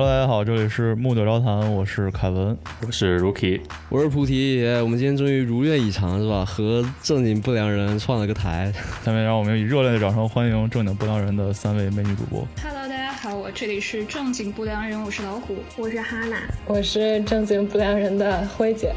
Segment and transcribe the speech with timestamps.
[0.00, 2.56] Hello，大家好，这里是木九招谈，我是凯文，
[2.86, 3.60] 我是 Rookie，
[3.90, 4.64] 我是菩提。
[4.80, 6.42] 我们今天终于如愿以偿，是吧？
[6.42, 8.72] 和正经不良人串了个台。
[9.04, 12.48] 下面让我们以热烈的掌声欢迎正经不良人的三位美女主播。
[12.62, 18.94] Hello，大家好，我这里是正经不良人，我是老虎，我是哈娜，我是正经不良人的辉姐。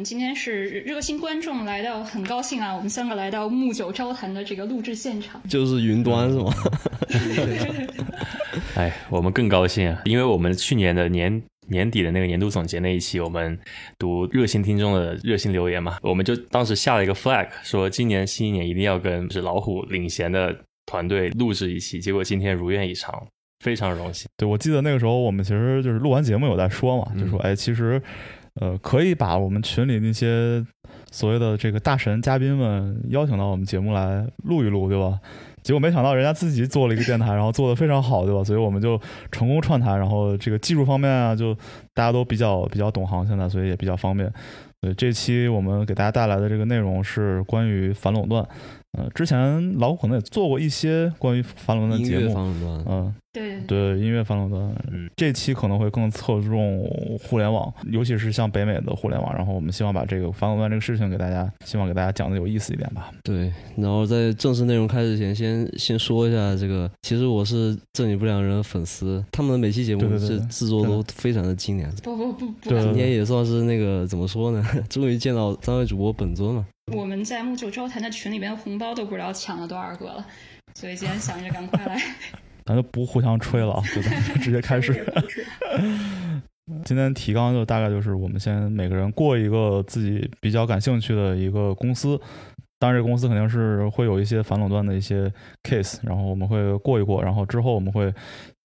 [0.00, 2.74] 们今天是热心观众来到，很高兴啊！
[2.74, 6.50] 我们三个来到木九招谈的这个录制现场，就是云端是吗？
[8.76, 13.58] 哎，我们更高兴啊，因为我们去年的年年底的那个年度总结那一期，我们
[13.98, 20.56] 读热心听众的热心留言嘛，我们就当时下了一个 flag，说今年新一年一定要跟是老虎领衔的
[20.86, 23.22] 团队录制一期，结果今天如愿以偿，
[23.62, 24.26] 非常荣幸。
[24.38, 28.00] 对，我记得那个时候我们其实就是录完节目有在说嘛，就说哎，其实。
[28.54, 30.64] 呃，可以把我们群里那些
[31.10, 35.20] 所谓的这个大神嘉宾们邀请到我们节目来录一录，对吧？
[35.62, 38.42] 结果没想到人家自己做了一个电台，然后做的非常好，对吧？
[38.42, 41.54] 所以我们就成功串台，然后这个技术方面啊，就
[41.94, 44.32] 大家都比较比较懂行，现在所以也比较方便。
[44.80, 48.46] 对，这期我们给大家带来的这个内容是关于反垄断。
[48.98, 52.34] 呃，之前老虎可能也做过一些关于反垄断的节目，
[52.88, 54.74] 嗯，对对，音乐反垄断。
[54.90, 56.84] 嗯，这期可能会更侧重
[57.22, 59.32] 互联网，尤其是像北美的互联网。
[59.36, 63.12] 然后我们希望把这个反垄断这个事情给大家，希望给大家讲的有意思一点吧。
[63.22, 71.88] 对，然后在正式内容开始前，先先说一下这个，其实我是正经不良人粉丝，他们的每期节目是制作都非常的精良。
[72.02, 74.66] 不不不不，今天也算是那个怎么说呢？
[74.90, 76.66] 终于见到三位主播本尊了。
[76.92, 80.26] 我们在木九招谈的群里边，红包都不知道抢了多少个了，
[80.74, 82.00] 所以今天想着赶快来，
[82.66, 84.02] 咱就不互相吹了啊，就
[84.40, 85.06] 直接开始。
[86.84, 92.20] 今天提纲就大概就是我们先每个人过一个自己比较感兴趣的一个公司，
[92.78, 95.32] 当然这个公司肯定是会有一些反垄断的一些
[95.64, 98.12] case，然后我们会过一过，然后之后我们会。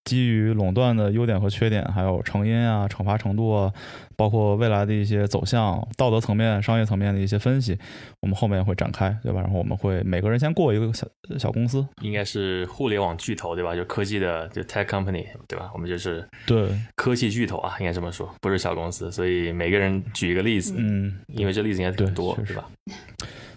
[0.06, 3.74] 基于垄断的优点和缺点，还有成因啊、惩罚程度啊，
[4.16, 7.78] 包括未来的一些走向、道德层面、商业层面的一些分析，
[8.20, 9.42] 我们后面会展开，对吧？
[9.42, 11.08] 然后我们会每个人先过一个小
[11.40, 13.76] 小公司，应该是互联网巨头，对吧？
[13.76, 15.72] 就科技的，就 tech company，对吧？
[15.74, 19.12] 我们就是对科技巨头啊，应该这么说，不是小公司。
[19.12, 22.70] 所以每个人举一个例子，嗯，因为这例子应该很多，是吧？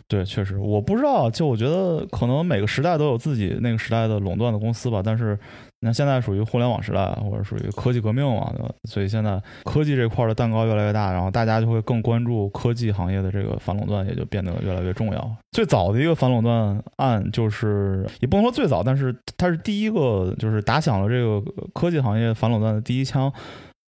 [0.09, 5.39] 对，确实，我不知道，就我觉得可能每个时代都有自己那个时代的垄断的公司吧，但是。
[5.81, 8.75] 那现在属于互联网时代，或者属于科技革命嘛，对吧？
[8.89, 15.37] 所以现在科技这块的蛋糕越来越大，然后大家就会更关注科技行业的这个反垄断，也就变得越来越重要。
[15.53, 21.41] 最早的一个反垄断案，就是也不能说最早，但是它是第一个，就是打响了这个
[21.73, 23.33] 科技行业反垄断的第一枪，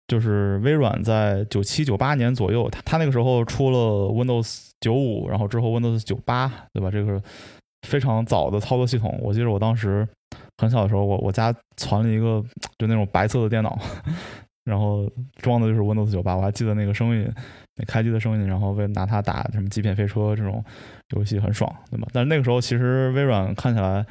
[0.07, 6.89] 就是微软在九七九八年左右，它它那个时候出了 Windows 九五，然后之后 Windows 九八，对吧？
[6.89, 7.21] 这个
[7.89, 10.07] 非常早的操作系统，我记得我当时。
[10.61, 12.45] 很小的时候，我我家攒了一个
[12.79, 13.79] 就那种白色的电脑，
[14.65, 15.11] 然后
[15.41, 17.27] 装的就是 Windows 九八，我还记得那个声音，
[17.77, 20.63] 那开机的声音，然后为拿它打什么《极品飞车》这种
[21.17, 22.07] 游戏很爽，对吧？
[22.13, 24.05] 但是那个时候其实微软看起来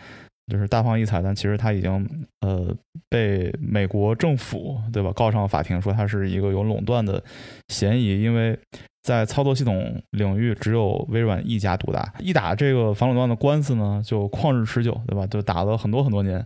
[0.52, 2.76] 就是大放异彩，但其实它已经呃
[3.10, 7.24] 被美国政府对吧告上法庭，说它是一个有垄断的
[7.68, 8.58] 嫌疑，因为。
[9.10, 12.14] 在操作系统领域，只有微软一家独大。
[12.20, 15.26] 一打这个反垄断的官司呢，就旷日持久，对吧？
[15.26, 16.46] 就打了很多很多年。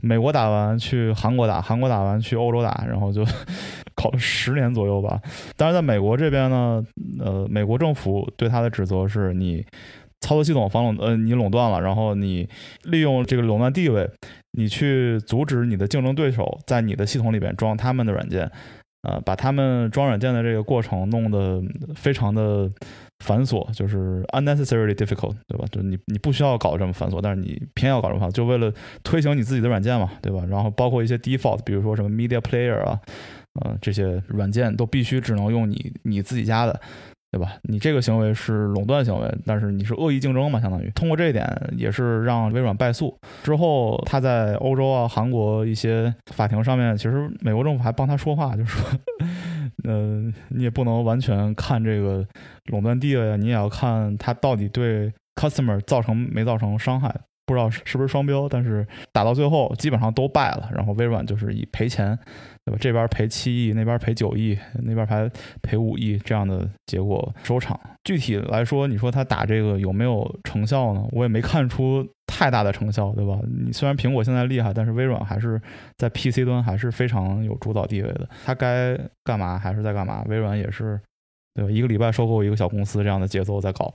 [0.00, 3.24] 美国打完去韩国打，韩国打完去欧洲打，然后就
[3.96, 5.20] 搞了十年左右吧。
[5.56, 6.84] 但是在美国这边呢，
[7.18, 9.66] 呃，美国政府对他的指责是你
[10.20, 12.48] 操作系统反垄，呃，你垄断了，然后你
[12.84, 14.08] 利用这个垄断地位，
[14.52, 18.48] 你去阻止你的竞争对手在你的系统里边装他们的软件。
[19.04, 21.62] 呃，把他们装软件的这个过程弄得
[21.94, 22.68] 非常的
[23.24, 25.66] 繁琐，就是 unnecessarily difficult，对吧？
[25.70, 28.72] 就你你不需要搞这么繁琐，但是你偏要搞这么繁，就为了
[29.02, 30.42] 推行你自己的软件嘛，对吧？
[30.48, 32.98] 然后包括一些 default，比如说什么 media player 啊，
[33.60, 36.80] 呃，这些软件都必须只能用你你自己家的。
[37.34, 37.56] 对吧？
[37.62, 40.60] 你这个行为是垄断行为，但是你是恶意竞争嘛？
[40.60, 41.44] 相当于通过这一点，
[41.76, 43.12] 也是让微软败诉。
[43.42, 48.88] 之后他在欧洲啊、韩国一些法庭上面，其实美国政府还帮他说话，就说，
[49.82, 52.24] 呃，你也不能完全看这个
[52.66, 57.12] 垄断地位啊，你也要看他到底对 customer 造成没造成伤害。
[57.46, 62.16] 不知道是不是双标，但是打到最后基本上都败了，然后微软就是以赔钱。
[62.64, 62.78] 对吧？
[62.80, 65.30] 这边赔七亿，那边赔九亿，那边还
[65.62, 67.78] 赔五亿，这样的结果收场。
[68.04, 71.06] 具体来说，你说他打这个有没有成效呢？
[71.12, 73.38] 我也没看出太大的成效，对吧？
[73.64, 75.60] 你虽然苹果现在厉害，但是微软还是
[75.98, 78.28] 在 PC 端还是非常有主导地位的。
[78.44, 80.24] 他该干嘛还是在干嘛？
[80.28, 80.98] 微软也是
[81.54, 81.70] 对吧？
[81.70, 83.92] 一个礼拜收购一个小公司这样的节奏在搞。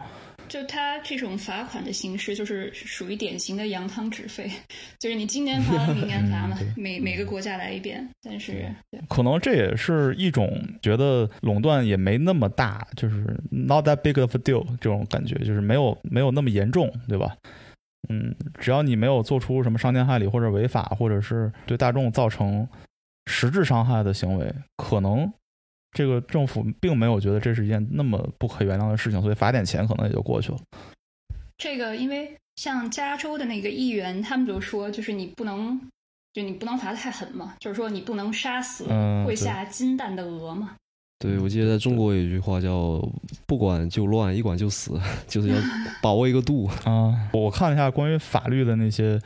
[0.49, 4.51] 就它这种罚款的形式，就是属于典型的扬汤止沸，
[4.99, 8.05] 就是你今年罚了，明年罚嘛， 每每个国家来一遍。
[8.21, 8.65] 但是
[9.07, 17.37] 可能这也是一种觉得垄断也没那么大，就是 not that big of a deal 这种感觉，就是没有没有那么严重，对吧？
[18.09, 22.67] 嗯，只要你没有做出什么伤天害理或者违法，或者是对大众造成
[23.27, 25.31] 实质伤害的行为，可能。
[25.91, 30.57] 这个政府并没有觉得这是一件那么不可原谅的事情，所以罚点钱可能也就过去了。
[31.57, 35.81] 这个，因为像加州的那个议员，他们就说，就是你不能，
[36.33, 38.85] 就你不能罚的太狠嘛，就是说你不能杀死
[39.25, 40.75] 会下金蛋的鹅嘛。
[41.17, 43.01] 对，我记得在中国有一句话叫
[43.45, 44.97] “不管就乱，一管就死”，
[45.27, 45.57] 就是要
[46.01, 47.29] 把握一个度啊。
[47.33, 49.19] 我看了一下关于法律的那些。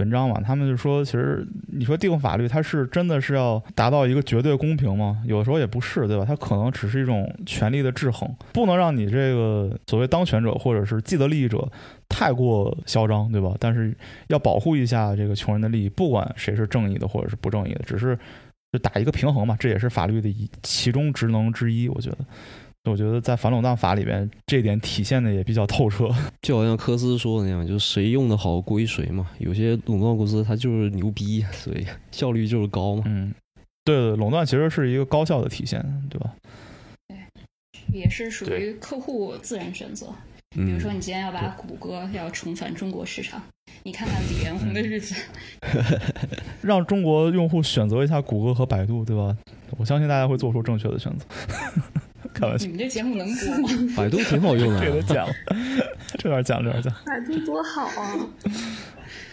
[0.00, 5.22] 文章嘛，他们就说，其实你说定法律，它是真的是要达到一个绝对公平吗？
[5.26, 6.24] 有的时候也不是，对吧？
[6.26, 11.70] 它可能只是一种权力的制衡，不能让你这个所谓当权者或者是既得利益者
[12.08, 13.54] 太过嚣张，对吧？
[13.60, 13.94] 但是
[14.28, 18.18] 要保护一下这个穷人的利益，不管谁是正义的或者是不正义的，只是
[18.72, 22.18] 就打一个平衡嘛，这也是法律的一其中职能之一，我觉得。
[22.84, 26.08] 我觉得在反垄断法里边，这点体现的也比较透彻。
[26.40, 29.28] 就好像科斯说的那样，就是谁用的好归谁嘛。
[29.38, 33.02] 有些垄断公司它就是牛逼，所以 效率就是高嘛。
[33.06, 33.34] 嗯，
[33.84, 36.32] 对，垄断其实是一个高效的体现，对吧？
[37.08, 37.18] 对，
[37.92, 40.06] 也是属于客户自然选择。
[40.52, 43.40] 比如说，你今天要把谷歌要重返中国市场，
[43.84, 45.14] 你看看李彦宏的日子，
[46.60, 49.36] 让中国用户选择一下谷歌和百度，对吧？
[49.78, 51.24] 我相信大家会做出正确的选择。
[52.40, 53.94] 开玩笑，你们这节目能播吗？
[53.96, 55.28] 百度挺好用的， 这个讲，
[56.18, 56.92] 这段讲，这段讲。
[57.04, 58.16] 百度多好啊！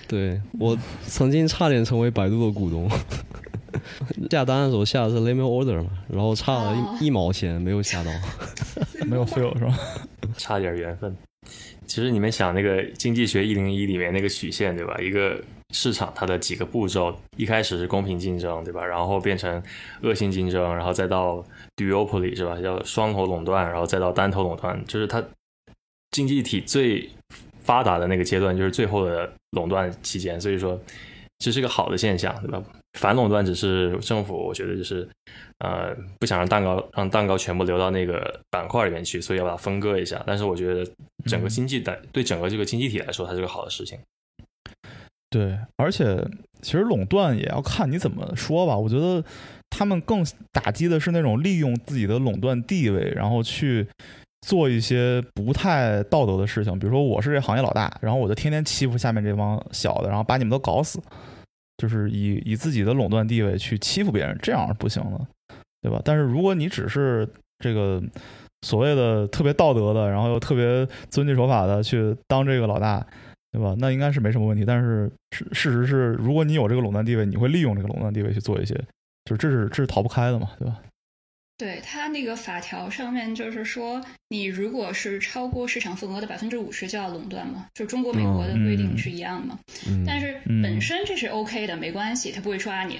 [0.08, 2.90] 对我曾经差点成为百度的股东，
[4.32, 8.12] 下单的时候下的是 limit order 嘛，然后差了一一毛钱没有下到，
[9.08, 9.78] 没有 fail 是吧？
[10.38, 11.16] 差点缘分。
[11.86, 14.98] 其实你们想那个经济学一零一里面那个曲线对吧？
[15.00, 15.42] 一个
[15.74, 18.86] 市场它的几个步骤，一开始是公平竞争对吧？
[18.86, 19.62] 然后变成
[20.02, 21.44] 恶性竞争，然后再到
[21.76, 22.60] duopoly 是吧？
[22.62, 25.24] 叫双头垄断，然后再到单头垄断，就是它
[26.12, 27.10] 经济体最
[27.64, 30.40] 发达的那个阶段，就是最后的垄断期间。
[30.40, 30.80] 所以说，
[31.40, 32.64] 这是个好的现象对吧？
[32.98, 35.08] 反垄断只是政府，我觉得就是。
[35.60, 40.22] 呃，不想让蛋糕让蛋糕全部流到那个板块里面去，所以要把它分割一下。
[40.24, 40.88] 但是我觉得
[41.26, 43.98] 整个经济的对整个这个经济体来说，它是个好的事情。
[45.30, 46.26] 对，而且
[46.62, 48.78] 其实垄断也要看你怎么说吧。
[48.78, 49.24] 我觉得
[49.70, 53.88] 他们更打击的是那种利用自己的垄断地位，然后去
[54.42, 56.78] 做一些不太道德的事情。
[56.80, 61.02] 比如说，我是这行业老大，然后我就天天欺负下面这帮小的，然后把你们都搞死，
[61.78, 65.28] 就是以以自己的垄断地位去欺负别人，这样不行的。
[65.80, 66.02] 对吧？
[66.04, 67.26] 但是如果你只是
[67.60, 68.02] 这个
[68.64, 73.06] 所谓的特别道德的，然后又特别遵纪守法的去当这个老大，
[73.58, 73.76] 对吧？
[73.80, 74.64] 那应该是没什么问题。
[74.64, 78.76] 但是事事实是，如果你有这个垄断地位，你会利用这个垄断地位去做一些，
[79.26, 80.80] 就是这是这是逃不开的嘛，对吧？
[81.58, 84.00] 对他那个法条上面就是说，
[84.30, 89.60] 你如果是超过市场份额的百分之五十就要垄断嘛，就中国美国的规定是一样的嘛。
[90.06, 93.00] 但是本身这是 OK 的，没关系，他不会抓你。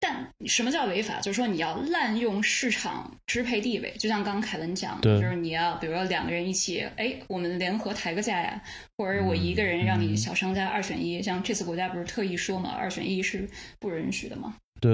[0.00, 1.20] 但什么叫违法？
[1.20, 8.62] 就是说你要滥用市场支配地位，就像刚刚凯文讲，就是你要比如说两个人一起，哎，我们联合抬个价呀，
[8.96, 13.46] 或者我一个人让你小商家二选一，像这次国家不是特意说嘛，二选一是
[13.78, 14.54] 不允许的嘛？
[14.80, 14.90] 对，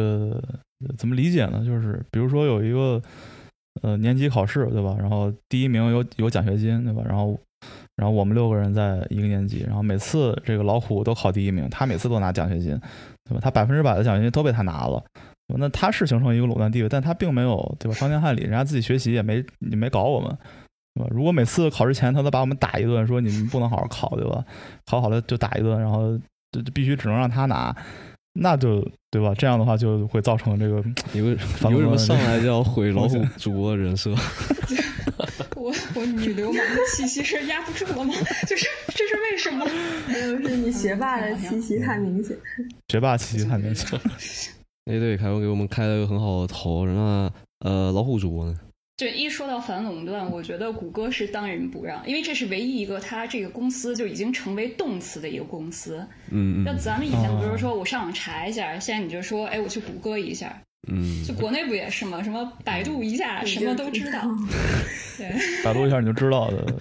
[0.99, 1.65] 怎么理解呢？
[1.65, 3.01] 就是比如说有一个
[3.83, 4.97] 呃年级考试，对吧？
[4.99, 7.05] 然后第一名有有奖学金，对吧？
[7.07, 7.39] 然后
[7.95, 12.81] 然后我们六个人在一个年级，然后每次这个老虎都考第一名，他每次都拿奖学金。
[13.29, 13.41] 对吧？
[13.43, 15.03] 他百分之百的奖学金都被他拿了，
[15.59, 17.95] 那他是形成一个垄断地位，但他并没有对吧？
[17.95, 20.29] 伤天害理，人家自己学习也没也没搞我们，
[20.95, 21.11] 对吧？
[21.11, 24.45] 如果每次考试前他都把我们打一顿，说你们不能好好考，对吧？
[24.85, 26.19] 考好了就打一顿，然后
[26.53, 27.75] 就必须只能让他拿，
[28.35, 28.81] 那就
[29.11, 29.35] 对吧？
[29.37, 34.15] 这样的话就会造成这个你为你为什么上来就要毁老虎主播人设？
[35.67, 38.15] 我 我女流氓的气息是压不住了吗？
[38.47, 39.67] 就是这是为什么？
[40.07, 42.37] 没有，是你学霸的气息太明显。
[42.89, 43.99] 学霸气息太明显。
[44.85, 46.87] 哎，对，凯文给我们开了个很好的头。
[46.87, 48.57] 那呃，老虎主播呢？
[48.97, 55.99] 就一说到反垄断，我觉得谷歌是当仁不让，因为这是唯一一个它这个公司就已经成为动词的一个公司。
[56.31, 56.65] 嗯嗯。
[56.65, 60.63] 那咱们以前比如说我上网查一下，现在你就说，哎，我去谷歌一下。
[60.87, 62.23] 嗯，就国内不也是吗？
[62.23, 64.23] 什么百度一下什么都知道，
[65.19, 65.29] 对，
[65.65, 66.63] 百度一下你就知道的。
[66.65, 66.79] 对，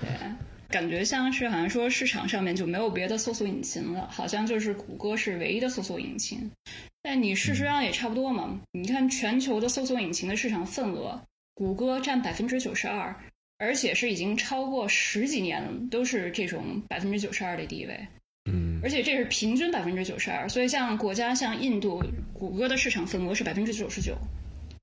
[0.69, 6.51] 感觉像是好像说市场上面就没有别的搜索引擎了，好像就是谷歌是唯一的搜索引擎。
[7.01, 8.59] 但你事实上也差不多嘛。
[8.71, 11.21] 你看全球的搜索引擎的市场份额，
[11.53, 13.15] 谷歌占百分之九十二，
[13.57, 18.07] 而且是已经超过十几年了，都是这种百分之九十二的地位。
[18.45, 24.15] 嗯，而且这是平均百分之九十二，所以像国家像印度，谷歌的市场份额是百分之九十九。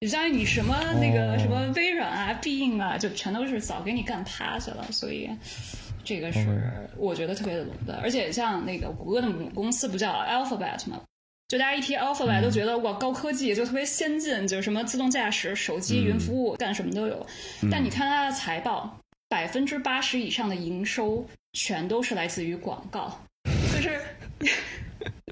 [0.00, 4.84] 就相当于你什么那个什么微软啊、必应啊，就全都是早给你干趴下了。
[4.90, 5.30] 所以
[6.02, 6.44] 这个是
[6.96, 7.96] 我觉得特别的垄断。
[8.00, 11.00] 而且像那个谷歌的母公司不叫 Alphabet 吗？
[11.46, 17.24] 就大家一提 Alphabet 都觉得哇高科技，就特别先进，就是什么自动驾驶、手机、云服务，干什么都有。
[17.70, 23.20] 但你看它的财报，百分之八十以上的营收全都是来自于广告，
[23.82, 24.00] 就是。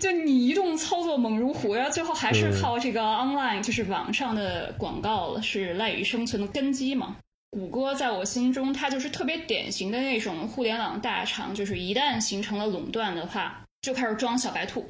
[0.00, 7.16] 就你移动操作猛如虎，然后最后还是靠这个 online，就是网上的广告是赖以生存的根基嘛。
[7.50, 14.88] 谷歌在我心中，它就是特别典型的那种互联网大厂，就是一旦形成了垄断的话，就开始装小白兔，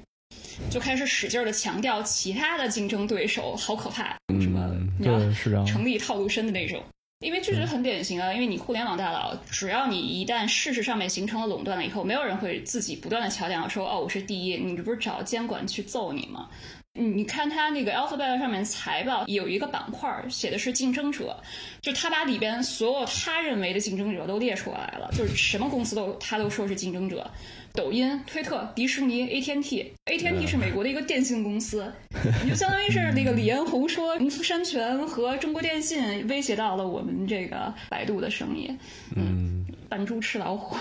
[0.71, 5.19] 就开始使劲的强调其他的竞争对手好可怕，什么你要
[5.65, 6.81] 成立套路深的那种。
[7.21, 16.49] 因为这是很典型啊，因为你互联网大佬，只要你一旦事实上面形成了垄断了以后，没有人会自己不断的强调说，哦，我是第一，你这不是找监管去揍你吗？
[16.95, 21.37] 你看他那个 Alphabet 上面财报有一个板块写的是竞争者，
[21.83, 27.31] 就他把里边所有他认为的竞争者都列出来了，就是什么公司都他都说是竞争者。
[27.73, 31.91] 抖音、推特、迪士尼、AT&T，AT&T 是美国的一个电信公司，
[32.45, 38.71] 你就相当于是那个李彦宏说，农夫山泉和中国电信威胁到了我们这个百度的生意，
[39.17, 40.77] 嗯，扮猪吃老虎。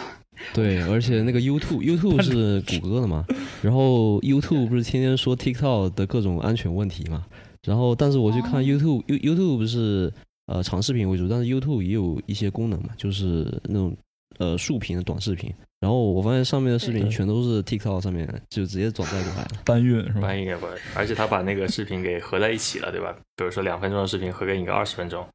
[0.54, 3.26] 对， 而且那个 YouTube，YouTube 是谷歌的嘛，
[3.62, 7.26] 然后 YouTube 不是天天说 TikTok 的各种安全问题嘛，
[7.68, 10.12] 然后但是我去看 YouTube，YouTube 不是
[10.48, 13.96] 呃长视频为主，但是 YouTube 也有一些功能嘛，就是那种
[14.40, 15.54] 呃竖屏的短视频。
[15.82, 20.22] 然后我发现上面的视频全都是 TikTok 上面就直接转载过来了，搬运是吧？
[20.22, 23.16] 搬运不，而且他把那个视频给合在一起了，对吧？
[23.38, 25.26] 比如说两分钟的视频合给你个二十分钟，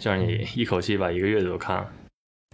[0.00, 1.86] 这样你一口气把一个月都看了。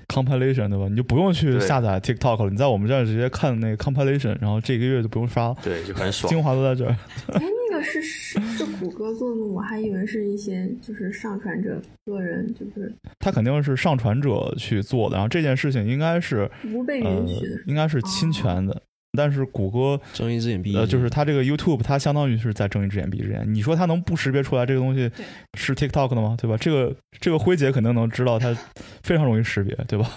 [0.06, 0.86] Compilation 对吧？
[0.88, 5.56] 你就不用去下载 TikTok 了，你在我们这儿直接看那个 Compilation，然后这一个月就不用刷了。
[5.62, 6.96] 对，就很 爽，精华都在这儿。
[7.70, 9.46] 哎，那个是是是谷歌做的吗？
[9.46, 18.82] 我还以为是一些就是上传者个人，就是他肯定是上传者去做的，然后这件事情应该是不被允许的，应该是侵权的。
[19.18, 23.44] 但是谷歌睁一只眼闭，呃，就是它这个 YouTube，它相当于是在睁一只眼闭一只眼。
[23.52, 25.10] 你说它能不识别出来这个东西
[25.58, 26.36] 是 TikTok 的吗？
[26.40, 26.56] 对吧？
[26.56, 28.56] 这个这个辉姐肯定能知道，它
[29.02, 30.08] 非常容易识别，对吧？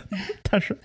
[0.50, 0.76] 但是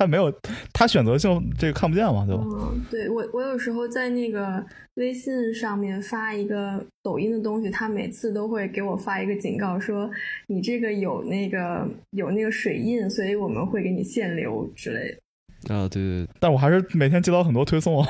[0.00, 0.32] 它没有，
[0.72, 2.42] 他选择性这个看不见嘛，对吧？
[2.46, 4.64] 嗯，对我我有时候在那个
[4.94, 10.10] 微信上面发一个抖音的东西，他每次都会给我发一个警告，说
[10.46, 15.74] 你这个有那个有那个水印，所以我们会给你限流之类的。
[15.74, 18.08] 啊，对对，但我还是每天接到很多推送啊。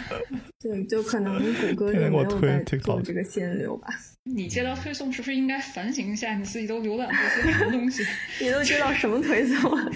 [0.60, 3.88] 对，就可能谷歌就没有在做这个限流吧。
[4.24, 8.04] 你接到推送是不是应该反省一下你自己都浏览过些什么东西？
[8.44, 9.88] 你都接到什么推送啊？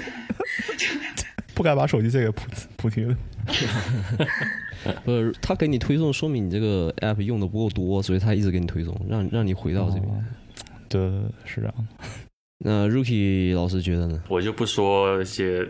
[1.55, 2.43] 不该把手机借给菩
[2.77, 3.17] 菩提的。
[5.05, 10.27] 不是，他给你推送，说明你这个 app 用的不够多，所以他一直给你推送，让让你回到这边。
[10.89, 11.01] 对，
[11.45, 11.85] 是这样的。
[12.59, 14.23] 那 Rookie 老师觉得呢？
[14.29, 15.67] 我就不说一些。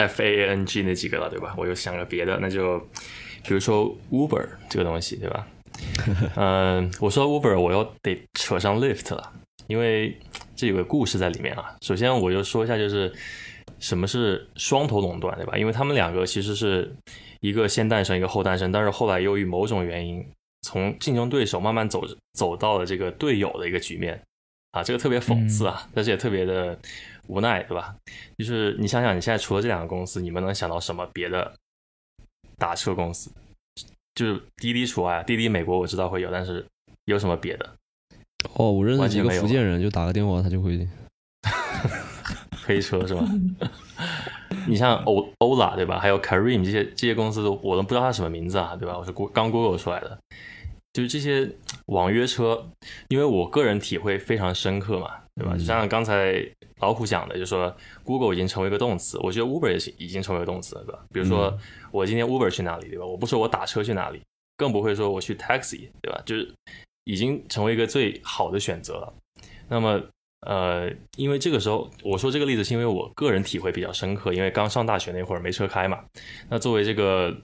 [0.00, 1.52] F A N G 那几个了，对吧？
[1.58, 2.78] 我就想个别的，那就
[3.42, 5.44] 比如说 Uber 这个东西，对吧？
[6.38, 9.32] 嗯，我说 Uber，我又得扯上 Lyft 了，
[9.66, 10.16] 因为
[10.54, 11.74] 这有个故事在里面啊。
[11.82, 13.12] 首先，我就说一下，就是
[13.80, 15.56] 什么是双头垄断，对吧？
[15.56, 16.94] 因为他们两个其实是
[17.40, 20.26] 一个先诞生，一个后诞生，但是后来由于某种原因，
[20.62, 24.20] 从竞争对手慢慢走走到了这个队友的一个局面
[24.72, 26.78] 啊，这个特别讽刺啊，但是也特别的。
[27.30, 27.94] 无奈，对吧？
[28.38, 31.54] 就是你想想，你现在除了这两个公司，你们能想到什么别的
[32.56, 33.30] 打车公司？
[34.14, 36.64] 就是滴滴除外，滴滴美国我知道会有，但是
[37.04, 37.70] 有什么别的？
[38.54, 40.88] 哦，我认识几个福建人，就打个电话他就会
[42.68, 43.24] 黑车是吧？
[44.68, 45.98] 你像欧欧拉对吧？
[45.98, 48.98] 还有 Kareem 这些这些公司都我都不知道它什么名字啊，对吧？
[48.98, 50.18] 我是刚 Google 出来的，
[50.92, 51.50] 就是这些
[51.86, 52.70] 网约车，
[53.08, 55.56] 因为我个人体会非常深刻嘛，对吧？
[55.56, 56.46] 就像刚才。
[56.80, 61.00] 老虎讲的，就是说，Google 已经成为一个动词，我觉得 Uber 也是已经成为一个动词了，对吧？
[61.12, 61.52] 比如说，
[61.90, 63.04] 我今天 Uber 去哪里，对吧？
[63.04, 64.22] 我不说我打车去哪里，
[64.56, 66.22] 更不会说我去 taxi，对吧？
[66.24, 66.54] 就是
[67.02, 69.12] 已经成为一个最好的选择了。
[69.68, 70.00] 那么，
[70.46, 76.00] 呃，因为这个时候我说这个例子，是因为我个人体会比较深刻，因为刚上大学那会儿没车开嘛。
[76.48, 77.36] 那作为这个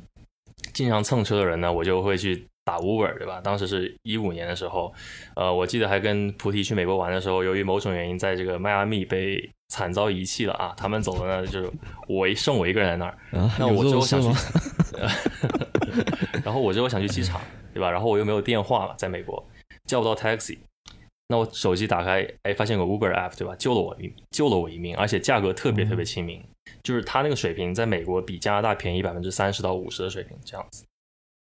[0.73, 2.47] 经常蹭车的人呢，我就会去。
[2.67, 3.43] 打 Uber 对吧？
[3.45, 4.91] 当时是一五年的时候，
[5.37, 10.73] 呃，我记得还跟菩提去美国玩的时候，由于某种原因，在这个迈阿密被惨遭遗弃了啊。
[10.75, 11.71] 他们走了呢，就是
[12.09, 13.19] 我剩我一个人在那儿。
[13.59, 14.29] 那我之后想去，
[16.43, 17.39] 然后我之后想去机场，
[17.75, 17.91] 对吧？
[17.91, 19.47] 然后我又没有电话嘛，在美国
[19.85, 20.57] 叫不到 taxi，
[21.29, 23.57] 那我手机打开，哎，发现个 Uber app，对吧？
[23.57, 26.43] 救了我一救了我一命，而且价格特别特别亲民，
[26.83, 30.85] 就是它那个水平在美国比加拿大便宜百分之三十到五十的水平这样子。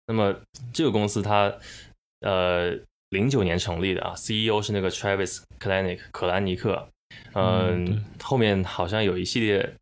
[0.06, 0.34] 那么
[0.72, 1.54] 这个公司它
[2.20, 2.70] 呃
[3.10, 6.88] 零九年成立的啊，CEO 是那个 Travis Kalanick 可兰尼克，
[7.34, 9.74] 嗯，后面好像有一系列。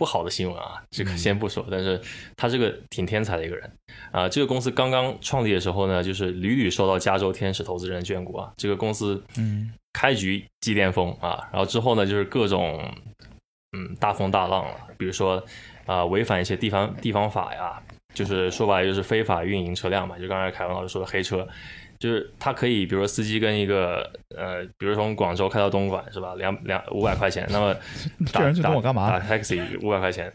[0.00, 1.62] 不好的新闻啊，这个先不说。
[1.70, 2.00] 但是
[2.34, 3.70] 他这个挺天才的一个人
[4.10, 4.26] 啊。
[4.26, 8.50] 这个公司刚刚创立的时候呢，就是屡屡受到加州天使投资人眷顾啊。
[8.56, 12.82] 这个公司嗯，开局即巅峰啊，然后之后呢，就是各种
[13.76, 14.74] 嗯大风大浪了。
[14.96, 15.44] 比如说
[15.84, 17.78] 啊，违反一些地方地方法呀，
[18.14, 20.18] 就是说白了就是非法运营车辆嘛。
[20.18, 21.46] 就刚才凯文老师说的黑车。
[22.00, 26.34] 就是他可以，比如说司机跟一个呃，比如从广州开到东莞是吧？
[26.36, 27.76] 两两五百块钱，那么
[28.32, 29.10] 打 人去跟我干嘛？
[29.10, 30.32] 打 taxi 五百块钱，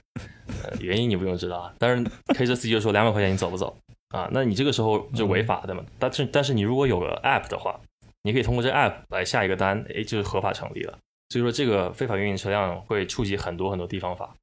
[0.64, 1.74] 呃，原因你不用知道啊。
[1.80, 3.76] 但是开车司机就说两百块钱你走不走
[4.10, 4.30] 啊？
[4.32, 5.84] 那你这个时候就违法的嘛。
[5.98, 7.80] 但是但是你如果有个 app 的话，
[8.22, 10.96] 你可以通过这 app 来下一个单，哎，就是合法成立了。
[11.30, 14.36] 所以说这个非法运营车辆会触及很多很多地方法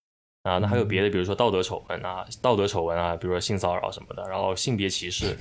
[0.43, 0.59] 啊。
[0.59, 5.37] 那还有别的，比如说道德丑闻啊，道德丑闻啊，比如说性骚扰什么的，然后性别歧视。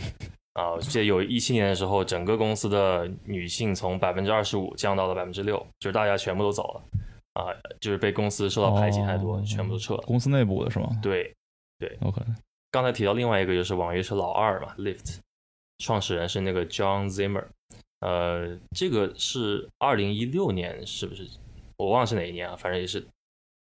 [0.53, 10.01] 啊，我记得有一七年的时候，整个公司的女性从百分之二十五降到了百分之六，就是大家全部都走了，啊，就是被公司受到排挤太多，全部都撤了。
[10.01, 10.89] 公司内部的是吗？
[11.01, 11.33] 对，
[11.79, 12.21] 对，OK。
[12.69, 15.19] 刚才提到另外一个就是网约车老二嘛，Lift，
[15.77, 17.45] 创始人是那个 John Zimmer，
[18.01, 21.25] 呃，这个是二零一六年是不是？
[21.77, 23.05] 我忘了是哪一年啊，反正也是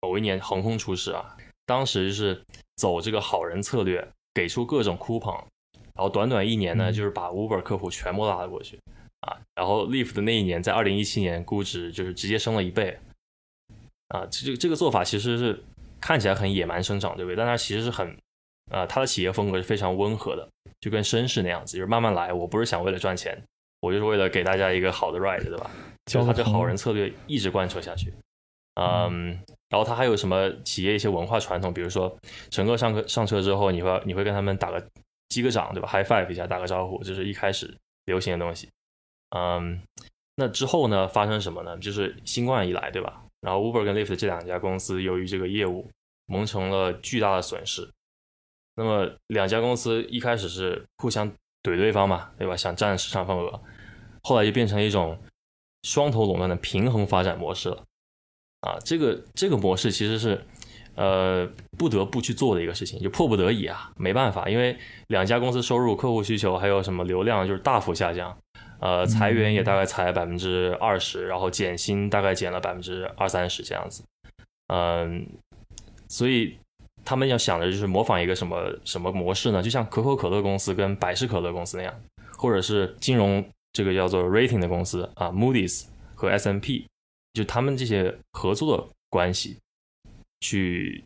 [0.00, 2.42] 某一年横空出世啊，当时是
[2.76, 5.40] 走这个好人策略，给出各种 coupon。
[5.94, 8.76] 然后短短一年呢，就是把 Uber 客户全部拉了过去，
[9.20, 12.98] 啊，然后 Lyft 的那一年，在二零一七年估值就是直接升了一倍，
[14.08, 15.62] 啊，这这个做法其实是
[16.00, 17.36] 看起来很野蛮生长，对不对？
[17.36, 18.08] 但它其实是很，
[18.72, 20.48] 啊，它的企业风格是非常温和的，
[20.80, 22.32] 就跟绅士那样子，就是慢慢来。
[22.32, 23.40] 我不是想为了赚钱，
[23.80, 25.70] 我就是为了给大家一个好的 ride，对吧？
[26.06, 28.12] 就他这好人策略一直贯彻下去，
[28.74, 32.14] 嗯，然后他还有什么企业一些文化传统，比如说
[32.50, 34.84] 乘客上车上车之后，你会你会跟他们打个。
[35.28, 38.68] 击个掌，对吧？High five 一下，打个招呼，这是一开始流行的东西。
[39.30, 39.82] 嗯，
[40.36, 41.76] 那之后呢，发生什么呢？
[41.78, 43.24] 就是新冠以来，对吧？
[43.40, 45.90] 然后 Uber 跟 Lyft 这两家公司由于这个业务
[46.26, 47.90] 蒙成了巨大的损失。
[48.76, 51.28] 那么两家公司一开始是互相
[51.62, 52.56] 怼对方嘛，对吧？
[52.56, 53.60] 想占市场份额，
[54.22, 55.18] 后来就变成一种
[55.82, 57.84] 双头垄断的平衡发展模式了。
[58.60, 60.44] 啊，这个这个模式其实是。
[60.96, 64.76] 呃，不得不去做的一个事情，就迫不得已啊，没办法，因为
[65.08, 68.36] 两家公司收入、客户需求还有什么流量就是大幅下降，
[68.78, 74.04] 呃，裁员也大概裁百分之二十，然后减薪大概减了百分之二三十这样子，
[74.68, 75.26] 嗯，
[76.08, 76.56] 所以
[77.04, 79.62] 他们要想的就是模仿一个什么什么模式呢？
[79.62, 81.94] 就像可口可乐公司跟百事可乐公司那样，
[82.36, 86.86] 或者是金融这个叫做 rating 的公司啊，Moody's 和 S&P，
[87.32, 89.58] 就他们这些合作关系。
[90.44, 91.02] 去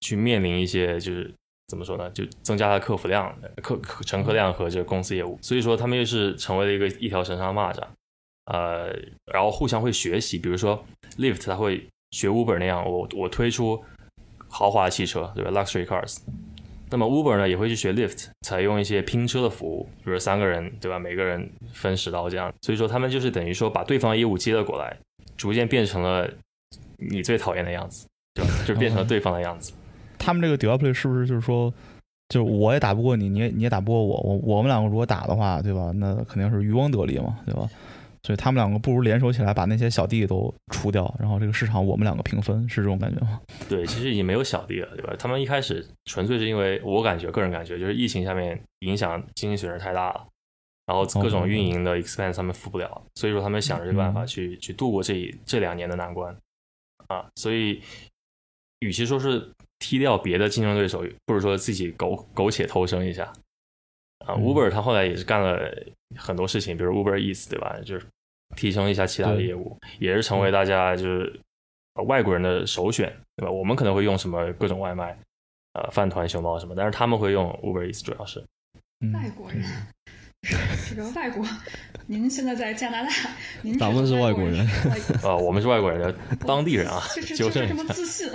[0.00, 1.30] 去面临一些就是
[1.66, 2.10] 怎么说呢？
[2.12, 7.82] 就增加它客服量、客乘客量和这个公司业务，所以说他们又是成为了一个一条绳上的蚂蚱，
[8.46, 8.88] 呃，
[9.30, 10.82] 然后互相会学习，比如说
[11.18, 13.84] Lyft 它会学 Uber 那样，我我推出
[14.48, 16.16] 豪华汽车，对吧？Luxury cars，
[16.88, 20.98] 那么 Uber 呢也会去学 Lyft，采用一些拼车的服务，比如三个人，对吧？
[20.98, 24.96] 每个人分十刀这样，所以说他们就是等于说把对方业务接了过来，
[25.36, 26.32] 逐渐变成了
[26.96, 28.07] 你最讨厌的样子。
[28.66, 29.72] 就变成了对方的样子。
[30.18, 31.72] 他们这个 duopoly 是不是就是说，
[32.28, 35.92] 就我也打不过你，你也你也打不过我，我我们两个如果打的话，对吧？
[35.94, 37.68] 那肯定是渔翁得利嘛，对吧？
[38.24, 43.40] 所以他们两个不如联手起来，把那些小弟都除掉，然后这个市场我们两个平分，是这种感觉吗？
[43.68, 45.14] 对，其实已经没有小弟了，对吧？
[45.18, 50.26] 他们一开始纯粹是因为我感觉，个人感觉就是疫情下面影响经济损失太大了，
[50.86, 56.36] 然后各种运营的 expense 他们付不了，所以说他们想着这个办法去去度过这这两年的难关
[57.06, 57.80] 啊，所以。
[58.80, 63.32] 与其说是踢掉别的竞争对手，不如说自己苟苟且偷生一下。
[64.26, 65.72] 啊，Uber 他后来也是干了
[66.16, 67.78] 很多事情，比如 Uber Eats 对吧？
[67.84, 68.06] 就是
[68.56, 71.40] 提升一下其他的业务，也是成为大家就是
[72.06, 73.50] 外国人的首选，对吧？
[73.50, 75.16] 我们可能会用什么各种外卖，
[75.74, 78.44] 呃，饭团、熊猫什么，但是他们会用 Uber Eats，主要是
[79.12, 79.62] 外国人。
[80.88, 81.44] 这个外国，
[82.06, 83.10] 您现在在加拿大，
[83.62, 84.64] 您咱们是外国人
[85.22, 86.14] 啊，我们是外国人，
[86.46, 87.02] 当地人啊，
[87.36, 88.28] 纠正这么自信，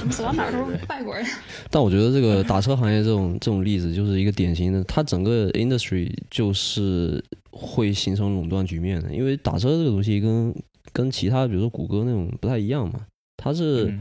[0.00, 1.24] 我们走到哪都是外国人。
[1.70, 10.54] 但我觉得这个打车行业这种这种例子就是一个典型的，它整个 industry 就是会形成垄断局面的，因为打车这个东西跟
[10.94, 13.00] 跟其他比如说谷歌那种不太一样嘛，
[13.36, 13.94] 它是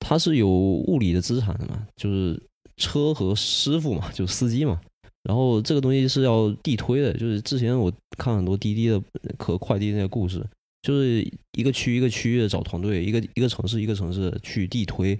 [0.00, 2.42] 它是有物理的资产的嘛，就是
[2.78, 4.80] 车和师傅嘛，就司机嘛。
[5.28, 9.02] 然后这个东西是要地推的，就是之前我看很多滴滴的
[9.36, 10.46] 和快递那些故事，
[10.82, 11.20] 就是
[11.58, 15.18] 一个区一个区域的找团队，一个一个城市一个城市去地推，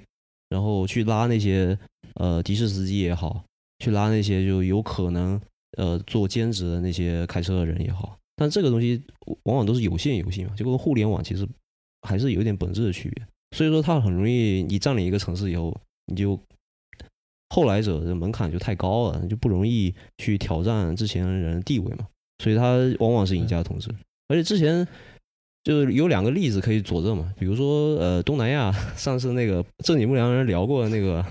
[0.48, 1.76] 然后去拉那些
[2.14, 3.42] 呃的士司机也好，
[3.80, 5.40] 去拉那些就有可能
[5.76, 9.02] 呃做兼职的那些开车的人也好，但这个东西
[9.42, 11.44] 往往都是有限游戏嘛，就跟互联网其实
[12.02, 16.40] 还是有一点本质的区别，所以说它很容易你占领一个城市以后，你就。
[17.50, 22.06] 后来者的门槛就太高了，就不容易去挑战之前人的地位嘛，
[22.42, 23.88] 所以他往往是赢家统治。
[24.28, 24.86] 而且之前
[25.62, 31.24] 就是有两个例子可以佐证嘛，比如说呃东南亚 上次那个正经不良人聊过的那个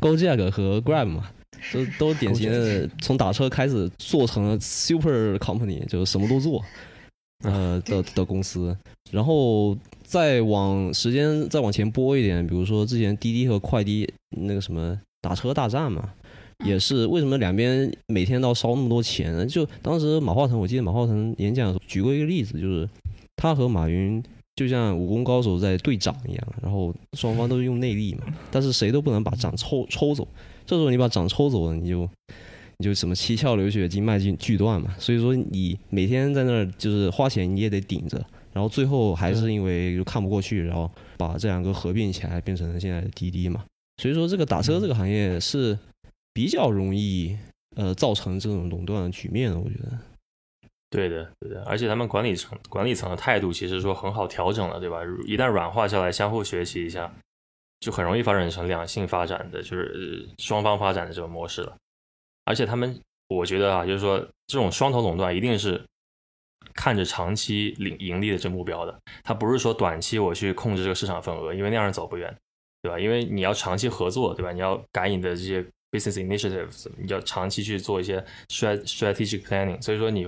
[0.00, 1.30] Gojek 和 Grab 嘛，
[1.72, 6.60] 都都典型的从打车开始做成了 super company，就什么都做，
[7.44, 8.76] 呃的的公司，
[9.10, 9.76] 然后。
[10.06, 16.08] 再往时间再往前拨一点，比如说之前滴滴和快滴那个什么打车大战嘛，
[16.64, 19.44] 也是为什么两边每天都要烧那么多钱呢？
[19.44, 22.88] 就当时马化腾，我记得马化腾演讲举过一个例子，就是
[23.34, 24.22] 他和马云
[24.54, 30.26] 就像武功高手在对掌一样，然后双方都是用内力嘛，但是谁都不能把掌抽抽走。
[30.64, 32.08] 这时候你把掌抽走了，你就
[32.78, 34.94] 你就什么七窍流血、经脉俱俱断嘛。
[34.98, 38.24] 所以说你每天在那儿就是花钱，你也得顶着。
[38.56, 43.62] 然后最后还是因为就看不过去，然后把这两个合并起来，变成了现在的滴滴嘛。
[44.00, 45.78] 所以说这个打车这个行业是
[46.32, 47.36] 比较容易
[47.76, 49.98] 呃造成这种垄断局面的，我觉得。
[50.88, 51.62] 对的，对的。
[51.64, 55.02] 而且他们管理层管理层的态度其实说很好调整了，对吧？
[55.26, 57.12] 一旦软化下来，相互学习一下，
[57.80, 61.76] 就很容易发展成两性发展的，就是双方发展的这种模式了。
[62.46, 65.78] 而且他们，我觉得啊，就是说这种双头垄断一定是。
[66.76, 72.32] 看着长期领盈利的这目标的，他不是说短期我去控制这个市场份额，因为那样走不远，
[72.82, 73.00] 对吧？
[73.00, 74.52] 因为你要长期合作，对吧？
[74.52, 80.26] 你要改你的这些 business initiatives，你要长期去做一些 strategic planning，所以说你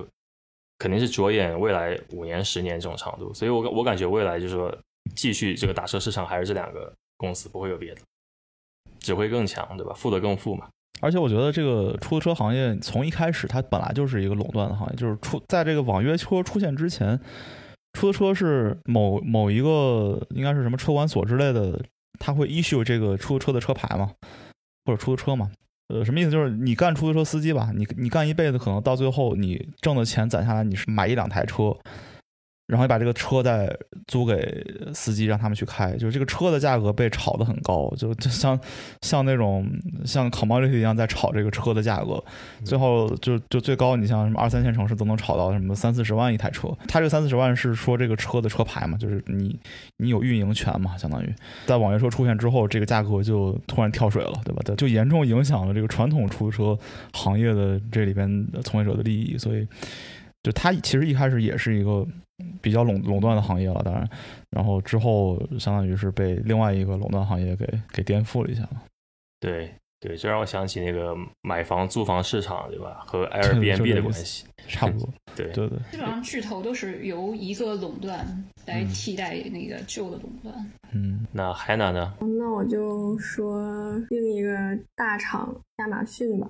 [0.79, 3.33] 肯定是着眼未来五年、十年这种长度。
[3.35, 4.77] 所以我我感觉未来就是说，
[5.15, 8.01] 继续这个打车市场还是这两个公司，不会有别的，
[8.99, 9.93] 只会更强，对吧？
[9.95, 10.69] 富得更富嘛。
[11.01, 17.19] 而且我觉得这个出租车行业从一开始它本来就是一个垄断的行业，就是出在这个网约车出现之前，
[17.93, 21.81] 出租车是某某一个应该是什么车管所之类的，
[22.19, 24.11] 他会 issue 这个出租车的车牌嘛，
[24.85, 25.51] 或者出租车嘛，
[25.89, 26.31] 呃，什么意思？
[26.31, 31.77] 就是你干出租车司机吧，你你干一辈子，可能到最后你挣的钱攒下来，你是买一两台车。
[32.69, 33.75] 然后你把这个车再
[34.07, 38.61] 租给司机，让他们去开，就是这个车的价格被炒得很高，就就像
[39.01, 39.67] 像那种
[40.05, 42.23] 像 commodity 一样在炒这个车的价格，
[42.67, 46.69] 最后就就最高，你像什么二三线城市都能炒到什么三四十万一台车。
[46.87, 49.59] 他这个三四十万是说这个车的车牌嘛，就是你
[49.97, 54.63] 你有运营权嘛，相当于在网约车出现之后，这个价格就突然跳水了，对吧？
[54.77, 56.79] 就严重影响了这个传统出租车
[57.15, 59.67] 行业的这里边从业者的利益，所以
[60.43, 62.07] 就他其实一开始也是一个。
[62.61, 64.09] 比较垄垄断的行业了，当然，
[64.51, 68.83] 然后之后相当于是被另外一个垄断行业给给颠覆了一下嘛。
[69.41, 73.03] 对对，这让我想起那个买房租房市场，对吧？
[73.07, 75.09] 和 Airbnb 的关系差不多。
[75.35, 78.27] 对对对，基本上巨头都是由一个垄断
[78.67, 80.55] 来替代那个旧的垄断。
[80.93, 82.15] 嗯，那海南呢？
[82.21, 84.51] 那我就说另一个
[84.95, 86.49] 大厂亚马逊吧，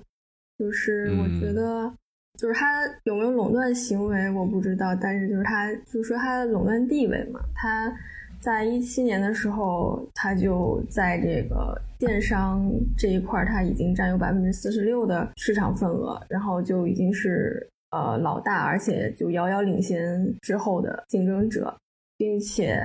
[0.59, 1.93] 就是我觉得。
[2.39, 2.67] 就是它
[3.03, 4.95] 有没有垄断行为，我不知道。
[4.95, 7.41] 但是就是它，就是说它的垄断地位嘛。
[7.53, 7.93] 它
[8.41, 12.65] 在一七年的时候，它就在这个电商
[12.97, 21.77] 这一块，它已经占有百分之四十六的市场份额，然后就已经是呃老大，而且就遥遥领先之后的竞争者，
[22.17, 22.81] 并且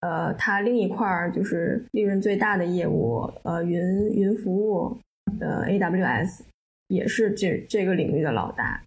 [0.00, 4.94] 呃，它另一块就是利润最大的业务，呃，云云服务，
[5.40, 6.42] 呃，AWS
[6.88, 8.78] 也是这这个领域的老大。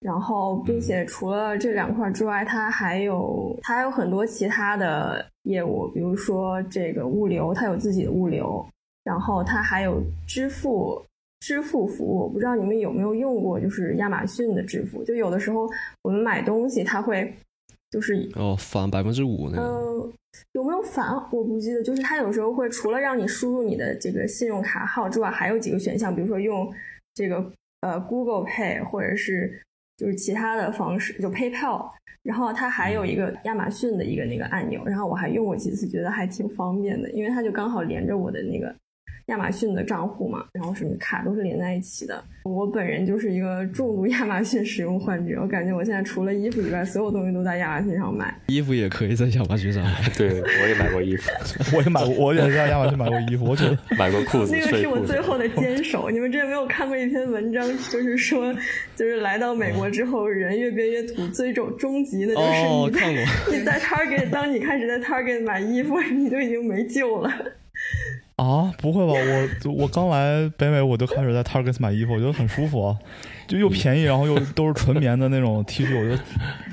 [0.00, 8.66] 然后，并且除了这两块之外，它还有它还有很多其他的业务，比如说这个物流，它有自己的物流，
[9.04, 11.04] 然后它还有支付
[11.40, 12.20] 支付服务。
[12.20, 15.68] 我不知道你们有没有用过，就是亚马逊的支付，就有的时候
[16.00, 17.30] 我们买东西，它会
[17.90, 20.12] 就是哦返百分之五那个，嗯，
[20.52, 26.72] 有没有返我不记得，就是它有时候会除了让你输入你的这个信用卡号之外，还有几个选项，比如说用
[27.14, 29.60] 这个呃 Google Pay 或者是。
[30.00, 31.90] 就是其他的方式，就 PayPal，
[32.22, 38.74] 然后它还有一个亚马逊的一个那个按钮，然后我还用过几次，觉得还挺方便的，因为它就刚好连着我的那个
[39.30, 42.22] 亚马逊的账户嘛，然后什么卡都是连在一起的。
[42.44, 48.34] 我本人就是一个重度亚马逊使用患者，我感觉我现在除了衣服以外，所有东西都在亚马逊上买。
[48.48, 51.30] 衣服也可以在亚马逊上买，对我也买过衣服，
[51.76, 54.52] 我也买过，我也在亚马逊买过衣服，我觉得买过裤子。
[54.52, 56.10] 那个是我最后的坚守。
[56.10, 58.52] 你们之前没有看过一篇文章，就是说，
[58.96, 63.12] 就是来到美国之后，人越变越土，最终终极的就是你在
[63.52, 67.30] 你在 Target，当你开始在 Target 买衣服，你就已经没救了。
[68.40, 69.12] 啊，不会吧！
[69.66, 72.96] 我我刚来北美，我就开始在 Target 买衣服，我觉得很舒服啊，
[73.46, 76.22] 就又便宜，然后又都是纯棉的那种 T 恤，我觉得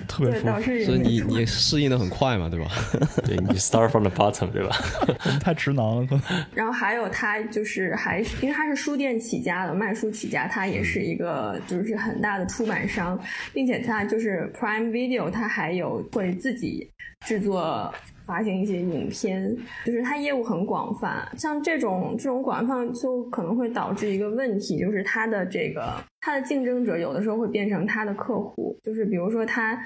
[0.07, 0.61] 特别舒服。
[0.85, 2.71] 所以你你适应的很快嘛，对吧？
[3.27, 4.77] 对你 start from the bottom，对吧？
[5.09, 6.07] 我 们太直男了。
[6.53, 13.19] 然后还有他就是还是因为他是书店起家的，卖书起家，他也是一个就是很大的出版商，
[13.53, 16.89] 并且他就是 Prime Video，他还有会自己
[17.25, 17.93] 制作。
[18.27, 21.25] 发行一些影片，就是它业务很广泛。
[21.37, 28.77] 像这种这种广泛，就可能会导致一个问题，就是它的这个它的竞争者有的时候会变成它的客户。
[28.83, 29.81] 就是比如说，它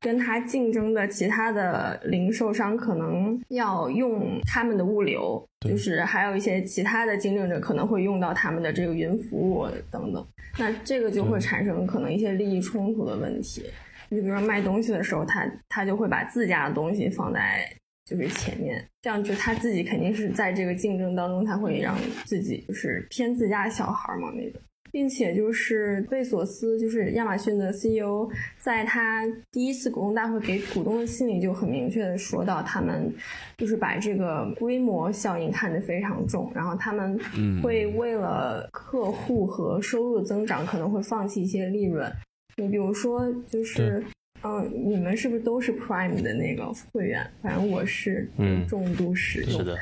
[0.00, 10.26] 跟它竞争的其他的零售商可能要用他们的物流，就是还有一些其他的竞争者可能会用到他们的这个云服务等等。
[10.58, 13.64] 那这个就会产生可能一些利益冲突的问题。
[14.10, 17.64] 你比如说卖东西的时候，他他就会把自家的东西放在。
[18.04, 24.60] 就是前面这样，就他自己肯定是在这个竞争当中，他会让自己就是偏自家小孩嘛那种，
[24.92, 33.10] 并且就是贝索斯，就是亚马逊的 CEO，在他第一次股东大会给股东的信里就很明确的说到，他们
[33.56, 37.18] 就是把这个规模效应看得非常重，然后他们
[37.62, 42.12] 会为了客户和收入增长，可能会放弃一些利润。
[42.58, 44.04] 你比如说就是。
[44.44, 47.26] 嗯，你们是不是都是 Prime 的那个会员？
[47.42, 48.28] 反正我是
[48.68, 49.58] 重度使用。
[49.58, 49.76] 是的。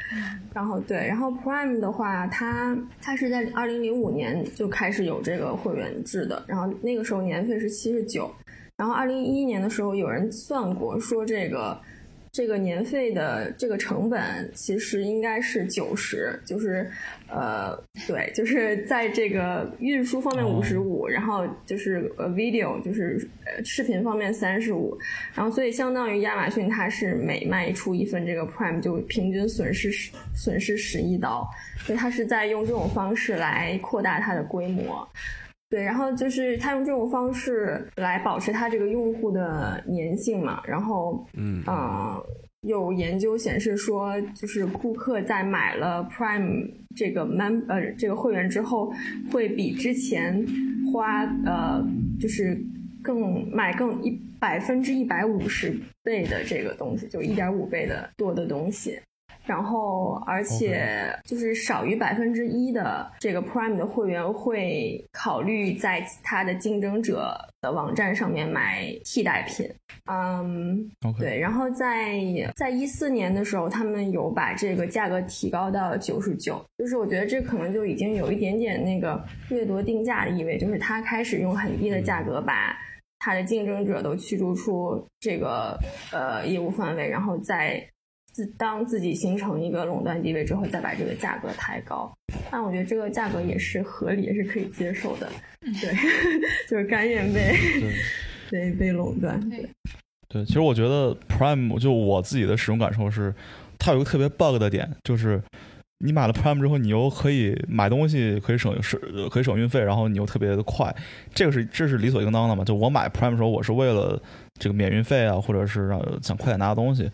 [0.55, 8.33] 然后对，然后 Prime 的话，它它是在二零零五年就开始有这个会员制的，然后那个时候年费是七十九，
[8.77, 11.81] 然后二零一一年的时候有人算过，说这个。
[12.33, 16.91] 这个年费的这个成本其实应该是九十，就是
[17.29, 24.97] 呃，对，就是在这个运输方面五十五，然后就是呃 video 就是呃视频方面三十五，
[25.35, 31.47] 然后所以相当于亚马逊它是每卖出一份这个 Prime 就平均损失十损失十一刀，
[31.81, 35.07] 所以它是在用这种方式来扩大它的规模。
[35.73, 41.65] 对，然后就是他用这种方式来保持他这个用户的粘性嘛，然后，嗯，
[42.61, 48.93] 有研究显示说，就是顾客在买了 Prime 这个 mem 呃这个会员之后，
[49.33, 50.45] 会比之前
[50.93, 51.83] 花呃
[52.21, 52.63] 就是
[53.03, 59.01] 更买更一百分之一百五十倍的这个东西，就一点五倍的多的东西。
[59.45, 69.69] 然后，而且就是少于百分之一的这个 Prime 的会员会考虑在他的竞争者的网站上面买替代品。
[70.07, 71.39] 嗯，对。
[71.39, 72.21] 然后在
[72.55, 82.77] 在一四年的时候，他们有把这个价格提高到九十九，就是我觉得这可能就已经有一点点那个掠夺定价的意味，就是他开始用很低的价格把
[83.19, 85.77] 它的竞争者都驱逐出这个
[86.13, 87.85] 呃业务范围，然后再。
[88.33, 92.11] 自当自己形成一个垄断地位之后，再把这个价格抬高，
[92.51, 95.29] 但我觉得这个价格也是合理，也是可以接受的。
[95.61, 95.95] 对，
[96.69, 97.55] 就是甘愿被
[98.51, 99.39] 被 被垄断。
[99.51, 99.69] 对，
[100.29, 103.35] 对，其实我觉得 Prime 就我自己的使用感受是，
[103.79, 105.41] 它有个特别 bug 的点，就是
[105.99, 108.99] 你买了 Prime 之后，你又可以买东西，可以省省
[109.31, 110.95] 可以省运费，然后你又特别的快，
[111.35, 112.65] 这个是这是理所应当的嘛？
[112.65, 114.21] 就我买 Prime 的时候，我是为了
[114.55, 117.11] 这个免运费啊，或者是让想快点拿到东西。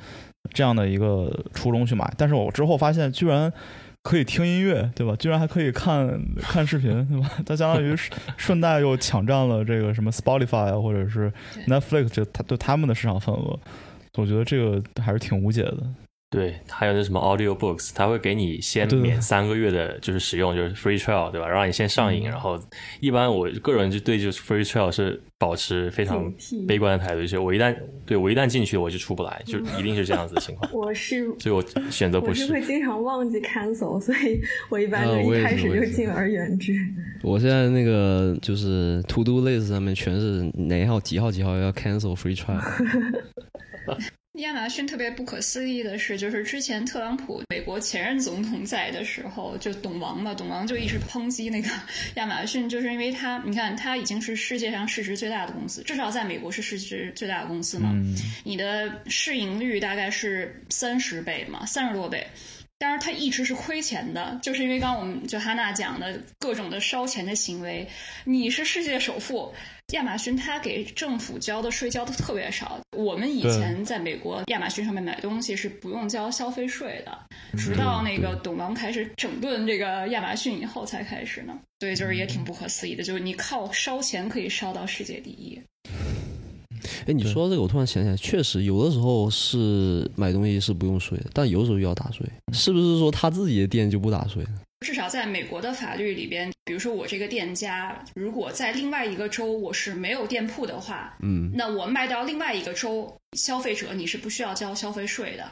[0.51, 3.53] 这样的一个初衷去买，但是我之后发现居然
[4.03, 5.15] 可以听音乐，对吧？
[5.17, 7.31] 居然还可以看 看视频，对吧？
[7.45, 7.95] 它相当于
[8.37, 11.33] 顺带又抢占了这个什么 Spotify 啊，或者是
[11.67, 13.59] Netflix 这他对他们的市场份额，
[14.17, 15.83] 我觉得这个还是挺无解的。
[16.31, 21.49] 对，还有那什么 Audio Books，它会给你先免三个月的，就是使用，就是 Free Trial，对吧？
[21.49, 22.61] 让你先上瘾，然后
[23.01, 26.31] 一般我个人就对就是 Free Trial 是保持非常
[26.67, 30.71] 悲观的态度，就是我一旦对我一旦进去我就出不来，就一定是这样子的情况。
[30.77, 32.43] 我是，所以我选择不是。
[32.43, 34.39] 我是会经常忘记 cancel，所以
[34.69, 36.75] 我一般就一开始就敬而远之。
[37.23, 42.61] 我现在那个就是 To Do List 上面全是哪号几号几号要 cancel Free Trial。
[44.39, 51.69] 亚马逊特别不可思议的是，就是之前特朗普美国前任总统在的时候，就董王嘛，董王就一直抨击那个
[52.15, 57.93] 亚马逊，就是因为他，你看他已经是世界上市值最大的公司，至少在美国是市值最大的公司嘛，
[58.45, 62.27] 你的市盈率大概是三十倍嘛，三十多倍。
[62.79, 67.87] 当然它一直是亏钱的，就是因为刚刚我们就哈娜讲的各种的烧钱的行为。
[68.25, 69.53] 你是世界首富，
[69.95, 72.79] 亚马逊它给政府交的税交的特别少。
[72.97, 77.19] 我们以前在美国亚马逊上面买东西是不用交消费税的，
[77.57, 81.59] 直到那个董王开始整顿这个亚马逊以后才开始呢。
[81.81, 85.61] 所以就是也挺不可思议的，就是你靠烧钱可以烧到世界第一。
[87.09, 94.45] 哎，你说到这个，我突然想起来，确实有的时候是买东西是不用税的，但有的时候又要打税，是不是说他自己的店就不打税？
[94.85, 105.51] 至少在美国的法律里边，比如说我这个店家，如果在另外一个州我是没有店铺的话，嗯，那我卖到另外一个州，消费者你是不需要交消费税的。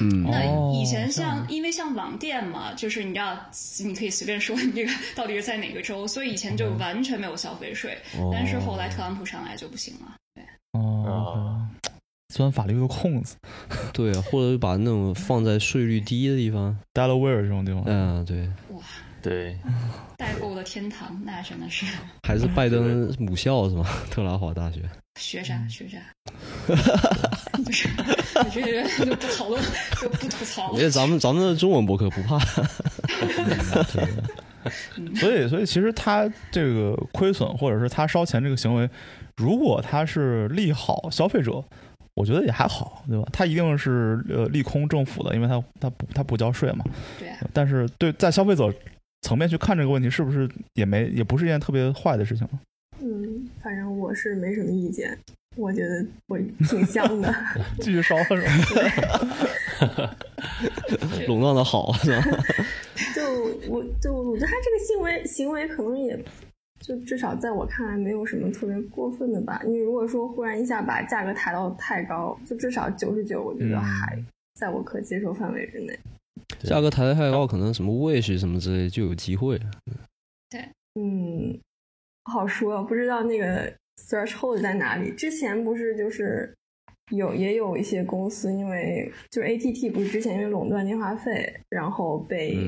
[0.00, 3.38] 嗯，那以前像因为像网店嘛，就是你要
[3.84, 7.96] 你可以随便说你这个到底是在哪个州，所以以前就完全没有消费税。
[8.32, 10.14] 但是后来特朗普上来就不行了。
[10.74, 10.80] 对，
[11.12, 11.66] 哦，
[12.28, 13.36] 钻 法律的空子。
[13.94, 17.82] 对啊，或者把那种放在税率低的地方，Delaware 这种地方。
[17.86, 18.48] 嗯，对。
[18.70, 18.82] 哇，
[19.22, 19.56] 对，
[20.16, 21.86] 代购的天堂，那真的是。
[22.26, 23.86] 还是拜登母校是吗？
[24.10, 24.82] 特拉华大学。
[25.20, 25.98] 学啥学啥。
[27.64, 27.88] 不是，
[28.44, 29.62] 你这个就不讨论，
[30.00, 30.72] 就不吐槽。
[30.72, 32.36] 因为咱们咱们的中文博客不怕。
[35.14, 38.90] 所以，所以其实他这个亏损，或者是他烧钱这个行为，
[39.36, 41.62] 如果他是利好消费者，
[42.14, 43.28] 我觉得也还好，对吧？
[43.32, 46.84] 他一定是呃利空政府的，因为他他不他不交税嘛。
[47.18, 47.28] 对。
[47.52, 48.72] 但是对在消费者
[49.22, 52.46] 层面去看这个问题，是不是也没也不是一件特别坏的事情？
[53.00, 55.18] 嗯，反正我是没什么意见。
[55.56, 56.36] 我觉得我
[56.68, 57.32] 挺香的，
[57.78, 60.16] 继续烧是吧？
[61.28, 62.24] 垄断的好是吧？
[63.14, 63.22] 就
[63.68, 66.18] 我就我觉得他这个行为行为可能也
[66.86, 69.62] 就至少在我看来没有什么特别过分的吧。
[69.66, 74.22] 你如果说忽然一下把价格抬到太高，就至少九十九，我觉得还
[74.54, 75.98] 在我可接受范围之内。
[76.60, 79.58] 价格抬得太高，可能什么 wish 什么之类就有机会。
[80.50, 80.68] 对，
[81.00, 81.58] 嗯，
[82.24, 83.72] 不好说，不知道那个。
[84.08, 85.12] threshold 在哪里？
[85.12, 86.52] 之前不是就是
[87.12, 92.58] 有也有一些公司，因为就是 ATT 不是之前因为垄断电话费，然后被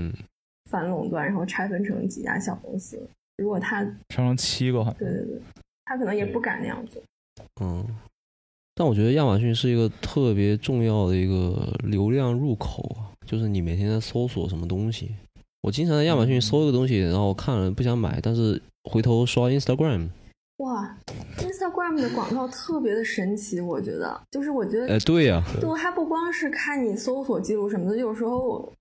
[0.70, 3.06] 反垄断，然后拆分成几家小公司。
[3.38, 5.40] 如果他拆成七个，对对对，
[5.84, 7.02] 他可能也不敢那样做。
[7.60, 7.84] 嗯，
[8.74, 15.14] 但我觉得亚马逊是一个特别重要的一个流量入口啊，就是你每天在搜索什么东西，
[15.62, 20.08] 我经常在亚马逊搜一个东西，然后看了不想买，但是回头刷 Instagram。
[20.58, 20.96] 哇
[21.36, 28.72] ，Instagram 的广告特别的神奇，我觉得，就是我觉得，哎，对呀，就还不光是看你搜索记录什么的，有时候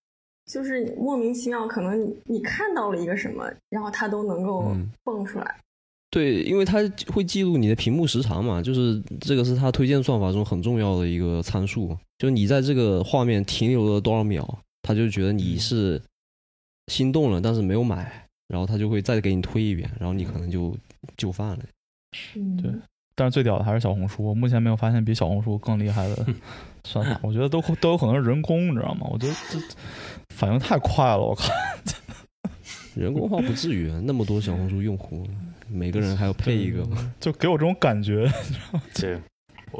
[0.45, 5.55] 就是莫名其妙，可能你你看到了一个什么，然后它都能够蹦出来。
[6.09, 16.01] 对，因为它会记录你的屏幕时长嘛，就是这个是它推荐算法中很重要的一个参数，就是你在这个画面停留了多少秒，它就觉得你是
[16.87, 20.75] 心动了，但是没有买，然后它就会再给你推一遍，然后你可能就。
[21.17, 21.59] 就范了，
[22.35, 22.71] 嗯，对，
[23.15, 26.25] 但是最屌的还是小红书，目前没有发现比小红书更厉害的
[26.83, 29.07] 算法，我觉得都都有可能是人工，你知道吗？
[29.11, 29.59] 我觉得这
[30.35, 31.45] 反应太快了，我靠，
[32.95, 35.25] 人工化不至于，那么多小红书用户，
[35.69, 36.85] 每个人还要配一个，
[37.19, 38.29] 就给我这种感觉。
[38.95, 39.19] 对，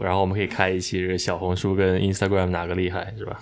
[0.01, 3.39] 然后我们可以开一期这个小红书跟 Instagram 哪个厉害，是吧？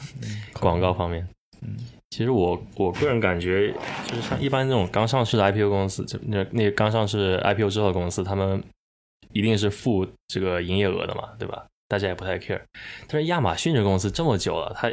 [0.59, 1.27] 广告方面，
[1.61, 1.77] 嗯。
[2.09, 3.73] 其实我我个人感觉，
[4.05, 8.63] 就是像一般这种刚上市的 IPO 公司，就那那个刚上市 IPO 之后的公司，他们
[9.31, 11.65] 一定是负这个营业额的嘛，对吧？
[11.87, 12.61] 大家也不太 care。
[13.07, 14.91] 但是亚马逊这公司这么久了，它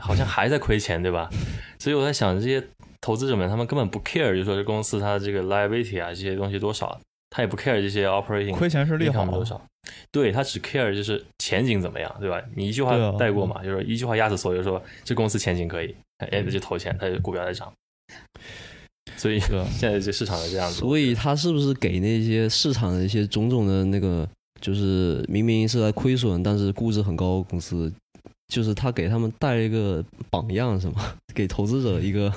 [0.00, 1.30] 好像还在亏钱，对吧？
[1.78, 2.62] 所以我在想，这些
[3.00, 7.00] 投资者们他们根本不 care，就说这公司它的这个 liability 啊这些东西多少，
[7.30, 9.60] 他也不 care 这些 operating 亏钱是利好多少。
[10.12, 12.40] 对他只 care 就是前景怎么样，对吧？
[12.54, 15.94] 你一句话带过嘛，就是一句话压死所有，说这公司前景可以。
[16.18, 17.72] 哎，就投钱，它就股票在涨，
[19.16, 19.40] 所以
[19.72, 20.76] 现在这市场是这样子。
[20.76, 24.28] 所以他是不是给那些市场的一些种种的那个，
[24.60, 27.90] 就是明明是在亏损，但是估值很高的公司，
[28.50, 31.14] 就是他给他们带了一个榜样，是吗？
[31.34, 32.30] 给投资者一个，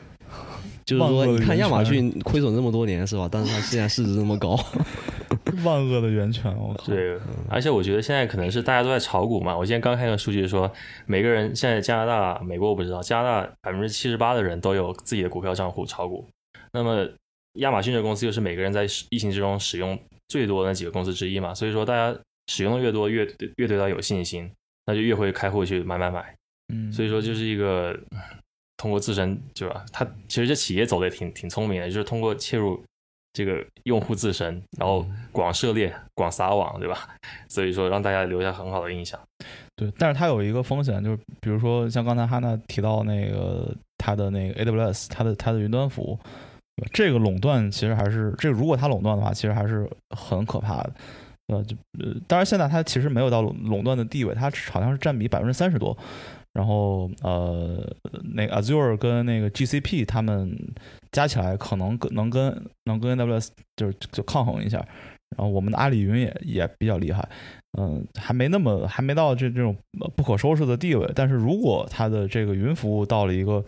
[0.86, 3.28] 就是说，你看亚马逊亏损这么多年，是吧？
[3.30, 4.58] 但是它现在市值这么高。
[5.64, 6.86] 万恶的源泉，我靠！
[6.86, 9.56] 对，而且我觉得现在可能是大家都在炒股嘛。
[9.56, 10.70] 我今天刚看个数据说，
[11.06, 16.24] 每个人现在加拿大、美国我不知道，加拿大百分之七十八的人都有自己的股票账户炒股。
[16.72, 17.04] 那么
[17.54, 22.16] 亚马逊这公司又是每个人在疫情之中使用最多的那几个公司之一嘛，所以说大家
[22.46, 24.48] 使用的越多，越越对它有信心，
[24.90, 26.34] 那就越会开户去买买买。
[26.72, 27.98] 嗯，所以说就是一个
[28.76, 29.84] 通过自身，对吧？
[29.92, 32.82] 他其实这企业走的也挺挺聪明的，就是通过切入。
[33.32, 37.08] 这个用户自身，然后广涉猎、广撒网，对吧？
[37.48, 39.20] 所以说让大家留下很好的印象。
[39.76, 46.18] 对，但是它有一个风险，就是比如说像刚才哈娜提到那个它的那个 AWS，它的它的云端服务，
[46.92, 50.92] 这个垄断其实还是这如果它垄断的话，其实还是很可怕的。
[51.50, 55.96] 呃，就呃，当然现在它其实没有到垄垄断的地位，它好像是占比百分之三十多。
[56.52, 57.88] 然后呃，
[58.34, 60.56] 那个 Azure 跟那个 GCP 他们
[61.12, 64.84] 加起来可能跟能跟能跟 AWS 就是就抗衡一下。
[65.36, 67.26] 然后我们的阿里云也也比较厉害，
[67.78, 69.76] 嗯，还没那么还没到这这种
[70.16, 71.08] 不可收拾的地位。
[71.14, 73.64] 但是如果它的这个云服务到了一个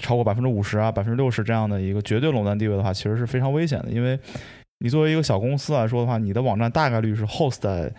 [0.00, 4.18] 超过百分之五十啊、百分之六十这样的一个绝对垄断地位的话，其实是非常危险的，因为
[4.84, 7.90] 你作为一个小公司来说的话，你的网站大概率是 host 在。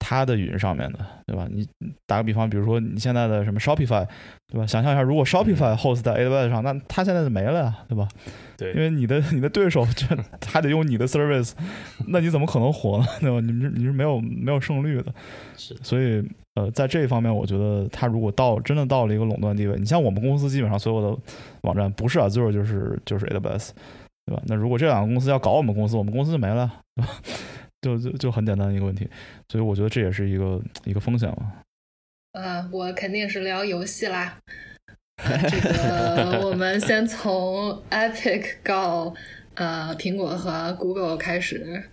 [0.00, 1.48] 它的云上面的，对吧？
[1.50, 1.66] 你
[2.06, 4.06] 打个比方，比如说你现在的什么 Shopify，
[4.46, 4.64] 对吧？
[4.64, 8.06] 想象一下，如果 Shopify host 在 AWS 上，那它现在就没了呀，对吧？
[8.56, 10.06] 对，因为你的你的对手就
[10.46, 11.50] 还得用你的 service，
[12.06, 13.06] 那你怎么可能活呢？
[13.20, 13.40] 对吧？
[13.40, 15.12] 你是你是没有没有胜率的。
[15.56, 16.24] 是，所以
[16.54, 21.20] 呃，在这一方面，我觉得它如果到真的到了一个垄断地位，你像我们公司基本上所有的
[21.62, 23.70] 网站不是 Azure 就是就是 AWS，
[24.28, 24.42] 对吧？
[24.46, 27.22] 那如果这两个公司要搞我们公司，我们公司就没了，对吧？
[27.80, 29.08] 就就就很简单的一个问题，
[29.48, 31.52] 所以我觉得这也是一个一个风险嘛。
[32.32, 34.38] 呃，我肯定是聊游戏啦。
[35.16, 39.14] 这个我们先从 Epic 告
[39.54, 41.84] 呃苹果和 Google 开始。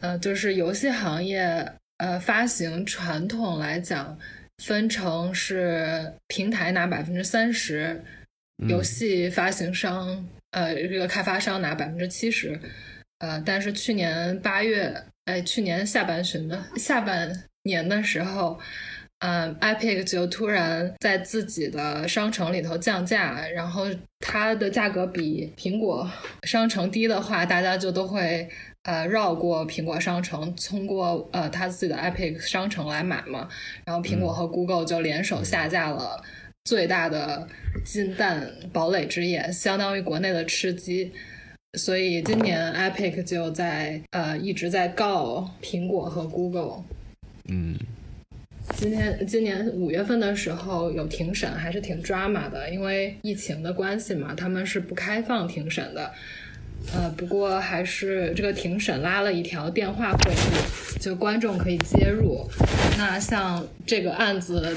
[0.00, 4.16] 呃，就是游戏行业呃发行传统来讲
[4.58, 8.02] 分成是平台拿百分之三十，
[8.68, 12.58] 游戏发行商呃这个开发商拿百分之七十。
[13.18, 14.94] 呃，但是去年八月，
[15.26, 17.30] 哎，去年下半旬的下半
[17.64, 18.58] 年的时候，
[19.18, 23.84] 嗯，Epic 就突然在自己的商城里头降价，然后
[24.20, 26.10] 它的价格比苹果
[26.44, 28.48] 商城低的话，大家就都会
[28.84, 33.46] 呃绕过苹果商城，通过呃它自己的 Epic 商城来买嘛。
[33.84, 36.24] 然后苹果和 Google 就联手下架了
[36.64, 37.48] 最大的
[37.84, 41.10] 金蛋堡垒之夜，相当于国内的吃鸡。
[41.78, 46.84] 所以今年 Epic 就在呃一直在告苹果和 Google。
[47.48, 47.78] 嗯，
[48.76, 56.12] 今天今年五月份的时候有庭审，还是挺 drama 的，因为疫情的关系嘛，他们是不开放庭审的。
[56.92, 62.46] 呃，不过还是这个庭审拉了一条电话会议，就观众可以接入。
[62.98, 64.76] 那像这个案子。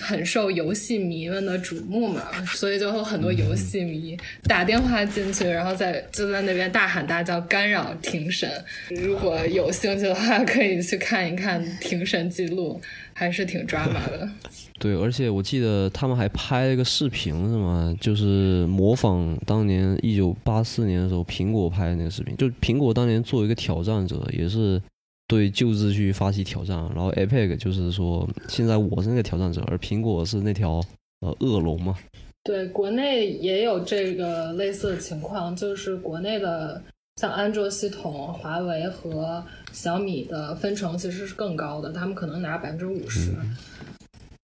[0.00, 8.50] 很受游戏迷们的瞩目嘛，所以就有很多游戏迷打电话进去，然后在就在那边大喊大叫干扰庭审。
[8.90, 12.80] 如果有兴趣的话，可以去看一看庭审记录，
[13.12, 14.28] 还是挺抓马的。
[14.78, 17.96] 对，而且我记得他们还拍了一个视频，是吗？
[18.00, 24.82] 就是模仿当年一九八四年的时候苹果拍的那个视频，就苹果当年作为一个挑战者，也是。
[25.26, 30.82] 对旧秩序发起挑战，然后 APEC 就是说，现在我是那个挑战者，而苹果是那条
[31.20, 31.96] 呃恶龙嘛。
[32.42, 36.82] 对，国内也有这个类似的情况，就是国内的
[37.16, 43.34] 像安卓系统、华为和小米的分成其实是更高的，他们可能拿百分之五十。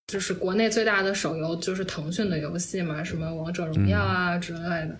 [0.06, 4.96] 就是国内最大的手游就是腾讯的游戏嘛，什么王者荣耀啊之类的，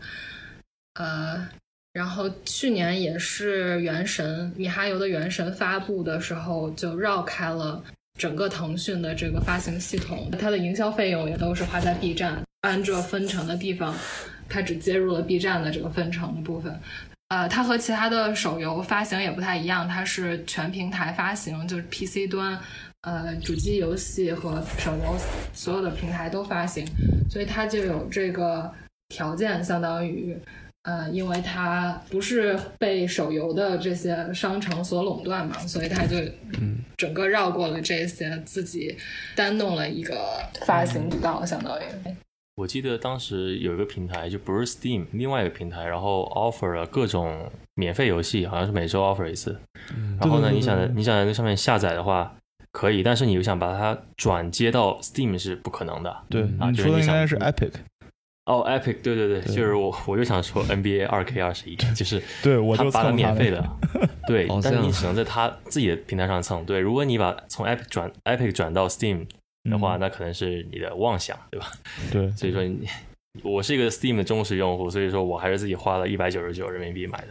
[0.94, 1.48] 呃。
[1.92, 7.82] 然后去年也是《原神》米哈游的《原神》发布的时候，就绕开了
[8.16, 13.92] 整个腾讯的这个发行系统，它的营销费用也都是花在 B 站，按这分成的地方，
[14.48, 16.78] 它只接入了 B 站的这个分成的部分。
[17.28, 22.56] 呃，它和其他的手游发行也不太一样，它是全平台发行，就是 PC 端、
[23.02, 25.16] 呃主机游戏和手游
[25.52, 26.86] 所有的平台都发行，
[27.28, 28.72] 所以它就有这个
[29.08, 30.36] 条件，相当于。
[30.84, 36.16] 呃，因为它不是被手游的这些商城所垄断嘛，所以它就
[36.58, 38.96] 嗯整个绕过了这些，自己
[39.36, 41.84] 单弄了一个发行渠道，相当于。
[42.56, 49.58] 我记得当时有一个平台，就不是 Steam，另外一个平台，然后 offer 了各种免费游戏，好像是每周 offer 一次。
[50.18, 52.34] 然后呢，你想你想在那上面下载的话
[52.72, 56.14] 可以，但是你又想把它转接到 Steam 是不可能的。
[56.28, 57.72] 对，啊你说的应该是 Epic。
[58.50, 63.64] 哦，Epic，对对对，就是我，我就想说 NBA 二 K 二十一，就是对我就把它免费的，
[64.26, 66.64] 对，但是你只能在他自己的平台上蹭。
[66.64, 69.26] 对，如果你把从 Epic 转 Epic 转到 Steam
[69.70, 71.70] 的话，那可能是你的妄想，对吧？
[72.10, 72.88] 对，所以说你，
[73.44, 77.28] 我是一个 Steam 的忠实用户，所以说我还是自己花了一百九十九人民币买的。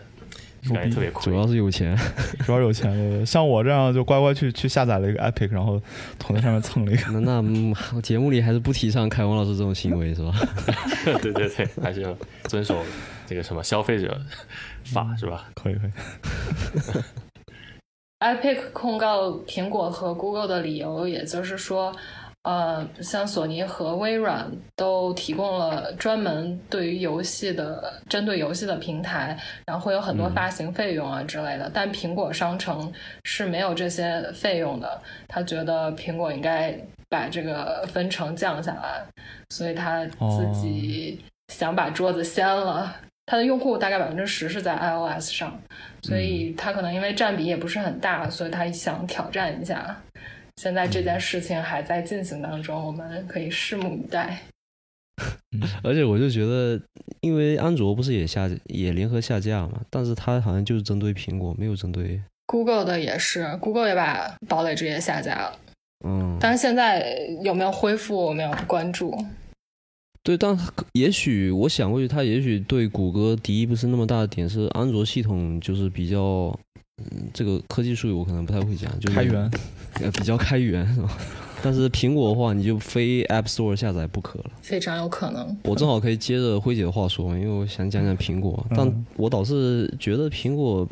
[0.74, 1.97] 感觉特别酷，主要是有钱，
[2.45, 3.26] 主要有钱。
[3.26, 5.82] 像我这样就乖乖去去下载了一个 Epic，然后
[6.18, 7.20] 躺在上面蹭了一个。
[7.20, 10.34] 那那节目里还是不提倡凯文老师这种行为是吧？
[11.22, 12.84] 对对对，还是要遵守
[13.26, 14.20] 这个什么消费者
[14.86, 15.49] 法是吧？
[15.55, 15.91] 可以可以。
[18.20, 21.95] Epic 控告苹果和 Google 的理由，也就是说。
[22.50, 29.38] 呃，像索尼和微软都提供了专门对于游戏的针对游戏的平台，
[29.68, 31.70] 然后会有很多发行费用啊之类的。
[31.72, 32.91] 但苹果商城
[33.24, 35.00] 是没有这些费用的。
[35.28, 36.76] 他觉得苹果应该
[37.08, 39.04] 把这个分成降下来，
[39.52, 41.24] 所以他自己
[41.54, 42.95] 想把桌子掀了。
[43.28, 45.56] 他的用户大概百分之十是在 iOS 上，
[46.02, 49.95] 所以他可能因为占比也不是很大，所以他想挑战一下。
[50.60, 54.38] 现在这件事情还在进行当中，我们可以拭目以待。
[55.82, 56.78] 而且我就觉得，
[57.22, 65.57] 因为安卓不是也下也联合下架嘛，但是它好像就是针对苹果，没有针对 Google 的也是，Google 也把堡垒之夜下架了。
[66.05, 69.18] 嗯，但是现在有没有恢复，我没有关注。
[70.24, 70.60] 对，但
[70.91, 76.53] 也许我想过去，它也许对谷歌敌意不是那么大的点是安卓系统就是比较。
[77.12, 79.50] 嗯，这个科技术语我可能不太会讲，就开源，
[80.02, 81.18] 呃，比较开源是吧？
[81.62, 85.58] 但是苹果的话，你就非 App Store 下载不可了，非常有可能。
[85.66, 90.88] 我正好可以接着辉姐的话说，因为我想讲讲苹果，但我倒是觉得苹果，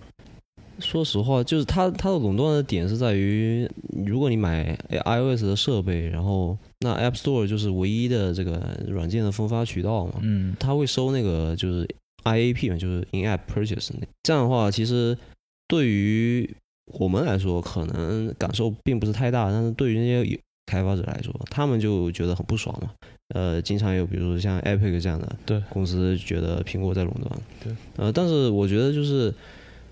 [0.80, 3.66] 说实话，就是它它的垄断的点是在于，
[4.06, 11.88] 如果你买 iOS 的设备，然后那 App Store 就是唯一的这个软件的分发渠道嘛，嗯，它会收那个就是
[12.26, 15.18] IAP 嘛，就是 In App Purchase 那，这样的话其实。
[15.68, 16.50] 对于
[16.94, 22.92] 我们来说，可能感受并不是太大，但是对于那些开发者来说，他们就觉得很不爽嘛。
[23.36, 27.76] 呃，经常有比如说像 Epic 这样的对公司觉得苹果在垄断，对。
[27.98, 29.34] 呃，但是我觉得就是，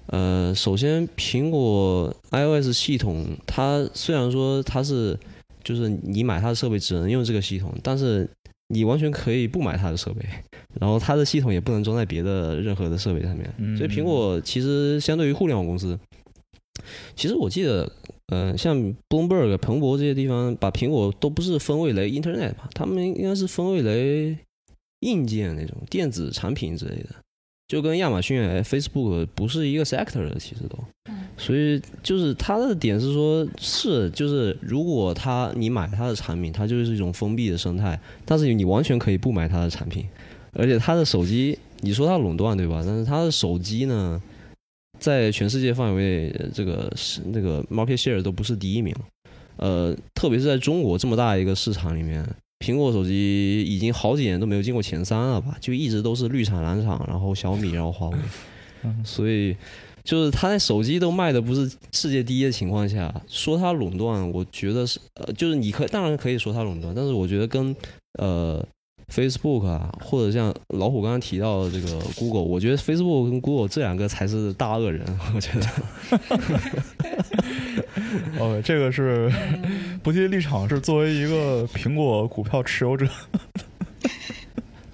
[0.08, 5.20] 呃，首先苹果 iOS 系统，它虽然说它是
[5.66, 8.30] 就是你买它的设备只能用这个系统，但是
[8.68, 10.26] 你完全可以不买它的设备。
[10.80, 15.98] 然后它的系统也不能装在别的任何的设备上面，所以苹果其实相对于互联网公司，
[17.16, 17.90] 其实我记得，
[18.28, 24.38] 嗯，像 Bloomberg、彭博这些地方，把苹果都不是分为为 Internet 吧，他们应该是分为为
[25.00, 27.16] 硬件那种电子产品之类的，
[27.70, 30.78] 就跟亚马逊、Facebook 不是一个 sector 的，其实都。
[31.38, 40.06] 所以就是它的点是说，是就是如果他你买它的产品，它就是一种封闭的生态，但是你完全可以不买它的产品。
[40.54, 42.82] 而且它的手机，你说它垄断对吧？
[42.86, 44.22] 但是它的手机呢，
[44.98, 48.96] 在全世界范围内这个是那个 market share 都不是第一名，
[49.58, 52.26] 呃，特别是在中国这么大一个市场里面，
[52.66, 55.58] 苹果手机已经好几年都没有进过前三了吧？
[55.60, 58.18] 就一直都是绿厂蓝厂，然后小米，然后华为，
[59.04, 59.54] 所以
[60.06, 67.76] 就是他在手机都卖的不是世界第一的情况下，说他垄断，我觉得是呃，就是你可当然可以说他垄断，但是我觉得跟
[68.20, 68.66] 呃。
[69.08, 75.68] Facebook 啊，或者像老虎刚刚提到的这个 Google，我觉得 Facebook 跟 Google 这两个才是大恶人，我觉得。
[78.40, 79.32] OK， 这个是
[80.02, 83.08] 不计立场，是作为一个苹果股票持有者。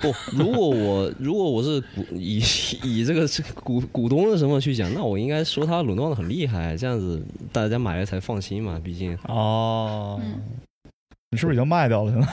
[0.01, 2.41] 不，如果我如果我是股以
[2.83, 3.27] 以这个
[3.63, 7.23] 股股东的身份去讲，那我应该说他垄断的很厉害，这样子
[7.53, 9.17] 大家买了才放心嘛，毕竟。
[9.27, 10.19] 哦。
[11.33, 12.11] 你是不是已经卖掉了？
[12.11, 12.27] 现在？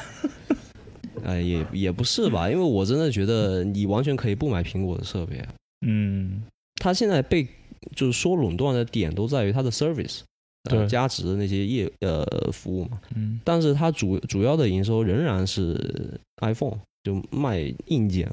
[1.25, 5.41] 哎，也也不是吧，因为我真的觉得你完全可以不买苹果的设备。
[5.87, 6.43] 嗯，
[6.77, 7.47] 它现在被
[7.95, 10.23] 就是说垄断的点都在于它的 service，
[10.69, 12.99] 对，加值的那些业呃服务嘛。
[13.15, 16.79] 嗯，但是它主主要的营收仍然是 iPhone，
[17.09, 18.31] 就卖硬件。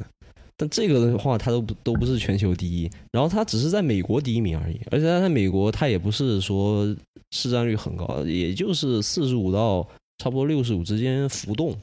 [0.58, 4.80] 但这个的话，它都不都不是全球第一，然后它只是在美国第一名而已。
[4.92, 6.86] 而且它在美国，它也不是说
[7.32, 9.86] 市占率很高，也就是四十五到
[10.18, 11.76] 差不多六十五之间浮动。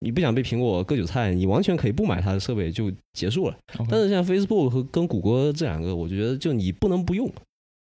[0.00, 3.56] 你不想被苹果割韭菜，你完全可以不买它的设备就结束了。
[3.88, 7.30] 但是像 Facebook 和跟谷歌这两个，我觉得就你不能不用。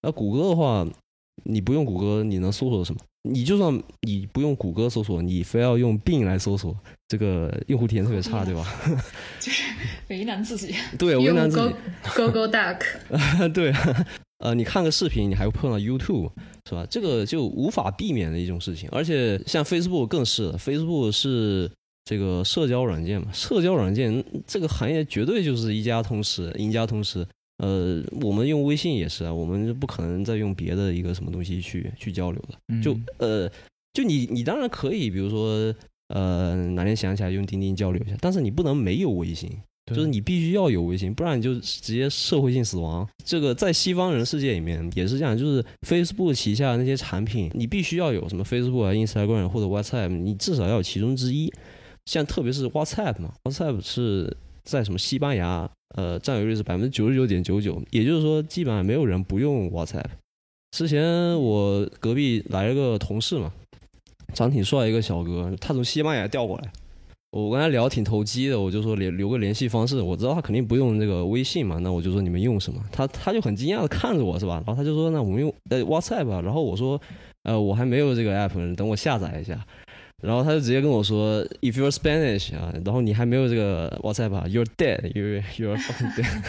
[0.02, 0.86] 那谷歌的话，
[1.44, 3.00] 你不用谷歌，你能搜索什么？
[3.22, 6.76] 你就算你不用谷歌搜索，你非要用 Bing 来搜索，
[7.08, 8.66] 这个用户体验特别差，对吧？
[9.40, 9.64] 就是
[10.08, 10.74] 为难自己。
[10.98, 11.74] 对，为难自己。
[12.14, 12.80] Google Duck。
[13.52, 13.72] 对，
[14.38, 16.30] 呃，你看个视频，你还会碰到 YouTube，
[16.68, 16.86] 是吧？
[16.90, 18.88] 这个就无法避免的一种事情。
[18.90, 21.70] 而且像 Facebook 更是，Facebook 是。
[22.02, 27.24] 这个社交软件嘛，社交软件这个行业绝对就是一家通吃，赢家通吃。
[27.60, 32.80] 呃，我们用微信也是啊，我们就不可能再用别的一个什么东西去去交流的。
[32.82, 33.46] 就呃，
[33.92, 35.74] 就你你当然可以，比如说
[36.08, 39.50] 呃哪天想起来用钉钉交流一下，但是你不能没有微信，
[39.94, 43.06] 就是你必须要有微信，不然你就直接社会性死亡。
[43.24, 51.52] 这个在西方人世界里面也是这样，就是 Facebook 旗下那些产品，你必须要有什么 Facebook 啊、Instagram 或者 WhatsApp，你至少要有其中之一。
[52.06, 54.34] 像特别是 WhatsApp 嘛，WhatsApp 是
[54.64, 60.04] 在什么西班牙，呃，占有率是百分之九十九点九九，也就是说，基本上没有人不用 WhatsApp。
[60.70, 63.52] 之前我隔壁来了个同事嘛，
[64.34, 66.70] 长挺帅一个小哥，他从西班牙调过来。
[67.32, 70.00] 我跟他聊挺投机的，我就说留留个联系方式。
[70.00, 72.84] 我知道他肯定不用那个微信嘛，那我就说你们用什么？
[72.90, 74.62] 他他就很惊讶的看着我是吧？
[74.66, 76.40] 然后他就说那我们用呃 WhatsApp 吧。
[76.40, 77.00] 然后我说
[77.44, 79.64] 呃我还没有这个 app，等我下载一下。
[80.20, 86.42] 然后他就直接跟我说 If you're Spanish 啊，然后你还没有这个 WhatsApp，you're dead，you you're fucking dead，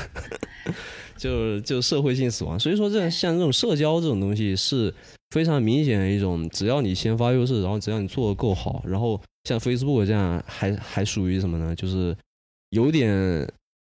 [1.18, 2.60] 就就社会性死亡。
[2.60, 4.94] 所以说这像这种社交这种东西是
[5.32, 9.22] 非常明显的一种，只要你先发优势，然后只要你做的够好，然后。
[9.44, 11.76] 像 Facebook 这样还还属于什么呢？
[11.76, 12.16] 就是
[12.70, 13.12] 有点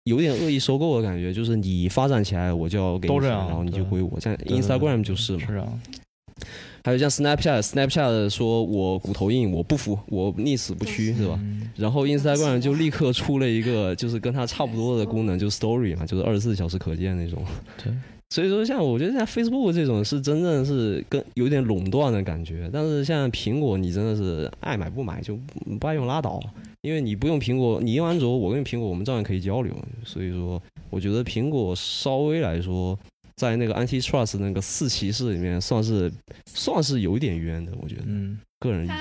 [0.04, 4.20] 有点恶意收购的感觉，就是你发展起来我就要给你钱，然后你就归我。
[4.20, 5.46] 像 Instagram 就是嘛。
[5.48, 5.66] 是啊。
[6.84, 11.38] 还有像 Snapchat，Snapchat 说我骨头硬，我不服，我宁死不屈，是吧？
[11.76, 17.44] 然后 Instagram 就立刻出了一个就是跟它差不多的功能，就 Story 嘛，就是二十四小时可见那种。
[17.82, 17.92] 对。
[18.30, 25.38] 所以说，像我觉得像 Facebook 这种是真正是跟有点垄断的感觉，但是像苹果，你真的是爱买不买就
[25.78, 26.40] 不爱用拉倒，
[26.80, 29.74] 因为你不用苹果，你用安卓，我用苹果，我们照样可以交流。
[30.02, 32.98] 所以说，我觉得苹果稍微来说，
[33.36, 36.12] 在那个 Antitrust 那个四骑士里面，算是
[36.46, 38.96] 算是有一点冤的，我觉得，嗯，个人意见。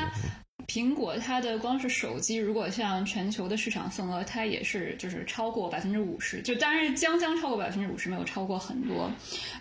[0.68, 9.12] 苹果它的光是手机，如果像全球的市场份额，它也是就是超过百分之五十，就当然将将超过百分之五十，没有超过很多。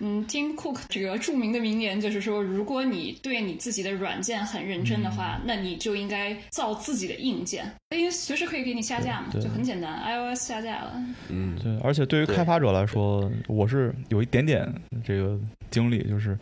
[0.00, 11.02] 嗯，Tim Cook 这个著名的名言就是说，如果你对你自己的软件很认真的话，那你就应该造自己的硬件，因为随时可以给你下架嘛，就很简单，iOS 下架了。
[11.28, 14.66] 嗯，对，而且对于开发者来说，我是有一点点
[15.04, 15.38] 这个
[15.70, 16.38] 经历，就是。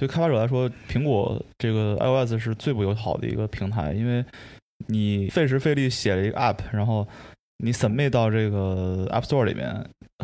[0.00, 4.24] 对开发者来说，苹果这个 iOS 是最不友好的一个平台，因为
[4.86, 7.06] 你费时费力写了一个 app，然后
[7.58, 9.68] 你 submit 到这个 App Store 里面，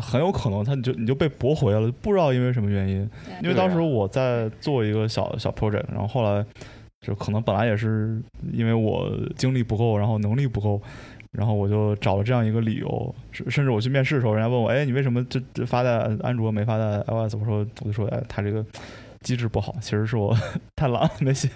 [0.01, 3.07] 很有可能它你就你就被驳回了，不知道因为什么原因。
[3.43, 6.43] 因为当时我在做一个小小 project，然后后来
[7.05, 8.19] 就可能本来也是
[8.51, 10.81] 因为我精力不够，然后能力不够，
[11.33, 17.35] 然后我就找了这样一个理由，甚至我去面试的时候，人家问我，哎，你为什么这这发在安卓没发在 iOS？
[17.35, 18.65] 我说我就说，哎，他这个。
[19.21, 20.35] 机制不好，其实是我
[20.75, 21.49] 太懒没写。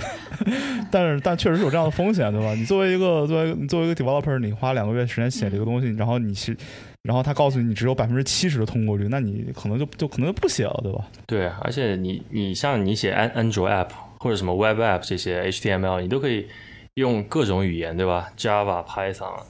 [0.90, 2.54] 但是，但确实是有这样的风险，对吧？
[2.54, 6.56] 你作为一个作为你作为一个 developer，你花两个月时间写这个东西，然后你是，
[7.02, 11.06] 然后他告诉你你只有百分之七十的通过率，那你可能就就可能就不写了，对吧？
[11.26, 16.48] 对，而且你你像你写安安卓 app 或者什么 web app 这些 HTML，你都可以
[16.94, 19.42] 用各种语言，对吧？Java、Python、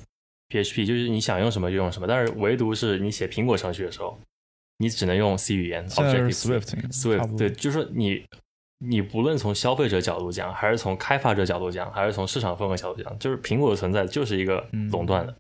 [0.48, 2.06] PHP，就是你想用什么就用什么。
[2.06, 4.18] 但是唯独是你写苹果程序的时候。
[4.80, 8.24] 你只能用 C 语言，Objective Swift，Swift，对，就是说你，
[8.78, 15.34] 你不论从消费者角度讲，还是从开发者角度讲，还是从市场份额角度讲，就是苹果的存在就是一个垄断的，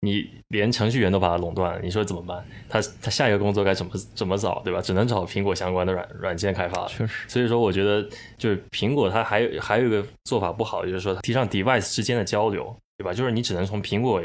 [0.00, 2.42] 你连程序员都把它垄断了，你说怎么办？
[2.66, 4.80] 他他下一个工作该怎么怎么找，对吧？
[4.80, 6.86] 只能找苹果相关的软软件开发。
[6.86, 8.02] 确实，所以说我觉得
[8.38, 13.12] 就是苹果它还有还有一个做法不好，就是说提倡 device 之间的交流，对吧？
[13.12, 14.22] 就是你只能从苹果。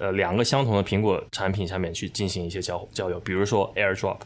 [0.00, 4.16] 呃，两个相同的苹果产品下面去进行一些交交流，比如说 AirDrop，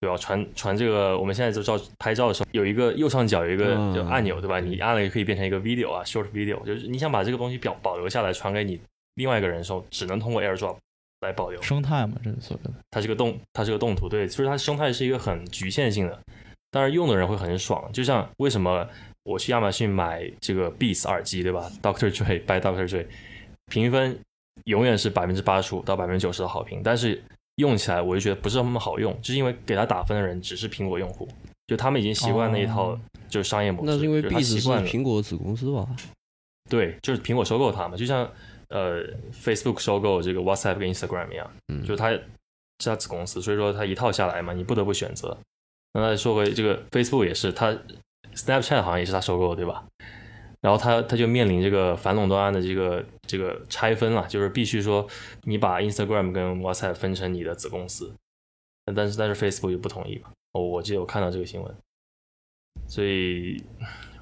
[0.00, 0.16] 对吧？
[0.16, 3.76] 传传这个，我们现在就照拍照的时候，有一个右上角有一个
[4.10, 4.58] 按钮，对吧？
[4.58, 8.80] 你按了也可以变成一个 video 啊，short video，就是你想把这个东西表保留下来，传给你
[9.14, 10.76] 另外一个人的时候，只能通过 AirDrop
[11.20, 11.62] 来保留。
[11.62, 12.70] 生态嘛，这是所谓的。
[12.90, 16.18] 它是个动，它是个动图，对，其实它生态是一个很局限性的，
[16.72, 17.88] 但是用的人会很爽。
[17.92, 18.84] 就像为什么
[19.22, 23.06] 我去亚马逊买这个 Beats 耳机，对吧？Doctor Dre by Doctor Dre，
[23.70, 24.18] 评分。
[24.64, 27.22] 永远是百分之八十五到百分之九十的好评，但是
[27.56, 31.28] 用起来我就觉得不是那么好用，就是因为给他打分的人只是苹果用户，
[31.66, 32.98] 就他们已经习惯那一套
[33.28, 33.92] 就是商业模式。
[33.92, 35.86] 那是因为 B 是苹果子公司吧？
[36.70, 38.28] 对，就是苹果收购它嘛，就像
[38.68, 41.50] 呃 Facebook 收购这个 WhatsApp 跟 Instagram 一样，
[41.82, 42.24] 就是它是
[42.78, 45.36] 它子公司，所以说它一套下来嘛，你不得不选择。
[45.92, 47.76] 那再说回这个 Facebook 也是，它
[48.34, 49.84] Snapchat 好像也是它收购的，对吧？
[50.64, 55.06] 然后他他就面临这个反垄断案的这个这个拆分了，就是必须说
[55.42, 58.14] 你把 Instagram 跟 WhatsApp 分成你的子公司，
[58.94, 60.30] 但是但是 Facebook 就不同意嘛。
[60.52, 61.74] 我我记得我看到这个新闻，
[62.88, 63.62] 所以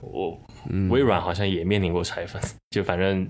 [0.00, 0.36] 我
[0.90, 3.28] 微软好像也面临过拆分，就反正。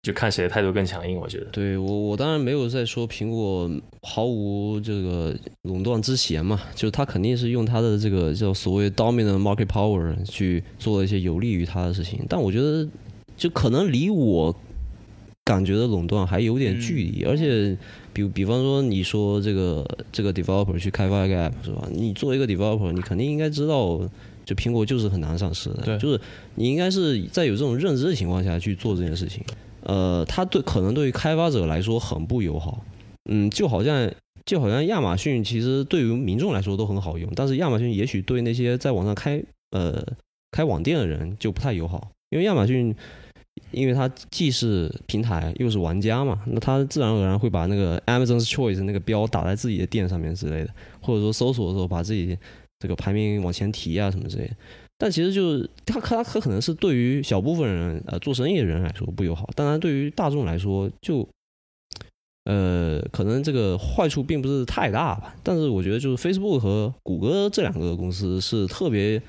[0.00, 1.46] 就看谁的态度更强硬，我觉得。
[1.46, 3.70] 对我，我当然没有在说苹果
[4.02, 12.20] 毫无这个垄断之嫌嘛，就是他肯定是用他的这个叫所谓 dominant market power 去做一些有利于他的事情。
[12.28, 12.88] 但我觉得，
[13.36, 14.54] 就可能离我
[15.44, 17.24] 感觉的垄断还有点距离。
[17.24, 17.76] 而且，
[18.12, 21.88] 比比方说，你说这个这个 developer 去开发一个 app 是吧？
[21.92, 24.00] 你作为一个 developer，你肯定应该知道，
[24.44, 25.82] 就苹果就是很难上市的。
[25.84, 26.20] 对，就是
[26.54, 29.42] 你应该是在有这种认知的情况下去做这件事情。
[29.88, 32.84] 呃，它对可能对于开发者来说很不友好。
[33.30, 34.10] 嗯，就好像
[34.46, 40.02] 就好像亚马逊其实对于民众来说都很好用，但是亚马逊也许对那些在网上开呃
[40.50, 42.94] 开网店的人就不太友好，因为亚马逊
[43.70, 50.70] 因为它既是平台又是玩家嘛，那它自然而然会把那个 Amazon's Choice 那个标打在自己的店上面之类的，
[51.02, 52.38] 或者说搜索的时候把自己
[52.78, 54.54] 这个排名往前提啊什么之类的。
[54.98, 61.26] 但其实就是它它它可能是对于小部分人呃做生意的人来说不友好，当然对于大众来说就。
[62.44, 69.20] 呃，可能这个坏处并不是太大吧，但是我觉得就是 Facebook 和谷歌这两个公司是特别，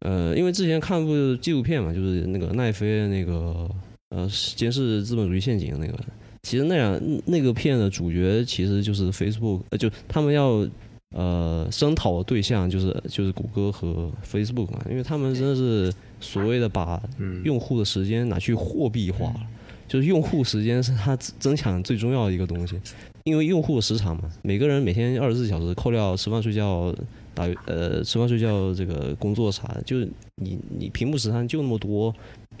[0.00, 3.66] 呃，因为之前看部纪录片嘛，就是那个奈飞那个
[4.10, 5.98] 呃监视资本主义陷阱那个，
[6.42, 10.68] 其实那样那个片的主角其实就是 Facebook，呃，就他们要
[11.16, 17.02] 呃声讨的对象就是就是谷歌和 Facebook 嘛，因为他们真的是所谓的把
[17.44, 19.40] 用户的时间拿去货币化了。
[19.86, 22.78] 就是用户时间是他增强最重要的一个东西，
[23.24, 26.94] 因为用户时长嘛，每个人每天二十四小时扣掉吃饭睡觉
[27.32, 32.14] 打呃吃饭睡觉这个工作啥的，就是你你屏幕时长就那么多，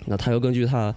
[0.06, 0.90] 那他要根据他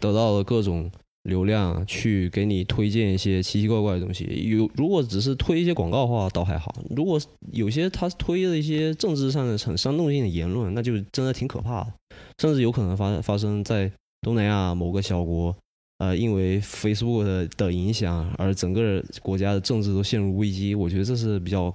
[0.00, 0.90] 得到的各种
[1.26, 4.24] 流量去给你推荐一些奇奇怪怪的东西。
[4.48, 7.20] 有如果只是推一些广告的话倒还好，如果
[7.52, 11.92] 有些他推的一些政治上的很煽动性的言论，那就真的挺可怕的，
[12.38, 13.90] 甚至有可能发发生在
[14.22, 15.54] 东南亚某个小国。
[15.98, 21.74] 呃，因为 Facebook 的的影响，而整个国家的政治都陷入危机，我觉得这是比较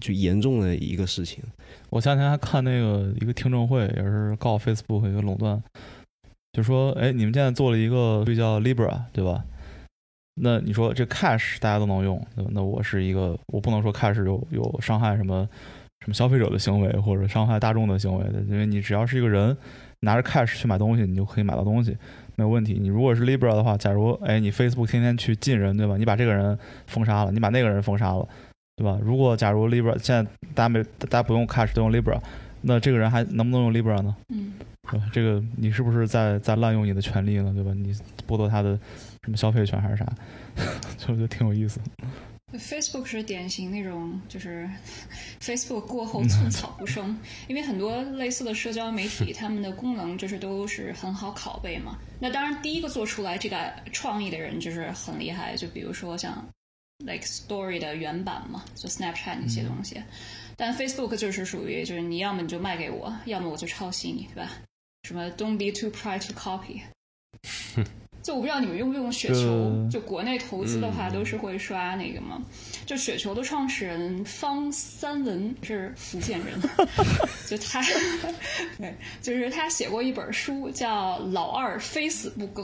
[0.00, 1.44] 就严重的一个事情。
[1.90, 5.62] 我前天还看那个一个听证会，也是告 Facebook 一个垄断，
[6.52, 9.44] 就说，哎，你们现在做了一个就叫 Libra，对吧？
[10.40, 15.48] 那你说这 Cash 大家都能用，那我是一个，我不能说 Cash 有有伤害什么
[16.00, 19.56] 什么消费者的行为，或者伤害大众的行为的，因为你只要是一个人
[20.00, 21.96] 拿着 Cash 去买东西，你就可以买到东西。
[22.36, 22.78] 没有问题。
[22.80, 25.96] 你如果是 Libra 的话，假如哎，你 Facebook 天天去禁人，对吧？
[25.96, 28.28] 你把这个人封杀了，你把那个人封杀了，
[28.76, 28.96] 对吧？
[29.02, 32.20] 如果假如 Libra 现在大家没大家不用 Cash 都用 Libra，
[32.62, 34.14] 那这个人还能不能用 Libra 呢？
[34.28, 34.52] 嗯，
[35.12, 37.52] 这个你是不是在在滥用你的权利呢？
[37.54, 37.72] 对吧？
[37.74, 37.92] 你
[38.26, 38.78] 剥夺他的
[39.24, 40.06] 什么消费权还是啥？
[40.98, 41.80] 就觉得挺有意思。
[42.54, 44.66] Facebook 是典型那种，就是
[45.38, 47.14] Facebook 过后寸草不生，
[47.46, 51.98] 因为很多类似的社交媒体，他们的功能就是都是很好拷贝嘛。
[52.18, 56.42] 那当然，第一个做出来这个创意的人就是很厉害，就比如说像
[57.04, 60.02] Like Story 的原版嘛，就 Snapchat 那些东西。
[60.56, 64.50] 但 Facebook 就是属于，就是你要么你就卖给我，要么我就抄袭你，对吧？
[65.02, 66.82] 什么 Don't be too proud to copy。
[68.20, 72.42] 就我不知道你们用不用雪球，就国内投资的话都是会刷那个吗？
[72.84, 76.60] 就雪球的创始人方三文是福建人，
[77.48, 77.80] 就他，
[78.76, 82.62] 对，就是他写过一本书叫《老二非死不可》。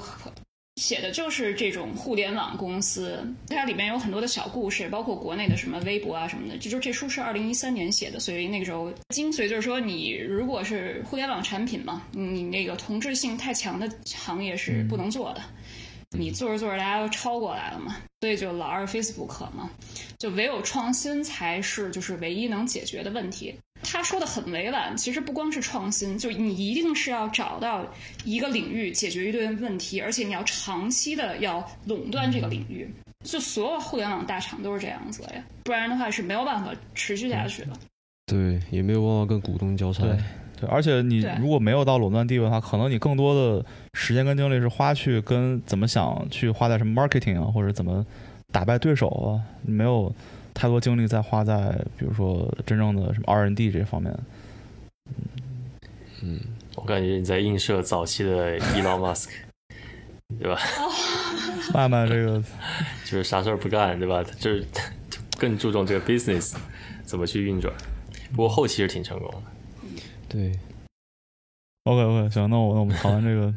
[0.76, 6.58] 写的就是这种互联网公司，它里面有很多的小故事，包括国内的什么微博啊什么的。
[6.58, 15.40] 就就这书是二零一三年写的，所以那个时候精髓就是说，你如果是互联网产品嘛，你那个同质性太强的行业是不能做的。
[16.16, 19.70] 你做着做着，大家都超过来了嘛，所以就老二 Facebook 嘛，
[20.18, 23.54] 就唯有创新才是就是唯一能解决的问题。
[23.84, 27.84] 他说的很委婉，其实不光是创新，就你一定是要找到
[28.24, 32.88] 一个领域解决一堆问题，而且你要长期的要垄断这个领域。
[33.22, 37.68] 就所有互联网大厂都是这样子的呀，不然的话是没有办法持续下去的。
[38.26, 40.02] 对，也没有办法跟股东交差。
[40.02, 43.64] 对，而且你如果没有到垄断地位的话，可能你更多的
[43.94, 48.04] 时间跟精力是花去跟怎么想去花在什么 marketing 啊，或者怎么
[48.52, 50.14] 打败对手啊，没有。
[50.54, 54.16] 太多精力在花在，比如说真正的什么 R&D 这方面。
[56.22, 56.40] 嗯，
[56.76, 59.28] 我感觉你在映射早期的 Elon Musk，
[60.40, 60.58] 对吧？
[61.74, 62.42] 慢慢这个
[63.04, 64.22] 就是啥事儿不干，对吧？
[64.38, 64.64] 就是
[65.38, 66.54] 更注重这个 business
[67.04, 67.74] 怎么去运转。
[68.30, 69.42] 不过后期是挺成功的。
[70.28, 70.52] 对。
[71.84, 73.52] OK OK，行，那我那我们讨论这个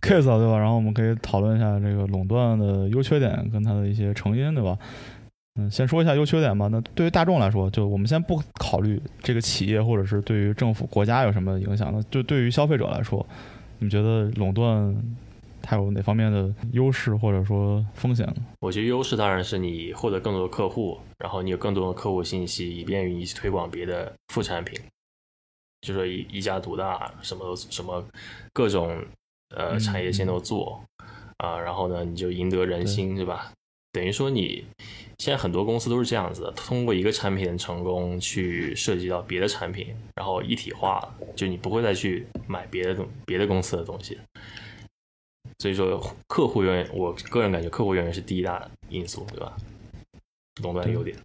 [0.00, 0.58] case 对吧？
[0.58, 4.78] 然后我们可以讨论一下这个垄断的优缺点跟它的一些成因，对吧？
[5.58, 6.68] 嗯，先说一下优缺点吧。
[6.68, 12.00] 那对于大众来说，就我们先不考虑这个企业或者是对于政府国家有什么影响呢？
[12.10, 13.26] 就对于消费者来说，
[13.80, 14.96] 你觉得垄断
[15.60, 18.36] 它有哪方面的优势或者说风险呢？
[18.60, 24.78] 我觉得优势当然是你获得更多的客户，然后你有更多的客户信息，以便于你去推广别的副产品，
[25.80, 28.04] 就说一一家独大，什么什么
[28.52, 28.96] 各种
[29.56, 30.80] 呃产业线都做
[31.38, 33.52] 啊，然后呢你就赢得人心，对吧？
[33.92, 34.64] 等于说，你
[35.18, 41.02] 现在很多公司都是这样子的，通过一个产品的成功去涉及到别的产品，然后一体化，
[41.34, 44.18] 就你不会再去买别的东别的公司的东西。
[45.58, 49.56] 所以说客户永远，我个人感觉客户永远是第一大因素，对吧？
[50.62, 51.16] 垄断优点。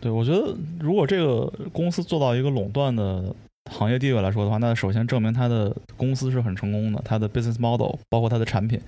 [0.00, 3.34] 对，我觉得如果这个公司做到一个垄断的
[3.70, 8.80] 行业地位来说的话，那首先证明它的公司是很成功的，它的 business model 包括它的产品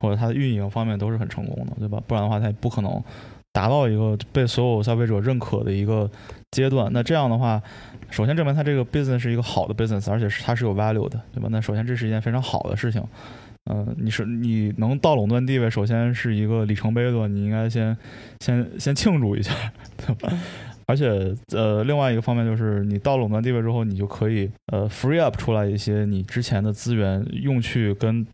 [0.00, 2.02] 或者它的运营方面都是很成功的，对吧？
[2.06, 3.02] 不然的话，它也不可能
[3.52, 6.10] 达到一个被所有消费者认可的一个
[6.50, 6.90] 阶段。
[6.92, 7.62] 那这样的话，
[8.10, 11.48] 首先证明它这个 business 是一个好的 business，而且是它是有 value 的，对吧？
[11.50, 13.02] 那首先这是一件非常好的事情。
[13.70, 17.96] 嗯，你是你能到垄断地位，首先是一个里程碑的，你应该先
[18.40, 19.52] 先先庆祝一下，
[19.98, 20.32] 对吧？
[20.86, 28.26] 而且呃，另外一个方面就是你到垄断地位之后，你就可以呃 free up 出来一些你之前的资源，用去跟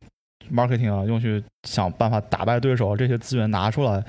[0.53, 4.05] marketing 啊，用去想办法打败对手，这些资源拿出来，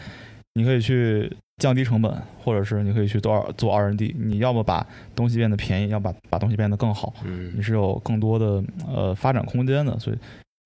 [0.53, 2.11] 你可以去降低成本，
[2.43, 4.85] 或者是你可以去做做 R&D，你要么把
[5.15, 10.17] 东西变得便宜，要把把东西变得更好，嗯，你是有更多的呃发展空间的，所以。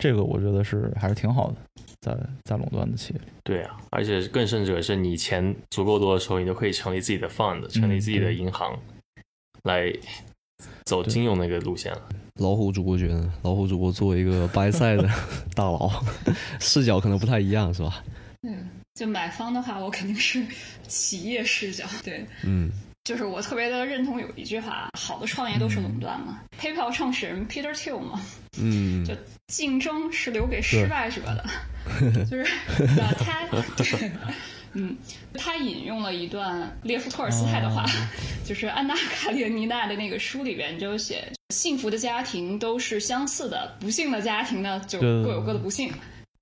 [0.04, 1.56] 这个我觉得是还是挺好的，
[2.02, 3.22] 在在垄断的企业。
[3.44, 8.76] 对啊，而且更甚者是你钱足够多的时候，你就可以成立自己的 fund，成立自己的银行，
[9.62, 9.94] 来
[10.86, 12.02] 走金融那个路线了。
[12.36, 15.08] 老虎主播觉得，老虎主播作为一个掰赛的
[15.56, 16.04] 大佬，
[16.60, 18.04] 视角可能不太一样，是吧？
[18.44, 20.44] 嗯，就买方的话，我肯定是
[20.88, 21.86] 企业视角。
[22.04, 22.72] 对，嗯。
[23.04, 26.40] 就是我特别的认同有一句话，好的创业都是垄断嘛。
[26.60, 28.22] PayPal 创始人 Peter Thiel 嘛，
[28.60, 29.16] 嗯，就
[29.48, 31.44] 竞争是留给失败者的，
[32.30, 32.46] 就是
[33.18, 33.44] 他，
[34.74, 34.96] 嗯，
[35.34, 37.86] 他引用了一段列夫托尔斯泰的话，
[38.46, 45.92] 就是安娜卡列尼娜的那个书里边就写，幸福的家庭都是相似的，不幸的家庭呢就各有各的不幸。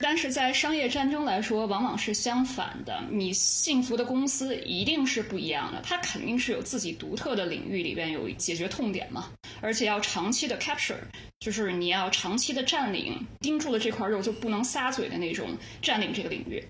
[0.01, 3.03] 但是在商业战争来说，往往是相反的。
[3.11, 10.95] 你幸福的公司一定是不一样的，它肯定是有自己独特的领域里边有解决痛点嘛，而且要长期的 capture，
[11.41, 15.49] 就是你要长期的占领，盯住了这块肉就不能撒嘴的那种
[15.81, 16.63] 占领这个领域。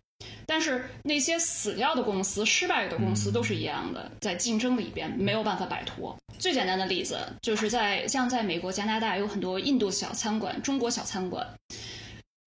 [0.46, 6.16] 但是那些死掉的公司、失败的公司都是一样的，在竞争里边没有办法摆脱。
[6.38, 11.46] 最简单的例子就是在像在美国、加拿大有很多印度小餐馆、中国小餐馆。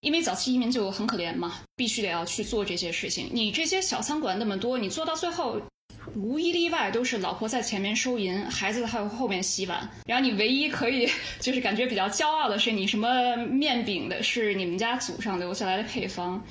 [0.00, 3.30] 因为早期移民就很可怜嘛，必须得要去做这些事情。
[3.32, 5.62] 你这些小餐馆那么多，你做到最后，
[6.16, 9.88] 无一例外都是老婆在前面收银，孩子在后面洗碗。
[10.04, 11.08] 然后你唯一可以
[11.38, 16.42] 就是感觉比较骄傲的是，你什么面饼的是你们家祖上留下来的配方。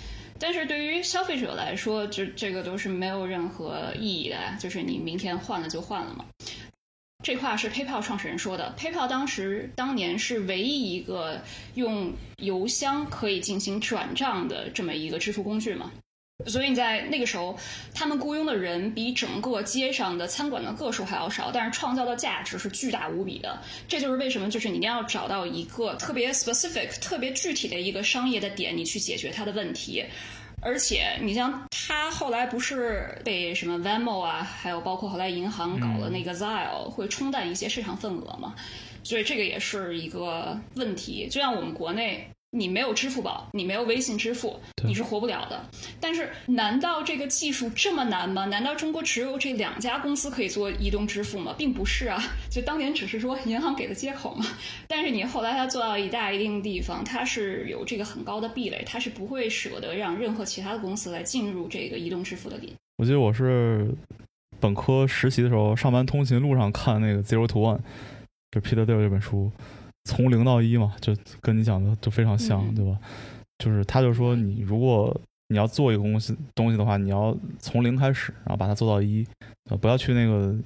[0.42, 6.26] 但是对于消费者来说，就这个都是没有任何意义的，就是你明天换了就换了嘛。
[7.24, 8.74] 这话是 PayPal 创始人说的。
[8.76, 11.40] PayPal 当时当年是唯一一个
[11.76, 15.92] 用邮箱可以进行转账的这么一个支付工具嘛，
[16.48, 17.58] 所以你在那个时候，
[17.94, 23.60] 他们雇佣的人比整个街上的餐馆的个数还要少，但是创造的价值是巨大无比的。
[23.88, 30.04] 这就是为什么，就是你一定要找到一个特别 specific、特别具体的一个商业的点，你去解决它的问题。
[30.62, 38.56] 而且，你像他后来不是被什么 Venmo 啊，还有包括后来银行搞了那个 Zelle，会冲淡一些市场份额嘛？
[39.04, 41.28] 所以这个也是一个问题。
[41.30, 42.28] 就像我们国内。
[42.54, 45.66] 你没有支付宝，你没有微信支付，你是活不了的。
[46.02, 48.46] 但是，难道这个技术这么难吗？
[48.46, 51.56] 难道中国只有这两家公司可以做移动支付吗？
[51.58, 52.22] 并不是啊，
[52.52, 54.46] 就当年只是说银行给的接口嘛。
[54.86, 62.74] 但是你后来它做到一大一定地方，它是有这个很高的壁垒，它是不会舍得让任何其他的公司来进入这个移动支付的领域。
[62.98, 63.90] 我记得我是
[64.60, 67.78] 本科实习的时候，上班通勤路上看那个《Zero to One》，
[68.52, 69.50] 就 Peter Thiel 这本书。
[70.06, 72.98] 从零到一嘛，就跟你讲的就非常像，对吧？
[73.60, 75.16] 就是他就说，你如果
[75.50, 79.26] 你要做一个东西东西的话，你要从零开始，然后把它做到一，
[79.70, 80.58] 呃，不要去那个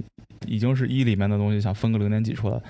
[0.48, 2.62] 已经是一里面的东西，想分个零点几出来。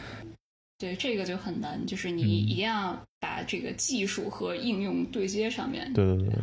[0.78, 5.94] 对，这个就很难，就是你一定要把这个技术和应用对接上面。
[5.94, 6.36] 对对对，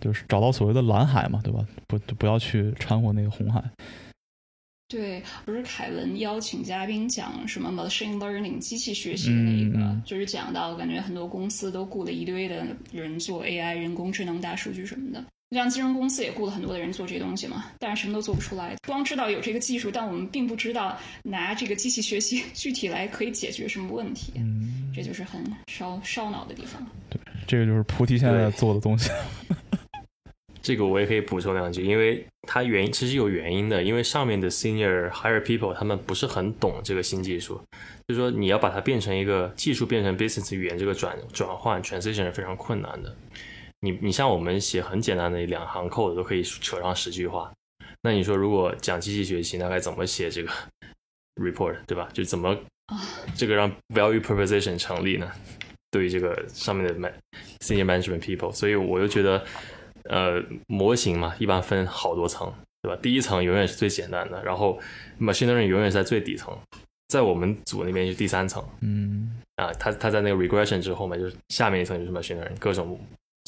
[0.00, 1.64] 就是找到所谓的蓝海嘛，对吧？
[1.86, 3.62] 不，不要去掺和那个红海。
[4.88, 24.72] 对，不是凯文邀请嘉宾讲什么 machine learning 机器学习的那个，就是讲到感觉很多公司都雇了一堆的人做 AI 人工智能大数据什么的，像金融公司也雇了很多的人做这些东西嘛，但是什么都做不出来，光知道有这个技术，但我们并不知道拿这个机器学习 具体来可以解决什么问题，嗯。
[24.94, 26.82] 这就是很烧烧脑的地方。
[27.10, 29.10] 对，这个就是菩提现在做的东西。
[30.66, 37.60] 这个我也可以补充两句，因为它原因其实有原因的，因为上面的 senior higher people 他们不是很懂这个新技术，
[38.08, 43.14] 就是说你要把它变成一个技术变成 business 语言，这个转转换 transition 是非常困难的。
[43.78, 47.52] 你你像我们写很简单的两行 code 都可以扯上十句话，
[48.02, 50.50] 那你说如果讲机器学习，那该怎么写这个
[51.36, 52.08] report 对吧？
[52.12, 52.58] 就怎么
[53.36, 55.30] 这个让 value proposition 成立呢？
[55.92, 57.14] 对于这个上面的 man
[57.60, 59.46] senior management people，所以我就觉得，
[60.08, 62.52] 呃，模型嘛，一般分好多层，
[62.82, 62.98] 对吧？
[63.02, 64.78] 第一层永远是最简单的，然后
[65.20, 66.56] machine learning 永远在最底层，
[67.08, 72.98] 在我们组那边是第三层，嗯，啊，他他在那个 regression 之后嘛，就是下面一层就是 machine learning，各种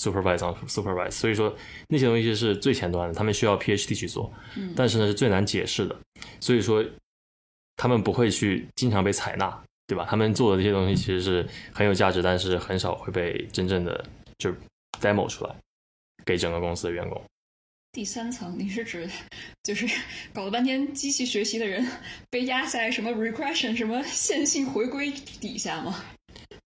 [0.03, 1.55] supervise supervise，所以说
[1.89, 4.33] 那些东西是最前端的，他们需要 PhD 去做，
[4.77, 5.97] 但是呢是最难解释的，
[6.41, 6.85] 所以说
[7.77, 9.63] 他们不会去经常被采纳。
[9.91, 10.07] 对吧？
[10.07, 14.05] 他们做的这些东西其实是很有价值，但是很少会被真正的
[14.37, 14.53] 就
[15.01, 15.57] demo 出来
[16.29, 17.19] 给整个公司的员工。
[17.91, 19.09] 第三层，你是指
[19.63, 19.87] 就是
[20.35, 21.83] 搞了半天机器学习的人
[22.29, 25.11] 被压在什么 regression 什么线性回归
[25.41, 26.05] 底下吗？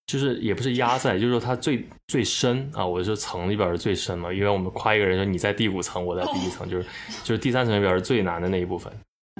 [0.06, 6.88] 就是也不是压在，就是说它最最深啊，我说层里边是最深嘛，因为我们夸一个人说你在第五层，我在第一层，就是
[7.22, 8.92] 就是第三层里边是最难的那一部分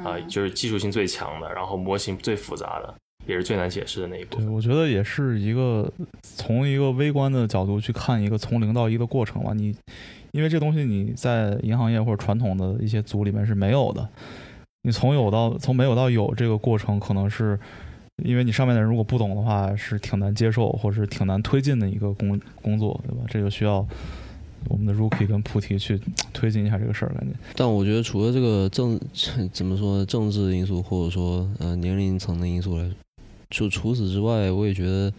[0.05, 2.95] 啊，就是技术性最强的，然后模型最复杂的。
[3.27, 4.37] 也是最难解释的那一步。
[4.37, 5.91] 对，我觉得也是一个
[6.23, 9.53] 从一个微观的角度去看一个从零到一的过程吧。
[9.55, 9.75] 你
[10.33, 14.09] 因为这东西你在银行业或者传统的一些组里面是没有的。
[14.85, 17.57] 你从有到从没有到有这个过程，可能是
[18.25, 23.25] 因为你上面的人如果不懂的话，是挺难接受或者是挺难推进的一个工工作，对吧？
[23.29, 23.87] 这就需要
[24.69, 26.01] 我们的 Rookie 跟菩提去
[26.33, 27.33] 推进一下这个事儿，感觉。
[27.55, 28.99] 但我觉得除了这个政
[29.53, 32.91] 怎么说政治因素或者说呃年龄层的因素来。
[33.53, 35.13] 就除此之外，我也觉得，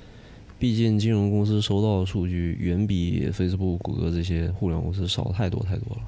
[0.58, 6.02] 毕竟金融公司收到的数据远比 Facebook、谷歌这些互联网公司少太多太多了。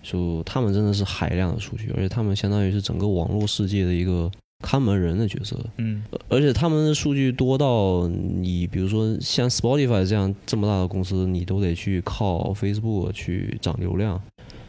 [0.00, 5.58] 就他们真的是海量的数据，而且他们相当于是整个网络世界的一个看门人的角色。
[5.78, 14.22] 嗯，而且他们的数据多到你，比如说像 Spotify 这样这么大的公司，你都得去靠 Facebook 去涨流量。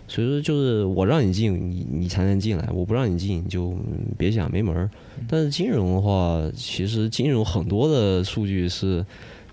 [0.07, 3.75] 所以说，就是我让你进，你你才能进来；我不让你进，你就
[4.17, 4.89] 别想没门儿。
[5.27, 9.03] 但是金融的话，其实金融很多的数据是，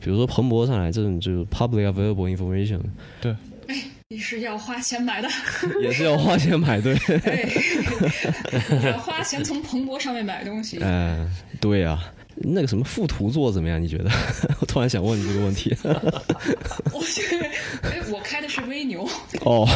[0.00, 2.80] 比如说彭博上来这种就是 public available information。
[3.20, 3.34] 对，
[3.68, 5.28] 哎，你是要花钱买的，
[5.80, 6.94] 也是要花钱买，对。
[7.08, 10.78] 对要花钱从彭博上面买东西。
[10.82, 11.28] 嗯，
[11.60, 11.98] 对呀。
[12.36, 13.80] 那个什么副图做怎么样？
[13.82, 14.10] 你觉得？
[14.60, 15.74] 我突然想问你这个问题。
[15.84, 17.46] 我觉得，
[17.88, 19.08] 哎，我开的是微牛。
[19.40, 19.66] 哦，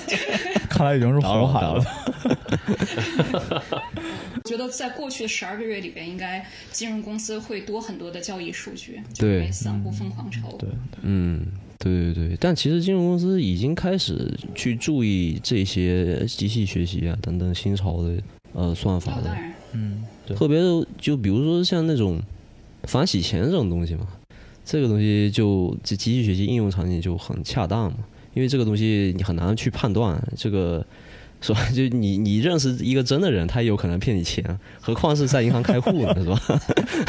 [0.68, 1.84] 看来已经是红海了。
[4.44, 10.48] 觉得在过去的十二个月里边，应该金融公司会多很多的交易数据，对，散户疯狂炒。
[10.58, 10.68] 对，
[11.02, 11.46] 嗯，
[11.78, 12.36] 对对对。
[12.40, 18.16] 但其实金融公司已经开始去注意这些机器学习啊等等新潮的
[18.54, 19.36] 呃算法的，
[19.72, 20.04] 嗯。
[20.34, 22.20] 特别的，就比如说像那种
[22.84, 24.06] 反洗钱这种东西嘛，
[24.64, 27.98] 这个东西就这机器学习应用场景就很恰当嘛，
[28.34, 30.84] 因为这个东西你很难去判断，这个
[31.40, 31.60] 是吧？
[31.74, 34.44] 就你你认识一个真的人，他也有可能骗你钱，
[34.80, 36.40] 何况是在银行开户呢，是吧？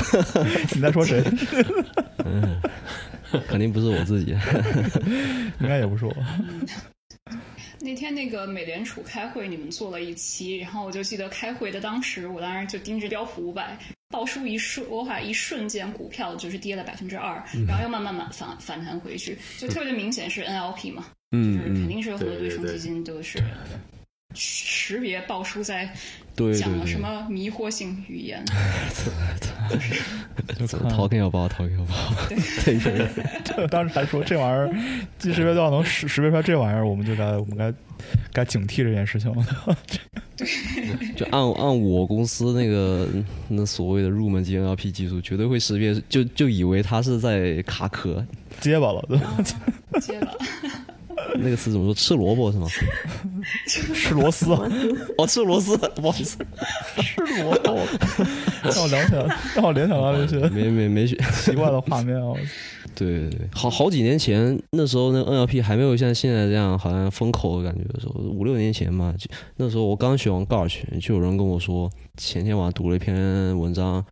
[0.76, 1.24] 你在说谁？
[2.26, 2.58] 嗯，
[3.48, 4.36] 肯定不是我自己，
[5.60, 6.14] 应该也不是我。
[7.84, 13.76] 那天那个美联储开会，你们做了一期，然后我就记得开会的当时，我当时就盯着标普五百
[14.10, 23.40] 报出一瞬，我话一瞬间股票就是跌了百分之二，然后又慢慢慢反反弹回去，就特别明显是 NLP 嘛，就是肯定是很多对冲基金都是
[24.34, 25.90] 识别报数在
[26.60, 28.44] 讲了什么迷惑性语言。
[30.90, 31.96] 掏根腰包，掏根腰包。
[32.30, 34.76] 对， 当时还说这玩意儿，
[35.20, 37.74] 即识别要能识识别出来这玩意儿，我们就该我们该
[38.34, 39.46] 该警惕这件事情了。
[41.16, 43.08] 就按按我公司那个
[43.48, 48.26] 那所谓的入门级 NLP 技术，绝对会识别，就就以为他是在卡壳，
[48.60, 49.20] 结巴了，对
[50.00, 50.32] 结巴。
[51.36, 51.94] 那个词怎么说？
[51.94, 52.68] 吃萝卜是吗？
[53.68, 54.52] 吃螺丝，
[55.18, 56.38] 哦，吃螺丝，不好意思，
[57.02, 57.76] 吃萝卜，
[58.64, 62.34] 让我联想，让我联想到那些没没没奇怪的画面啊！
[62.94, 69.16] 对对对，好好几年前，那时候那 NLP 还没有像现在这样好像风口的感觉的时候，五六年前嘛，
[69.56, 74.06] 那时候我刚学完 Garch，就有人跟我说，前天晚上读了一篇文章，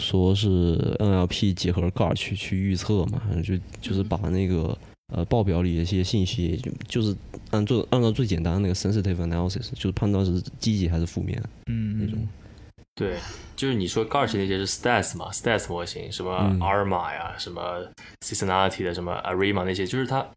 [0.00, 4.76] 说是 NLP 结合 Garch 去预测嘛，就就是把那个。
[5.12, 7.16] 呃，报表里的一些信息，就就是
[7.50, 12.28] 按做按照最简单的那个 sensitive analysis，就是判断是积极还是负面，嗯，那种。
[12.94, 13.16] 对，
[13.56, 17.82] 就是你说 Garch 那些是 stats 嘛，stats 模型，什么 ARMA 呀，什么
[18.20, 20.28] seasonality 的，什么 ARIMA 那些，就是它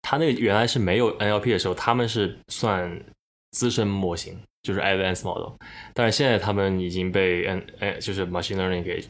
[0.00, 3.02] 它那个原来是没有 NLP 的时候，他们是算
[3.50, 5.54] 资深模型，就是 advanced model，
[5.92, 9.04] 但是现在他们已经被 N 哎，就是 machine learning 给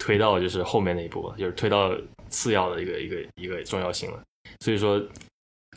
[0.00, 1.94] 推到就是后面那一步了，就是推到
[2.30, 4.20] 次要的一个一个一个重要性了。
[4.60, 5.02] 所以说，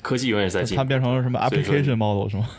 [0.01, 0.75] 科技永远在进。
[0.77, 2.49] 它变成了什么 application model 是吗？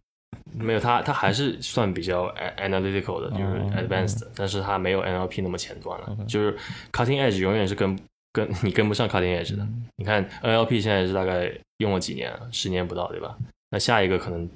[0.56, 2.28] 没有，它它还是算比较
[2.58, 6.16] analytical 的，就是 advanced，但是它没有 NLP 那么前端了。
[6.28, 6.56] 就是
[6.92, 7.98] cutting edge 永远是跟
[8.32, 9.66] 跟你跟不上 cutting edge 的。
[9.96, 13.36] 你看 NLP 现在是大概用了几年，十年不到，对吧？
[13.70, 14.48] 那下一个可能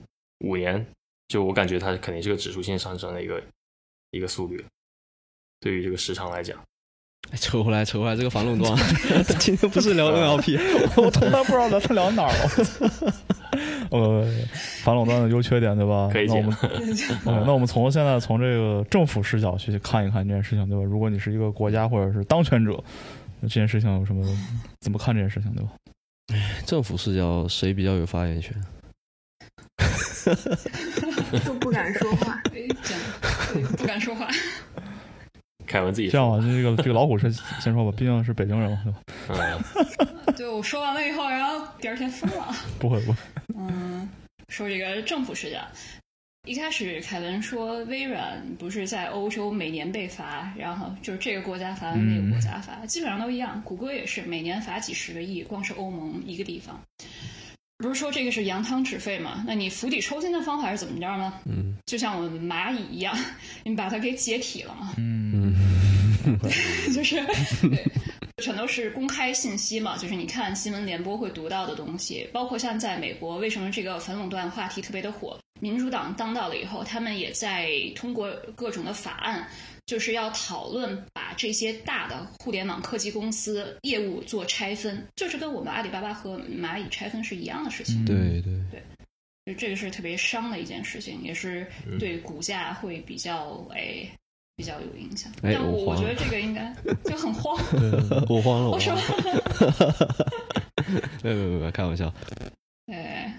[0.45, 0.87] 五年，
[1.27, 3.43] 就我感觉它肯定是个指数性上升的一个
[4.13, 4.65] 一个速率。
[5.59, 6.57] 对于这个时长来讲，
[7.37, 8.77] 扯回来，扯回来，这个反垄断，
[9.39, 10.59] 今天不是聊 NLP，
[10.97, 13.15] 我从来不知道咱聊哪儿了。
[13.91, 14.27] 呃，
[14.83, 16.09] 反垄断的优缺点，对吧？
[16.13, 16.57] 可以那我们，
[17.47, 20.85] 那我们从现在从这个政府视角去看一看这件事情，对吧？
[20.85, 22.83] 如果你是一个国家或者是当权者，
[23.43, 24.25] 这件事情有什么
[24.81, 25.71] 怎么看这件事情，对吧？
[26.67, 28.55] 政府视角谁比较有发言权？
[31.45, 32.43] 都不敢说话，
[33.77, 34.29] 不敢说话。
[35.69, 39.65] 凯文自己这样吧，这个这个老虎是先说吧， 毕竟是北京人嘛，对吧？
[40.27, 42.55] 嗯，对，我说完了以后，然后第二天疯了。
[42.81, 43.19] 不会不会。
[43.55, 44.09] 嗯，
[44.49, 45.61] 说这个政府事件，
[46.47, 53.61] 一开始凯文说微软不是在欧洲每年被罚，然后就是这个国家罚那个国家罚，基本上都一样。
[53.65, 56.81] 谷歌也是每年罚几十个亿，光是欧盟一个地方。
[57.79, 59.45] 不是说这个是扬汤止沸吗？
[59.47, 61.33] 那你釜底抽薪的方法是怎么着呢？
[61.47, 63.17] 嗯，就像我们蚂蚁一样，
[63.65, 64.95] 你把它给解体了嘛。
[64.97, 65.55] 嗯，
[66.93, 67.25] 就是
[68.43, 75.39] 全都是公开信息嘛，就是你看新闻联播会读到的东西，包括像在美国，为什么这个反垄断话题特别的火？
[75.61, 79.49] 民主党当道了以后，他们也在通过各种的法案。
[79.89, 88.05] 就是要讨论把这些大的互联网科技公司业务做拆分，就是跟我们阿里巴巴和蚂蚁拆分是一样的事情。
[88.05, 88.83] 对对对，
[89.47, 91.67] 就这个是特别伤的一件事情，也是
[91.99, 94.07] 对股价会比较哎
[94.57, 95.33] 比较有影响。
[95.41, 96.71] 但我我觉得这个应该
[97.05, 97.57] 就很慌，
[98.29, 98.95] 我慌了，我说，
[101.25, 102.13] 没有没有没有开玩笑，
[102.93, 103.35] 哎。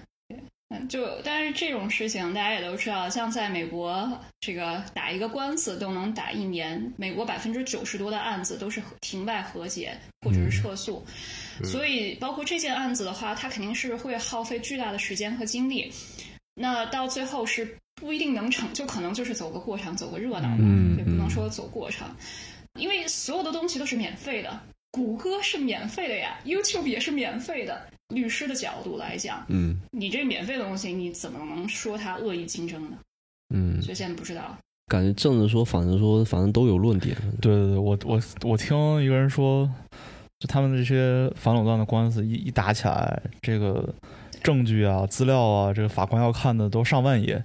[0.72, 4.08] 嗯，就但是这种事情大家也都知道，像在美国，
[4.40, 6.92] 这个打一个官司都能打一年。
[6.96, 11.04] 美国百分之九十多的案子都是庭外和解或者是撤诉，
[11.64, 15.92] 所以包括这件案子的话，它肯定是会耗费巨大的时间和精力。
[16.54, 22.16] 那到最后是不一定能成就，可能就是走个过场，走个热闹嘛，也不能说走过场，
[22.78, 24.60] 因为所有的东西都是免费的，
[24.92, 27.88] 谷歌是免费的呀，YouTube 也是免费的。
[28.10, 32.98] 律师的角度来讲，嗯，你这免费的东西，你怎么能说他恶意竞争呢？
[33.54, 34.56] 嗯，所以现在不知道。
[34.86, 37.16] 感觉正着说，反着说，反正都有论点。
[37.40, 39.70] 对对对，我我我听一个人说，
[40.40, 43.94] 就他们这些反垄断的官司一一打起来，这个
[44.42, 47.42] 证据啊、资料啊，这个法官要看的都上万页。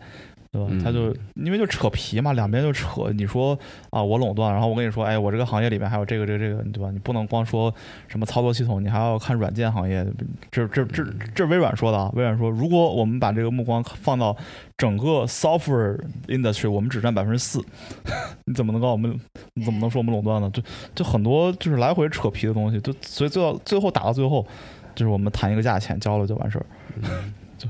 [0.56, 0.72] 对吧？
[0.82, 3.12] 他就因为就扯皮嘛，两边就扯。
[3.12, 6.90] 你说啊，我垄断，然后我跟你说，哎，我这个行业里面还有这个、这个、这个，对吧？
[6.92, 7.74] 你不能光说
[8.08, 10.08] 什么操作系统，你还要看软件行业。
[10.50, 11.04] 这、这、这、
[11.34, 12.10] 这微软说的啊。
[12.14, 14.34] 微软说，如果我们把这个目光放到
[14.78, 17.62] 整个 software industry，我们只占百分之四，
[18.46, 19.20] 你怎么能告我们？
[19.56, 20.50] 你怎么能说我们垄断呢？
[20.52, 20.64] 就
[20.96, 24.48] 就很多就是来回扯皮的东西，就所以最后最后打到最后，
[24.96, 26.66] 就是我们谈一个价钱，交了就完事儿。
[27.58, 27.68] 就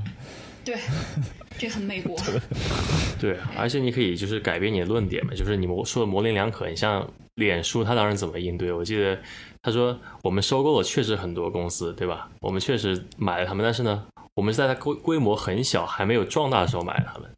[0.64, 0.76] 对。
[1.58, 2.16] 这很美国，
[3.20, 6.68] 对，而且你可以就是改变你的论点嘛，就是你模说的模棱两可。
[6.68, 8.72] 你像脸书，他当时怎么应对？
[8.72, 9.18] 我记得
[9.62, 12.28] 他说，我们收购了确实很多公司，对吧？
[12.40, 17.30] 我们确实买了他们，但是呢，我们是在它规规模很小，还没有壮大的时候买了他们，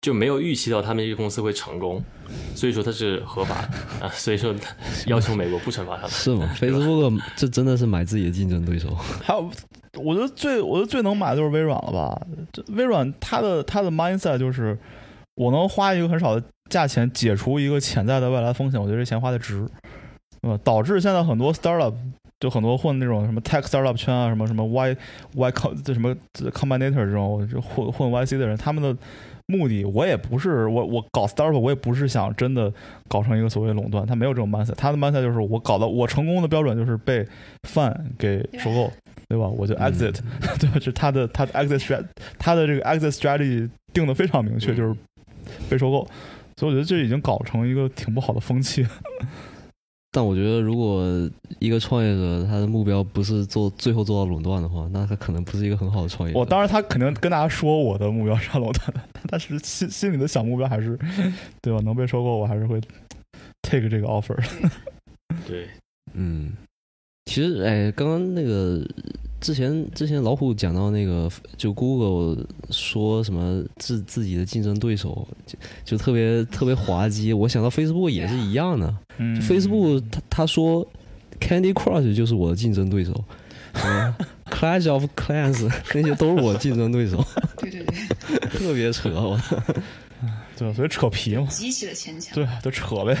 [0.00, 2.02] 就没有预期到他们这个公司会成功，
[2.54, 4.08] 所以说它是合法的啊。
[4.12, 4.54] 所以说
[5.06, 9.50] 要求美国不惩罚他们，是吗？Facebook 这真的是买自己的竞争对手，还有。
[9.98, 12.20] 我觉得最我觉得最能买的就是微软了吧？
[12.52, 14.78] 这微软它的它的 mindset 就是，
[15.36, 19.66] 我能花一个很少的价钱解除一个潜在的未来风险，我觉得这钱花的值，
[20.42, 21.94] 呃，导致现在很多 startup
[22.38, 24.94] 就很多混那种什么 tech startup 圈啊，什么什么 y
[25.34, 26.14] y com 这什么
[26.50, 28.94] combinator 这种混混 yc 的人，他们的
[29.46, 32.72] 目的我也不是我我搞 startup 我也不是想真的
[33.08, 37.26] 搞成一个所谓垄断，他没有这种 mindset，他的 mindset 就是我搞的我成功的标准就是被
[37.64, 38.92] 饭给收购。
[39.28, 39.48] 对吧？
[39.48, 40.14] 我就 exit，
[40.60, 40.78] 对吧？
[40.80, 42.06] 是他的他的 exit strategy，
[42.38, 44.94] 他的这个 exit strategy 定的非常明确，就是
[45.68, 46.06] 被收购。
[46.56, 48.86] 所以我觉得这已经搞成一个挺不好的风气。
[50.16, 51.04] 但我觉得，如果
[51.58, 56.40] 一个创业者他的目标不是做最后做到垄断的话，那他可能不是一个很好的创业者。
[56.40, 60.98] 我当然，他肯定跟大家说我的目标是垄断但，但是心心里的小目标还是，
[61.60, 61.78] 对吧？
[61.84, 62.80] 能被收购，我还是会
[63.60, 64.42] take 这个 offer。
[65.46, 65.68] 对，
[66.14, 66.54] 嗯。
[67.26, 68.82] 其实，哎，刚刚那个
[69.40, 77.32] 之前之前老虎讲到那个，就 Google 说什么自自己的竞争对手，就就特别特别滑稽。
[77.32, 80.86] 我想到 Facebook 也是一样的，Facebook 他他说
[81.38, 83.12] Candy Crush 就是我的竞争对手
[84.50, 87.24] ，Clash of Clans 那些都是我竞争对手。
[87.58, 89.40] 对对对，特别扯，我
[90.56, 92.34] 对，所以扯皮嘛，极其的牵强。
[92.34, 93.16] 对，就扯呗。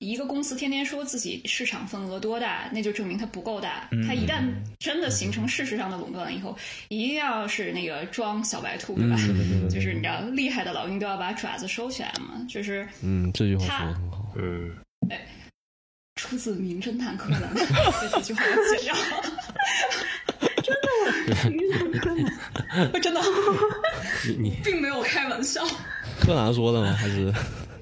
[0.00, 3.86] 一一个公司天天说自己市场份额多大，那就证明它不够大。
[4.08, 4.42] 它一旦
[4.78, 6.56] 真的形成事实上的垄断了以后，
[6.88, 9.16] 一定要是那个装小白兔，对吧？
[9.70, 12.44] 就是你知道，厉害的老鹰都要把爪子收起来嘛。
[12.48, 14.32] 就是嗯，这句话说的很好。
[14.36, 14.74] 嗯，
[15.10, 15.20] 哎，
[16.16, 17.42] 出自 《名侦探柯南》，
[18.10, 18.94] 这句话要剪掉。
[20.62, 23.20] 真的，名侦探柯南，真的，
[24.26, 25.62] 你你并没有开玩笑。
[26.20, 26.94] 柯南说的吗？
[26.98, 27.30] 还是？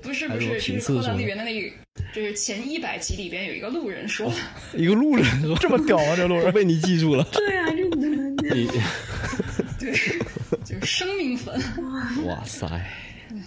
[0.09, 1.71] 不是不是，是柯南里边的那个，
[2.15, 4.33] 就是前一百集里边有一个路人说，
[4.73, 7.23] 一个路人说这么屌啊，这路人 被你记住了。
[7.31, 8.67] 对啊，这怎么你
[9.79, 9.93] 对，
[10.65, 11.61] 就是生命粉。
[12.25, 12.67] 哇塞！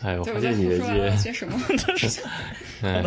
[0.03, 1.59] 哎，我发现你的这些什么？
[2.83, 3.03] 哎。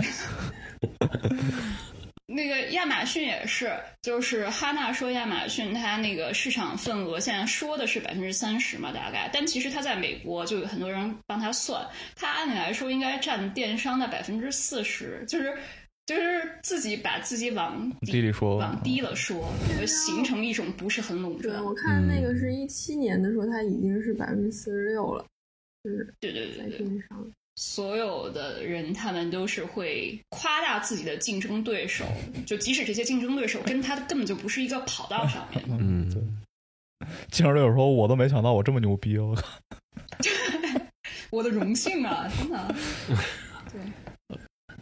[2.26, 3.70] 那个亚马逊也是，
[4.00, 11.86] 就是哈娜说亚马逊它那个市场份额现在说的是百分之三十嘛，大概，但其实它在美国就有很多人帮他算，
[12.16, 15.54] 它按理来说应该占电商的百分之四十，就是
[16.06, 19.46] 就是自己把自己往低里说，往低了说，
[19.86, 21.56] 形成一种不是很垄断。
[21.56, 25.26] 对，我看那个是一七年的时候，它已经是百分之四十六了，
[25.82, 27.30] 就是对对对在电商。
[27.56, 32.04] 所有的人，他们都是会夸大自己的竞争对手，
[32.46, 35.64] 就即使这些竞争对手跟他根本就不是一个跑道上面。
[35.68, 36.22] 嗯，对。
[37.30, 39.46] 竞争对手说：“我都没想到我这么牛逼，我靠！”
[41.30, 42.74] 我的荣幸啊，真的。
[43.70, 43.80] 对。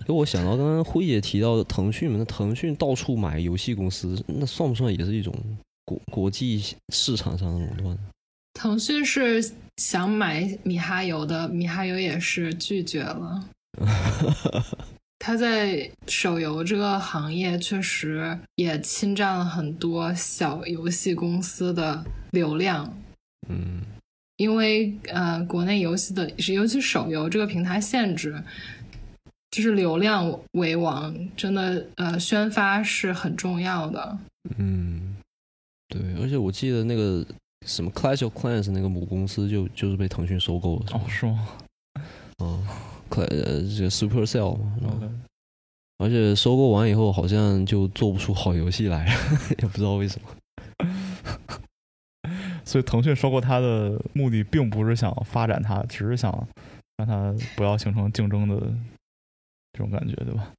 [0.07, 5.33] 给我想到刚刚辉姐提到的腾讯嘛，那腾讯到处买游戏公司，那算不算也是一种
[5.85, 7.99] 国国际市场上的垄断？
[8.55, 9.53] 腾讯是。
[9.79, 13.49] 想买米哈游的，米哈游也是拒绝了。
[15.19, 22.95] 他在手游这个行业确实也侵占了很多小游戏公司的流量。
[23.49, 23.81] 嗯，
[24.37, 28.45] 因为呃，国内游戏的尤其手游这个平台限制，
[29.51, 34.19] 就是流量为王，真的呃，宣发是很重要的。
[34.59, 35.17] 嗯，
[35.89, 37.27] 对，而且我记得那个。
[37.65, 41.49] 什么 Clash of Clans 那个母公司就就是被腾讯收购了哦，是吗？
[42.43, 42.67] 嗯
[43.11, 43.27] ，Cl
[43.77, 45.11] 这个 Supercell 嘛，
[45.99, 49.07] 而且收购完以后好像就做不出好游戏来，
[49.61, 50.29] 也不知道为什么。
[52.65, 56.33] 所以腾讯收购它的目的并不是想发展它，只是想
[56.97, 58.57] 让它不要形成竞争的
[59.73, 60.53] 这种感觉，对吧？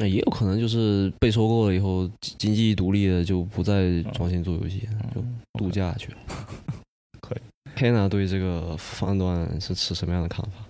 [0.00, 5.20] 那也有可能就是被收购了以后，经济独立了就不再专心做游戏，就
[5.58, 6.18] 度假去了。
[7.20, 7.40] 可以
[7.74, 10.64] ，Hannah 对这个判断是持什么样的看法？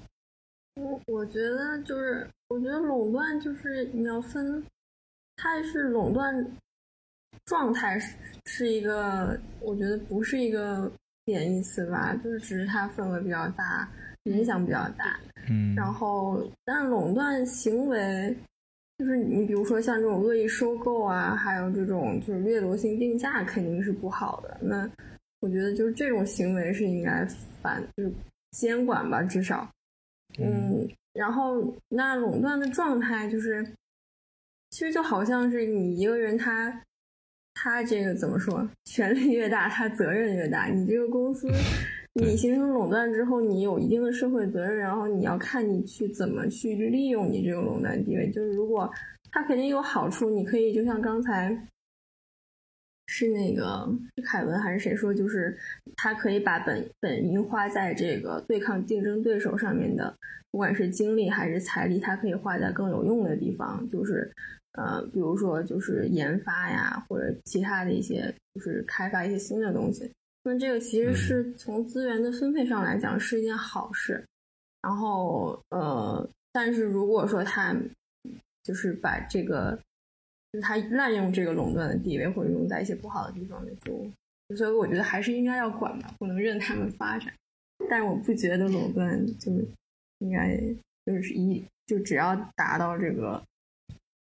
[0.76, 4.64] 我我觉得就是，我觉得垄断就是你要分，
[5.36, 6.46] 它是垄断
[7.44, 10.90] 状态是是一个，我觉得不是一个
[11.26, 13.86] 贬义词吧，就是只是它份额比较大，
[14.22, 15.20] 影响比较大。
[15.50, 18.34] 嗯，然后但垄断行为。
[18.98, 24.58] 就是你，比如说像这种恶意收购啊，还有这种就是掠夺性定价，肯定是不好的。
[24.60, 24.90] 那
[25.38, 27.24] 我觉得就是这种行为是应该
[27.62, 28.12] 反，就是
[28.50, 29.70] 监管吧，至少。
[30.40, 33.64] 嗯，然后那垄断的状态就是，
[34.70, 36.82] 其实就好像是你一个人，他
[37.54, 40.66] 他这个怎么说，权力越大，他责任越大。
[40.66, 41.48] 你这个公司。
[42.14, 48.30] 你形成垄断之后，你有一定的社会责任，然后你要看你去怎么去利用你这个垄断地位。
[48.30, 48.90] 就是如果
[49.30, 51.56] 它肯定有好处，你可以就像刚才
[53.06, 55.56] 是那个是凯文还是谁说，就是
[55.96, 60.14] 他可以把本本应花在这个对抗竞争对手上面的，
[60.50, 64.30] 不管是精力还是财力，他可以花在更有用的地方，就是
[64.72, 70.10] 呃，比如说就是研发呀，或者其他的一些，就是开发一些新的东西。
[70.50, 74.24] 那这个其实是从资源的分配上来讲是一件好事，
[74.80, 77.76] 然后呃，但是如果说他
[78.62, 79.78] 就是把这个，
[80.62, 87.30] 他滥用这个垄断的地位，或者用在一些不好的地方，就所以我觉得还是应该要管吧，不能任他们发展。
[87.90, 89.52] 但是我不觉得垄断就
[90.20, 90.58] 应该
[91.04, 93.42] 就是一就只要达到这个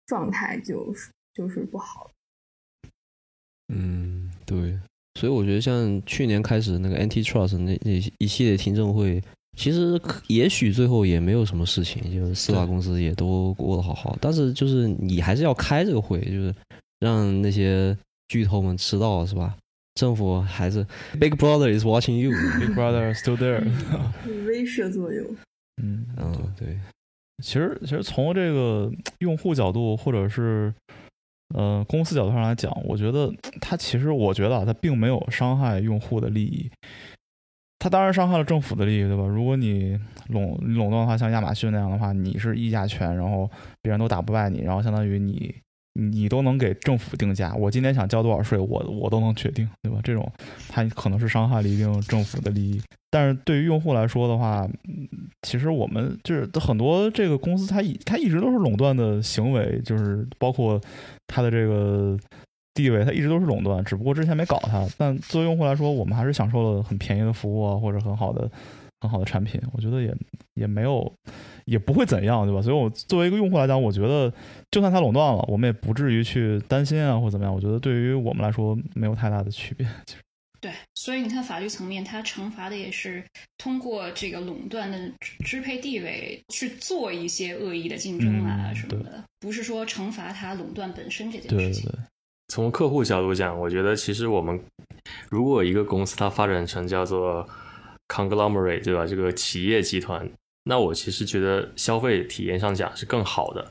[0.06, 2.10] 状态就是就是不好。
[3.68, 4.80] 嗯，对。
[5.24, 9.24] 所以我觉得，像去年开始那个 Antitrust 那那一系列听证会，
[9.58, 9.98] 其实
[10.28, 14.18] 也许最后也没有什么事情，就是四大公司也都过得好好。
[14.20, 16.54] 但是就是你还是要开这个会，就是
[17.00, 17.98] 让那些
[18.28, 19.56] 巨头们知道，是吧？
[19.96, 20.86] 政府还是
[21.18, 23.64] Big Brother is watching you，Big Brother still there，
[24.46, 25.26] 威慑作用。
[25.82, 26.78] 嗯嗯，对。
[27.42, 30.74] 其实其实从这个用户角度，或者是。
[31.54, 33.32] 呃，公司角度上来讲，我觉得
[33.62, 36.70] 它其实，我觉得啊，它并没有伤害用户的利益。
[37.80, 39.24] 它当然伤害了政府的利益，对吧？
[39.28, 40.00] 如果你
[40.30, 43.50] 垄垄断的话，像亚马逊那样的话，你是议价权，然后
[43.82, 45.54] 别人都打不败你，然后相当于你
[45.94, 50.00] 你都能给政府定价，我今天想交多少税，我我都能决定，对吧？
[50.02, 50.32] 这种
[50.70, 52.82] 它可能是伤害了一定政府的利益，
[53.12, 54.66] 但是对于用户来说的话，
[55.44, 60.82] 其实我们就是很多这个公司，它一它一直都是垄断的行为，就是包括
[61.28, 62.18] 它的这个。
[62.76, 64.84] 地位它一直都是垄断，只不过之前没搞它。
[64.98, 68.50] 但作为用户来说，我们还是享受了很便宜的服务啊，或者很好的、
[69.02, 69.62] 很好的产品。
[69.74, 70.12] 我觉得也
[70.56, 71.14] 也没有，
[71.66, 72.64] 也不会怎样，对吧？
[72.64, 74.34] 所以，我作为一个用户来讲，我觉得
[74.72, 77.54] 就算它垄断了，我们也不至于去担心啊，或怎么样。
[77.54, 79.88] 我觉得对于我们来说，没有太大的区别。
[80.64, 83.22] 对，所以你看法律层面，它惩罚的也是
[83.58, 85.12] 通过这个垄断的
[85.44, 91.92] 支配地位去做一些恶意的竞争啊什么的，不是说惩罚它垄断本身这件事情。
[91.92, 92.00] 对
[92.48, 94.58] 从客户角度讲，我觉得其实我们
[95.30, 97.46] 如果一个公司它发展成叫做
[98.08, 99.06] conglomerate，对吧？
[99.06, 100.30] 这个企业集团，
[100.64, 103.70] 那我其实觉得消费体验上讲是更好的。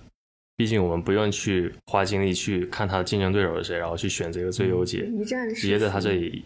[0.59, 5.10] 毕竟我们不用去花精力去看它的竞争对手是谁，然后去选择一个最优解，
[5.56, 6.44] 直接在它这里，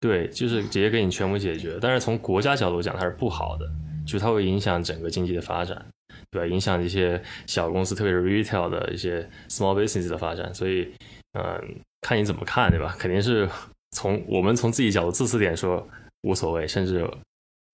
[0.00, 1.78] 对，就是直接给你全部解决。
[1.80, 3.68] 但是从国家角度讲，它是不好的，
[4.06, 5.84] 就它会影响整个经济的发展。
[6.30, 6.46] 对吧？
[6.46, 10.92] 影响一些小公司，特别是 retail 的一些 small business 的发展，所以，
[11.32, 12.94] 嗯，看你怎么看，对吧？
[12.98, 13.48] 肯定是
[13.92, 15.88] 从我们从自己角度自私点说
[16.22, 17.08] 无所谓，甚至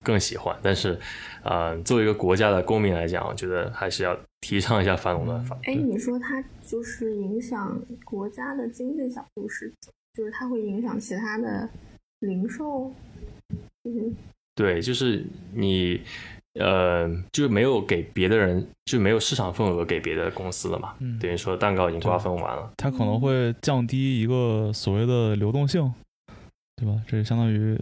[0.05, 0.57] 更喜欢。
[0.63, 0.97] 但是，
[1.43, 5.59] 嗯，作为一个国家的公民来讲，我觉得还是要提倡一下反垄断法。
[5.65, 9.73] 哎，你说它就是影响国家的经济角度是，
[10.13, 11.69] 就是它会影响其他的
[12.27, 12.93] 零售？
[13.85, 14.15] 嗯，
[14.55, 16.01] 对，就是你。
[16.61, 20.95] 呃，就是没有给别的人，就没有市场份额给别的公司了嘛？
[21.21, 22.73] 等于说蛋糕已经瓜分完了。
[22.77, 25.93] 它可能会降低一个所谓的流动性，
[26.77, 27.03] 对吧？
[27.09, 27.77] 这相当于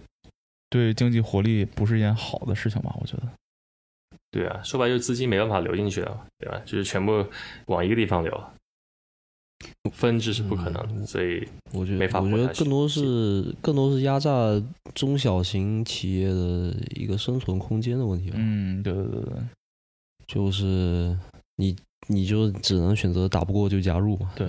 [0.70, 2.96] 对经济活力不是一件好的事情吧？
[2.98, 3.28] 我觉得。
[4.30, 6.58] 对啊，说白就是资金没办法流进去了，对吧？
[6.64, 7.26] 就是全部
[7.66, 8.42] 往一个地方流。
[9.92, 14.30] 分支是不可能的，所以我觉得，我觉得更多是更多是压榨
[14.94, 18.36] 中小型企业的一个生存空间的问题吧。
[18.38, 19.32] 嗯，对对对对，
[20.26, 21.16] 就是
[21.56, 21.76] 你
[22.08, 24.30] 你就只能选择打不过就加入嘛。
[24.34, 24.48] 对，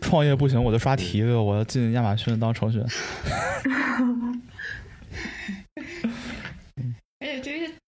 [0.00, 2.86] 创业不行我就刷题，我要进亚马逊当程序员。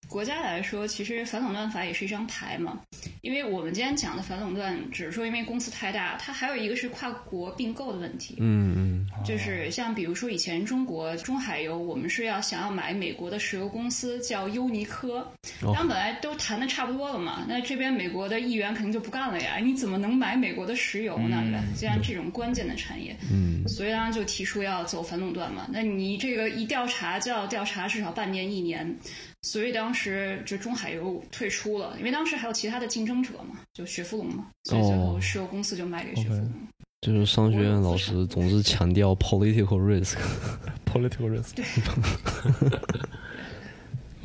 [0.09, 2.81] 国家来说，其实反垄断法也是一张牌嘛。
[3.21, 8.37] 因为我们今天讲的反垄断，只是说因为公司太大，它还有一个是跨国并购的问题。
[8.39, 15.31] 嗯嗯，就是像比如说以前中国中海油，我们是要想要买美国的石油公司叫优尼科，
[15.75, 21.43] 当本来都谈的差不多了嘛，那这边美国的议员肯定就不干了呀，你怎么能买美国的石油呢？
[21.45, 21.63] 对吧？
[21.77, 25.67] 既然这种关键的产业，嗯，所以当然就提出要走反垄断嘛。
[25.71, 28.97] 那你这个一调查就要调查至少半年一年。
[29.43, 36.53] 所以当时就中海油退出了，因为当时还有其他的竞争者嘛，就雪佛龙嘛，所以最后石油公司就卖给雪佛龙。
[37.01, 41.55] 就是商学院老师总是强调 political risk，political risk。
[41.55, 41.65] 对。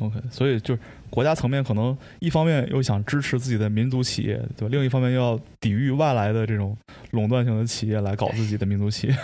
[0.00, 4.72] OK，所以就是国家层面可能一方面又想支持自己的民族企业，对吧？
[4.72, 6.76] 另一方面又要抵御外来的这种
[7.12, 9.16] 垄断性的企业来搞自己的民族企业。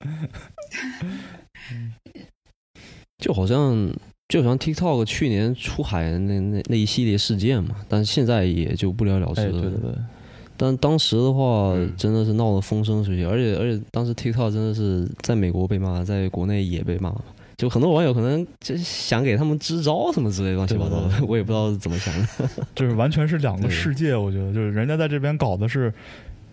[3.18, 3.92] 就好像。
[4.30, 9.60] 就像 TikTok 去年出海那那那一系列事件嘛，但是现在也就不了了之了。
[9.60, 9.92] 对对对。
[10.56, 17.14] 但当时的话，真的是闹得风生水起，而且而且当时 TikTok 真的是在美国被骂，在国内也被骂。
[17.56, 22.48] 就很多网友可能就想给他们支招什么之类乱七八糟的，我也不知道是怎么想的。
[22.74, 25.92] 就是完全是两个世界，我觉得就是人家在这边搞的是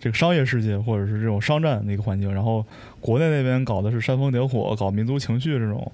[0.00, 2.64] 这个商业世界，或者是这种商战的一个环境，然后
[3.00, 5.92] 国内那边搞的是煽风点火，搞民族情绪这种。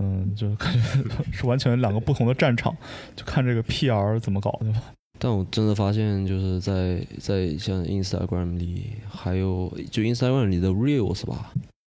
[0.00, 0.80] 嗯，就感觉
[1.32, 2.76] 是完全两个不同的战场，
[3.16, 4.80] 就看这个 PR 怎么搞，对吧？
[5.18, 11.52] 但我真的发现，就是在在像 Instagram 里，还有就 Instagram 里的 Reels 吧，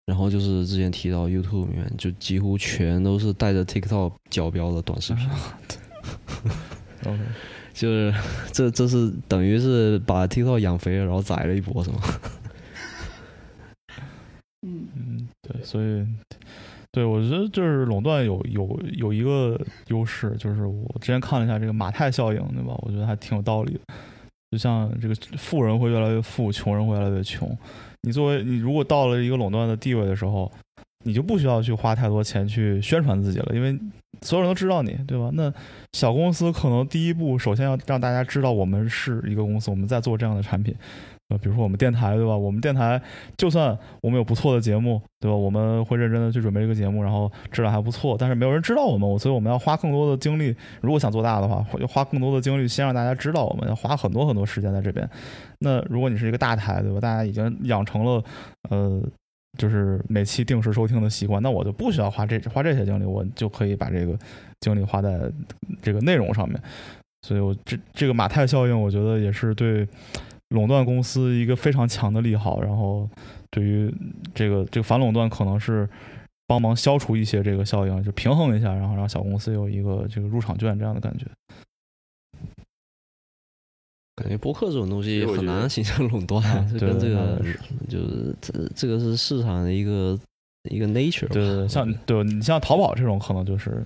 [0.07, 5.29] 然后就是之前提到 YouTube 里面，就几乎全都是带着 TikTok 角标的短视频。
[7.07, 7.19] OK，
[7.73, 8.12] 就是
[8.51, 12.01] 这这是等于是把 TikTok 养肥了，然后宰了一波，是吗？
[14.66, 16.05] 嗯嗯，对，所以。
[16.93, 22.74] 对，我觉得就是垄断有有有一个优势，就是我之前看了一下这个马太效应，对吧？
[22.82, 23.81] 我觉得还挺有道理的。
[24.51, 27.51] 就像这个富人会越来越富，穷人会越来越穷。
[28.02, 30.52] 你作为你如果到了一个垄断的地位的时候，
[31.06, 33.74] 你就不需要去花太多钱去宣传自己了，因为
[34.20, 35.31] 所有人都知道你，对吧？
[35.32, 35.51] 那
[35.94, 40.77] 小公司可能第一步首先要让大家知道我们是一个公司，我们在做这样的产品。
[41.28, 42.36] 呃，比如说我们电台，对吧？
[42.36, 43.01] 我们电台
[43.39, 45.36] 就算我们有不错的节目，对吧？
[45.36, 50.55] 我们会认真的去准备这个节目，然后质量还不错，但是没有人知道我们，所以我们要花更多的精力。
[50.82, 55.09] 如果想做大的话，要花更多的精力，先让大家知道我们，要花很多很多时间在这边。
[55.61, 57.01] 那如果你是一个大台，对吧？
[57.01, 58.23] 大家已经养成了
[58.69, 59.03] 呃，
[59.57, 64.19] 就是每期定时收听的习惯，那我就不需要花这花这些精力，我就可以把这个
[64.61, 65.32] 精力花在
[65.81, 66.61] 这个内容上面。
[67.23, 69.89] 所以，我这这个马太效应，我觉得也是对。
[70.53, 73.09] 垄断公司一个非常强的利好，然后
[73.51, 73.93] 对于
[74.35, 75.89] 这个这个反垄断可能是
[76.47, 81.27] 帮忙消除一些这个效应，就平衡一下，然后让小公司有一个这个入场券这样的感觉。
[84.15, 86.43] 感觉博客这种东西很难形成垄断，
[86.79, 87.43] 这跟这个
[87.89, 90.19] 就是这这个是市场的一个
[90.70, 91.27] 一个 nature。
[91.29, 93.83] 对，像对你像淘宝这种可能就是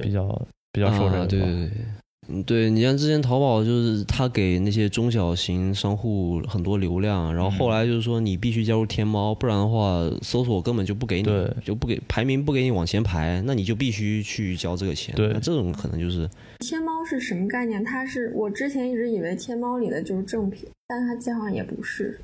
[0.00, 0.26] 比较
[0.72, 1.26] 比较受这个。
[1.26, 1.99] 对对对。
[2.30, 11.28] 嗯，对你像之前淘宝就是他给那些中小型商户很多流量，然后后来就是说你必须加入天猫，不然的话搜索根本就不给你，
[11.64, 15.14] 就不给排名不给你往前排，那你就必须去交这个钱。
[15.14, 16.28] 对，那这种可能就是
[16.60, 17.82] 天猫是什么概念？
[17.84, 22.20] 它是我之前一直以为天猫里的就是正品，但它好像也不是。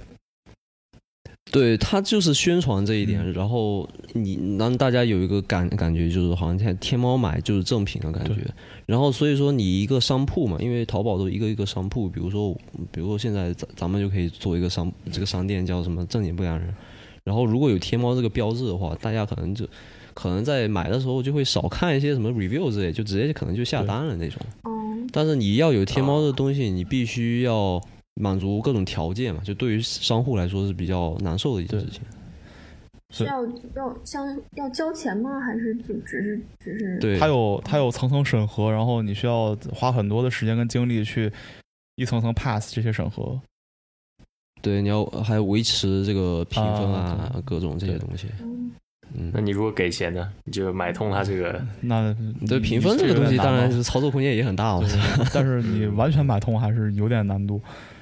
[1.53, 8.35] 对他就是宣传这一点，然后你让大家有一个感感觉，就是好像在天猫买就是正品的感觉。
[8.85, 12.53] 然后所以说你一个商铺嘛，因为淘宝都一个一个商铺，比如说
[12.91, 16.75] 比如说现在咱咱们就可以做一个商这个商店叫什么正经不良人。
[17.25, 19.67] 然后如果有天猫这个标志的话，大家可能就
[20.15, 24.41] 可能在买的时候就会少看一些什么 review 之类，就直接可能就下单了那种。
[25.13, 27.81] 但是你要有天猫的东西，你必须要。
[28.21, 32.03] 满足各种条件嘛，就对于商户来说是比较难受的一件事情。
[33.11, 35.39] 需要要像要交钱吗？
[35.41, 36.99] 还是就只是只是？
[36.99, 41.33] 对，它有它有层层审核，然后你需要花很多的时间跟精力去
[41.95, 43.41] 一层层 pass 这些审核。
[44.61, 48.27] 对，你要还维持这个评分啊，各种这些东西。
[49.15, 50.33] 嗯，那你如果给钱呢？
[50.43, 52.13] 你就买通他这个，那
[52.49, 54.89] 对评分这个东西，当然是操作空间也很大了。
[55.33, 57.61] 但是你完全买通还是有点难度。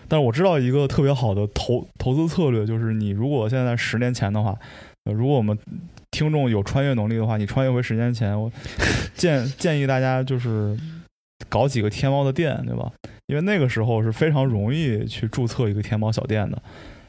[0.08, 4.56] 但是我知道一个特别好的投投资策略，就是你如果现在十年前的话，
[5.04, 5.58] 如果我们
[6.10, 8.50] 听众有穿越能力的话，你穿越回十年前，我
[9.14, 10.78] 建建议大家就是
[11.48, 12.92] 搞几个天猫的店，对吧？
[13.26, 16.62] 因为那个时候是非常容易去注册一个天猫小店的，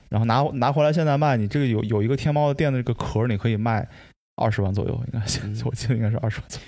[0.10, 3.88] 然后拿拿回来现在卖，你这个有有一个天猫的店的这个壳，你可以卖
[4.38, 5.26] 二十万左右，应该
[5.66, 6.68] 我记得应该是二十万左右。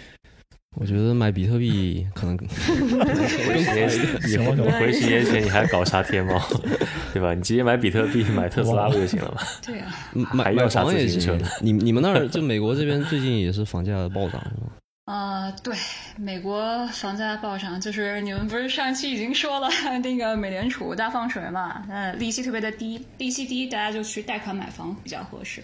[0.79, 6.39] 我觉得买比特币可能 更回十年前，回十年前你还搞啥天猫，
[7.13, 7.33] 对吧？
[7.33, 9.41] 你直接买比特币买特斯拉不就行了吗？
[9.65, 11.35] 对啊，买买房也行。
[11.61, 14.69] 你你们那儿就美国这边最近也是房价暴涨是吗？
[15.05, 15.73] 啊，对，
[16.15, 19.67] 美国房价暴涨，就是你们不是上期已经说了
[20.03, 21.83] 那个美联储大放水嘛？
[21.89, 25.63] 呃，利息特别的低，利息低，大家就去贷款买房比较合适。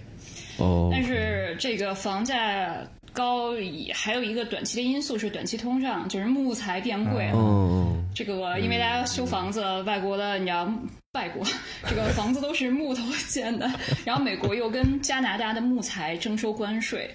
[0.57, 2.77] 哦，但是这个房价。
[3.13, 3.51] 高，
[3.93, 8.03] 还有一个短期的因素是短期通胀，就是木材变贵了。
[8.13, 10.67] 这个因为大家修房子，外国的你知道，
[11.13, 11.45] 外国
[11.87, 13.71] 这个房子都是木头建的，
[14.03, 17.07] 然后美国又跟加拿大的木材征收关税，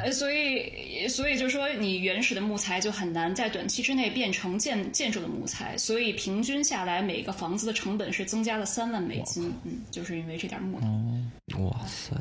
[0.00, 11.66] 呃，所以所以就说你原始的木材就很难在短期之内变成建建筑的木材，所以平均下来每个房子的成本是增加了三万美金，嗯，就是因为这点木头。
[11.66, 12.16] 哇塞！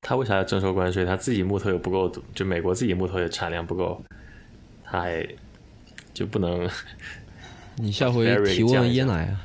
[0.00, 1.04] 他为啥要征收关税？
[1.04, 4.02] 他自己木头又不够，就美国自己木头也产量不够，
[4.84, 5.24] 他还
[6.12, 6.68] 就不能。
[7.80, 9.40] 你下回提问椰奶啊，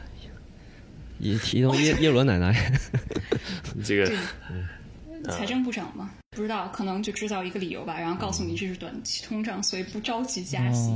[1.32, 2.72] 也提到耶 耶伦奶奶。
[3.84, 4.12] 这个
[5.32, 10.92] 财政部长嘛，不知道，可能就制造一个理由吧，然后告诉你这是短期通胀，所以不着急加息。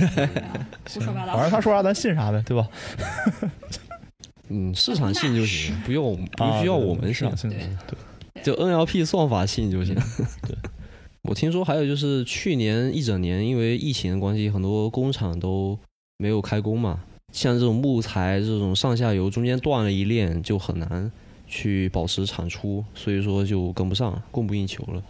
[0.88, 1.34] 胡说八道。
[1.34, 2.68] 反正他说啥咱信啥呗，对吧？
[4.48, 7.28] 嗯，市场信就行，不用不需要我们信。
[7.48, 8.42] 对。
[8.42, 9.94] 就 NLP 算法信就行。
[9.94, 10.56] 对，
[11.22, 15.78] 我听说还有就是去年一整年，因为疫情的关系，很多工厂都
[16.18, 17.00] 没有开工嘛。
[17.34, 21.10] 像这种木材这种上下游中间断了一链，就很难
[21.48, 25.02] 去保持产出，所以说就跟不上，供不应求了。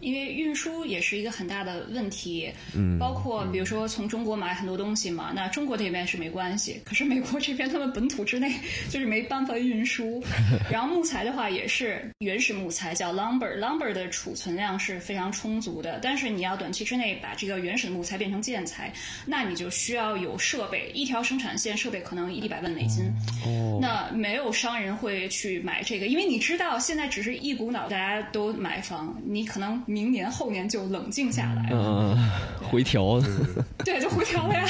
[0.00, 0.10] 对。
[0.10, 8.52] 因为运输也是一个很大的问题，嗯，包括比如说从中国买很多东西嘛，那中国这边是没关系，可是美国这边他们本土之内
[8.88, 10.22] 就是没办法运输。
[10.70, 18.92] 然后木材的话也是原始木材叫 lumber，lumber 的储存量是非常充足的，但是你要短期之内把这个原始的木材变成建材，
[19.26, 23.04] 那你就需要有设备，一条生产线设备可能一百万美金，
[23.44, 29.80] 哦，那没有商人会去买这个，因为你知道现在只是一股脑大家都买房，你可能。
[29.90, 32.16] 明年后年就冷静下来，嗯，
[32.62, 33.20] 回调，
[33.84, 34.64] 对，就回调了呀。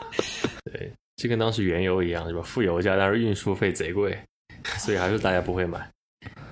[0.70, 2.42] 对，就跟当时原油一样，是吧？
[2.42, 4.18] 负油价，但是运输费贼贵，
[4.76, 5.88] 所以还是大家不会买。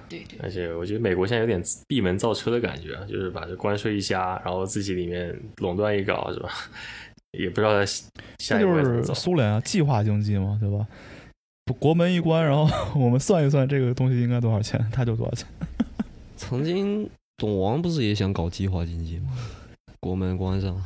[0.08, 0.38] 对对。
[0.42, 6.48] 而且我觉得美国现在有点闭门造车的感觉，就是把这关税一加，然后自己里面垄断一搞，是吧？
[7.32, 7.84] 也不知道他
[8.38, 10.86] 下一步就是苏联啊，计划经济嘛，对吧？
[11.78, 12.66] 国门一关，然后
[12.98, 15.46] 我们算一算这个东西应该多少钱，它就多少钱。
[16.38, 17.06] 曾经
[17.38, 19.28] 董王不是也想搞计划经济吗？
[20.00, 20.84] 国门关上。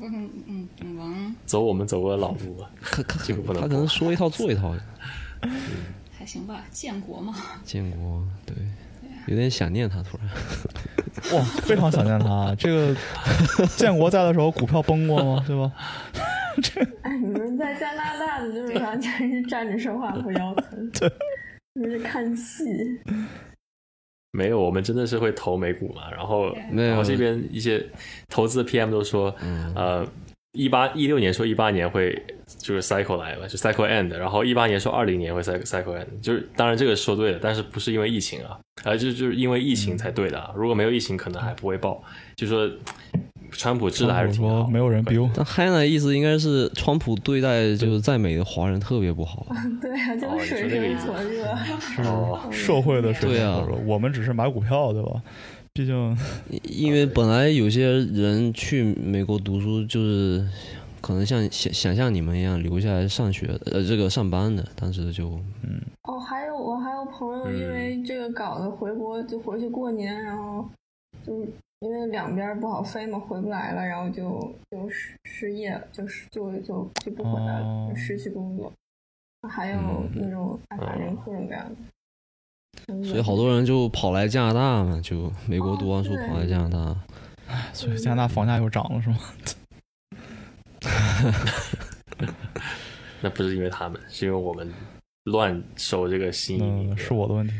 [0.00, 2.68] 嗯嗯，董王走我们走过的老路吧，
[3.24, 3.62] 这个不能。
[3.62, 4.74] 他可能说一套做一套。
[5.42, 5.52] 嗯，
[6.18, 7.32] 还行吧，建国嘛。
[7.64, 8.56] 建国，对，
[9.28, 10.28] 有点想念他，突然。
[11.38, 12.52] 哇，非常想念他。
[12.58, 12.96] 这个
[13.78, 15.44] 建国在的时候，股票崩过吗？
[15.46, 15.72] 对吧？
[16.60, 21.08] 这 哎，你们在加拿大的就是完全是站着说话不腰疼，对，
[21.76, 22.64] 就是看戏。
[24.32, 26.10] 没有，我们真的是会投美股嘛？
[26.10, 27.84] 然后，然后这边一些
[28.28, 29.34] 投资的 PM 都说，
[29.74, 30.06] 呃，
[30.52, 32.20] 一八一六年说一八年会
[32.58, 38.58] 就是 cycle 来了，就 cycle end，然后一八年说二零年会 cycle cycle end，就是当然这个说对了，但是不是因为疫情啊？
[38.84, 42.02] 啊，就就是因为疫情才对的，啊如果没有疫情，可能还不会爆，
[42.34, 42.70] 就说。
[43.52, 45.16] 川普治的还是挺好，没有人逼。
[45.34, 49.46] 但 Hannah 的意思应该是川普对待就是在美的华人特别不好。
[49.80, 51.56] 对啊，就是水深火热，
[52.50, 53.76] 是社会的水深火热。
[53.86, 55.22] 我们只是买股票，对吧？
[55.74, 56.18] 毕竟，
[56.64, 60.46] 因为本来有些人去美国读书，就是
[61.00, 65.30] 可能像想想像你们一样留下来上学，呃，这个上班的，当时就
[65.62, 65.80] 嗯。
[66.02, 70.68] 哦，还有我还有朋友因为这个搞的回国就回去过年，然后
[71.26, 71.32] 就。
[71.82, 78.72] 因为两边不好飞嘛，回不来了，然后就就失失业，就是就就就不回来了，失去工作。
[79.48, 79.76] 还有
[80.14, 81.74] 那种反正各种各样的。
[83.04, 86.96] 所以好多人就跑来加拿大嘛，就美国读完书跑来加拿大。
[87.48, 89.18] 哎，所以加拿大房价又涨了是吗？
[93.20, 94.72] 那不是因为他们，是因为我们
[95.24, 97.54] 乱收这个新移民，是我的问题。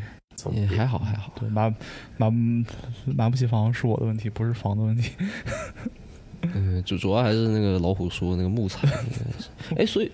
[0.51, 1.31] 也还好，还好。
[1.39, 1.73] 对，买
[2.17, 2.29] 买
[3.05, 5.11] 买不起房是我的问题，不是房的问题。
[6.53, 8.87] 嗯，主主要还是那个老虎说那个木材。
[9.77, 10.11] 哎，所以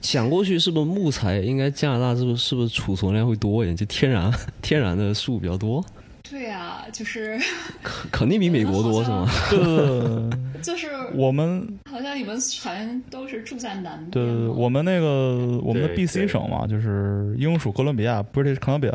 [0.00, 3.76] 想过去是不是木材应该加拿大是不是是不是储存量会多一点？
[3.76, 4.32] 就天然
[4.62, 5.84] 天然的树比较多。
[6.30, 7.38] 对啊，就是
[7.82, 9.26] 肯肯定比美国多是吗？
[9.50, 14.10] 对， 就是我们好像你们全都是住在南边。
[14.10, 18.94] 对，我们那个我们的 B C 省嘛，就是英属哥伦比亚 （British Columbia）。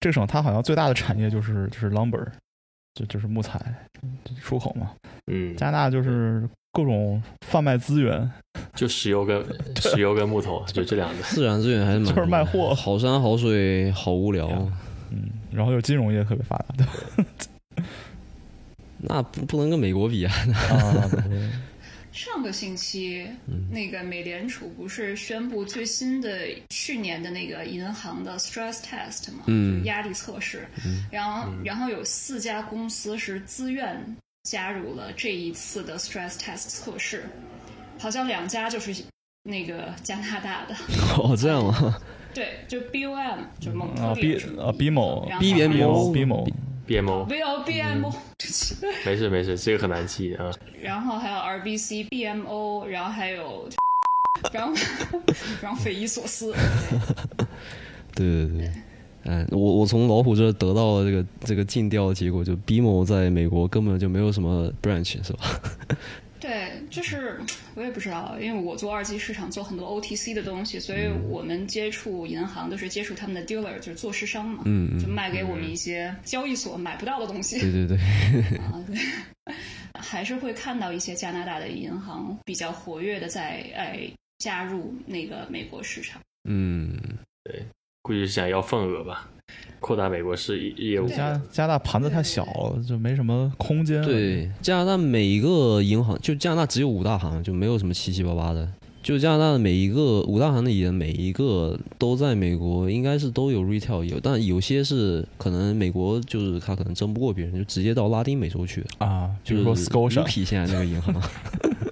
[0.00, 2.26] 这个省它好像最大的产业就是就是 lumber，
[2.94, 3.60] 就就是木材
[4.40, 4.92] 出口嘛。
[5.30, 8.30] 嗯，加拿大就是各种贩卖资源，
[8.74, 9.44] 就石油跟
[9.76, 11.22] 石油跟木头，就这两个。
[11.22, 14.48] 自然资源还是 就是卖货，好山好水好无聊。
[15.10, 17.84] 嗯，然后又金融业特别发达，对
[19.02, 20.32] 那不不能跟美国比啊。
[22.12, 23.26] 上个星期，
[23.70, 29.44] 那个美联储不是宣布最新的去年的那个银行的 stress test 吗？
[29.46, 30.66] 嗯，压力测试。
[30.84, 37.24] 嗯，然后然后有四家公司是自愿加入了这一次的 stress test 测试，
[37.98, 38.92] 好像两家就是
[39.44, 40.74] 那个加拿大的。
[41.16, 41.96] 哦，这样吗？
[42.34, 46.46] 对，就 BOM 就蒙特利尔啊 B 某 B 别某 B 某。
[46.90, 48.12] BMO，没有 BMO，
[49.06, 50.50] 没事没事，这个很难记啊。
[50.82, 53.68] 然后还有 RBC、BMO，然后还有，
[54.52, 54.74] 然后
[55.62, 56.52] 然后匪夷所思。
[58.12, 58.72] 对 对对，
[59.22, 65.60] 嗯，我我从老虎这得到了这个这个尽调的结果，就 BMO 在美国根本就没有什么 branch，是吧？
[66.40, 67.38] 对，就是
[67.76, 77.60] 我也不知道，因为我做二级市场，做很多 OTC 的东西，所以我们接触银行都是接触他们的 dealer，就是做市商嘛，嗯就卖给我们一些交易所买不到的东西。
[77.60, 77.98] 对对对，
[78.58, 79.54] 啊，对，
[80.00, 86.20] 还是会看到一些加拿大的银行比较活跃的在哎加入那个美国市场。
[86.48, 86.96] 嗯，
[87.44, 87.62] 对，
[88.00, 89.28] 估计是想要份额吧。
[89.80, 94.00] 扩大美国是业务，加加拿大盘子太小了，就没什么空间。
[94.04, 98.68] 对，加拿大每一个银行，就加拿大只有五大行，就没有什么七七八八的。
[99.02, 111.14] 就加拿大的每一个五大行里的每一个都在美国，应该是都有 retail 有，但有些是可能美国就是他可能争不过别人，就直接到拉丁美洲去啊，就是说 Scotia 现在那个银行。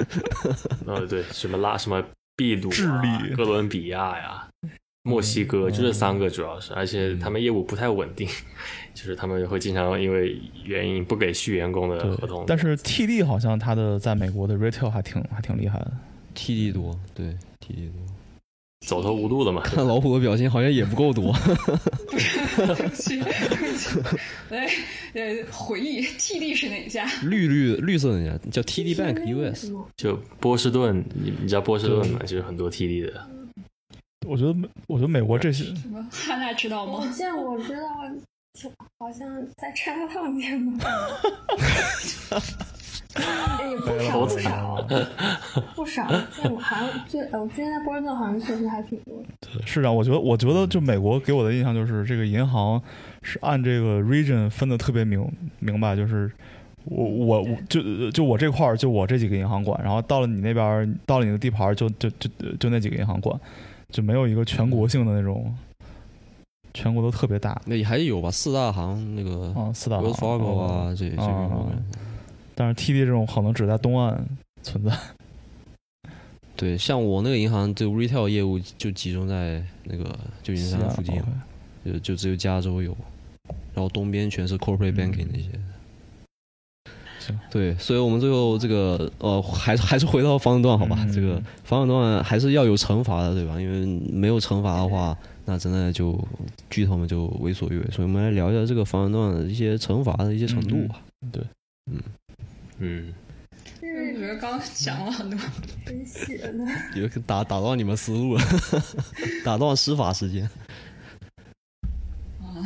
[0.85, 2.05] 呃，对，什么拉什么
[2.37, 4.47] 秘鲁、智利、哥伦比亚呀。
[5.09, 8.29] 墨西哥就这三个主要是，而且他们业务不太稳定，
[8.93, 12.45] 就是他们会经常因为原因不给续员工的合同。
[12.47, 15.91] 但是 TD 好像他的在美国的 retail 还挺还挺厉害的
[16.37, 17.27] ，TD 多，对
[17.61, 18.03] TD 多，
[18.87, 19.63] 走投无路了嘛。
[19.63, 21.35] 看老虎的表情好像也不够多。
[24.51, 24.69] 来，
[25.15, 27.07] 呃，回忆 TD 是哪家？
[27.23, 32.21] 绿绿绿色那家叫 TD Bank US，就波士顿，你你知道波士顿吗？
[32.27, 33.27] 就是很多 TD 的。
[34.29, 36.07] 我觉得美，我觉得美国这些，什么
[36.57, 36.93] 知道吗？
[37.01, 37.89] 我见我知道，
[38.99, 39.27] 好像
[39.57, 40.79] 在 Chinatown 见过。
[43.69, 44.87] 也不少 不少
[45.75, 49.21] 不少见过，好像最呃，我之前在波士顿好像确实还挺多。
[49.41, 49.91] 对，是啊。
[49.91, 52.81] 我觉得，我觉得就美国给我的印象就是这个银行
[53.23, 55.27] 是按这个 region 分的特别明
[55.59, 56.31] 明白，就是
[56.85, 62.31] 我我我就就我这块儿就我这几个银行管，然后到了你那边到了你的地盘就就就
[62.61, 63.39] 就那几个银行管，
[63.93, 65.55] 就没有一个全国性的那种，
[66.75, 67.61] 全国都特别大。
[67.65, 71.73] 那还是有吧，四大行那个啊，四大行 Wells Fargo 啊，这这个。
[72.55, 74.27] 但是 TD 这种可能只在东岸
[74.63, 74.93] 存在。
[76.57, 80.05] 对，像我那个银行，就 retail 业务就集中在那个
[80.43, 81.23] 旧金山附近，
[81.85, 82.97] 就就只有加州有，
[83.73, 85.49] 然后东边全是 corporate banking 那些。
[87.29, 91.07] 行，对，所以我们最后这个呃，还还是回到防守段好吧？
[91.13, 93.61] 这个防守段还是要有惩罚的，对吧？
[93.61, 96.19] 因为没有惩罚的话，那真的就
[96.71, 97.85] 巨头们就为所欲为。
[97.91, 101.01] 所以我们来聊一下这个防守段的一些惩罚的一些程度吧。
[101.31, 101.43] 对，
[101.91, 102.03] 嗯。
[102.81, 103.13] 嗯，
[104.15, 105.39] 我觉得刚讲了很多，
[105.85, 106.65] 真写的呢。
[106.95, 108.43] 有打打断你们思路了，
[109.45, 110.49] 打断施法时间。
[112.41, 112.63] 啊，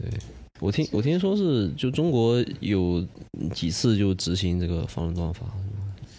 [0.00, 0.10] 对
[0.60, 3.06] 我听我听说是就中国有
[3.54, 5.46] 几次就执行这个反垄断法。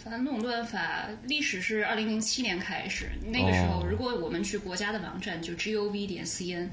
[0.03, 6.67] 反垄断法历史是二零零七年开始，那个时候如果我们去国家的网站就 gov 点 cn，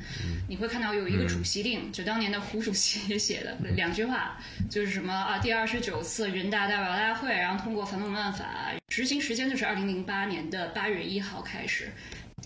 [0.49, 4.39] 你会看到有一个主席令，就当年的胡主席写的 两句话，
[4.69, 11.93] 就是什么啊，第二十九次人大代表大会，然后通过反垄断法，执行时间就是二零零八年的八月一号开始。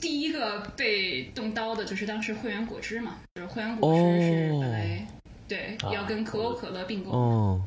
[0.02, 5.06] 第一个被动刀的就是当时汇源果汁嘛，就是汇源果汁是本来
[5.46, 7.62] 对要跟可口可乐并购。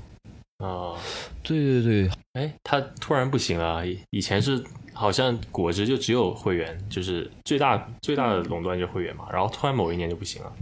[0.57, 0.99] 啊，
[1.41, 3.83] 对对对，哎，他突然不行了。
[4.09, 4.61] 以前是
[4.93, 9.27] 好像果汁就只有会员，就是最大最大的垄断就是会员嘛。
[9.31, 10.53] 然后突然某一年就不行了，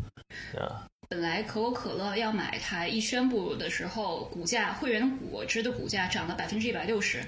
[0.60, 0.86] 啊。
[1.14, 7.22] 本来可口可乐要买它，一宣布的时候，股价会员果汁的股价涨了百分之一百六十。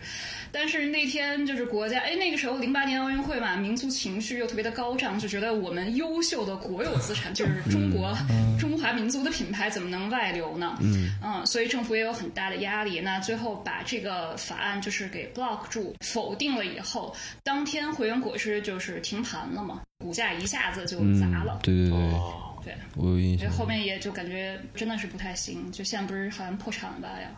[0.51, 8.11] 但是那天就是国家，哎，那个时候零八年奥运会嘛，民族情绪又特别的高涨，就觉得我们优秀的国有资产就是中国
[8.59, 10.75] 中华民族的品牌，怎么能外流呢？
[10.81, 12.99] 嗯，嗯，所以政府也有很大的压力。
[12.99, 21.59] 那最后把这个法案就是给 block 住，否定了以后，当天汇源果汁就是停盘了嘛，股价一下子就砸了。
[21.61, 22.19] 对对对。
[22.65, 23.49] 对，我有印象。
[23.51, 27.09] 后面也就感觉真的是不太行，就现在不是好像破产了吧？
[27.21, 27.29] 要。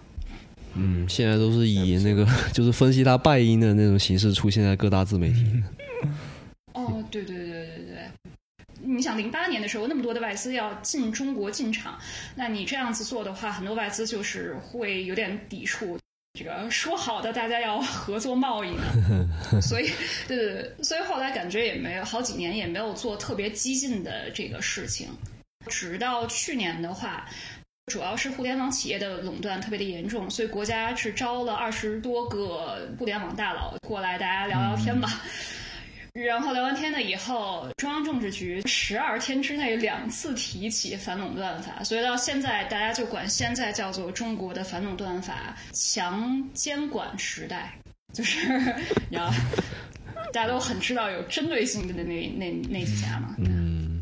[0.76, 5.46] 嗯，现在都是以那个 就是分析它败因的那种形式出现在各大自媒体。
[6.74, 8.34] 哦，对对对对对，
[8.84, 11.98] 你想零八年的时候那么多的外资要进中国进场，
[12.36, 15.98] 那你这样子做的话，很多外资就是会有点抵触。
[16.38, 18.84] 这个说好的大家要合作贸易呢，
[19.60, 19.90] 所以
[20.28, 25.08] 对对对，所以后来感觉也没有好几年也没有做特别激进的这个事情，
[25.68, 27.28] 直到去年的话，
[27.88, 35.10] 主要是互联网企业的垄断特别的严重，所以国家是招了二十多个互联网大佬过来，大家聊聊天吧。
[36.26, 47.74] 然后聊完天了以后，中央政治局十二天之内两次提起反垄断法，所以到现在大家就管现在叫做中国的反垄断法强监管时代，
[48.14, 48.40] 就是
[49.12, 49.30] 要
[50.34, 53.36] 大家都很知道有针对性的那那那几家嘛。
[53.38, 54.02] 嗯，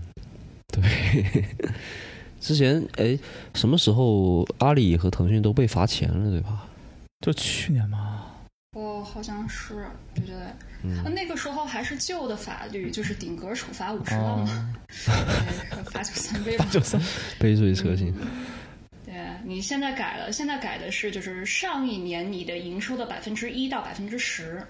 [0.68, 0.84] 对。
[2.40, 3.18] 之前哎，
[3.56, 6.68] 什么时候阿里和腾讯都被罚钱了，对吧？
[7.22, 8.15] 就去年吗？
[9.06, 11.12] 哦，好像是，对对。
[11.14, 14.76] 那个时候还是旧的法律，就是顶格处罚五十万嘛，
[15.86, 17.00] 罚九三杯嘛，九三
[17.40, 18.14] 杯水车薪。
[19.06, 19.14] 对
[19.44, 24.62] 你现在改了，现在改的是就是上一年你的营收的百分之一到百分之十。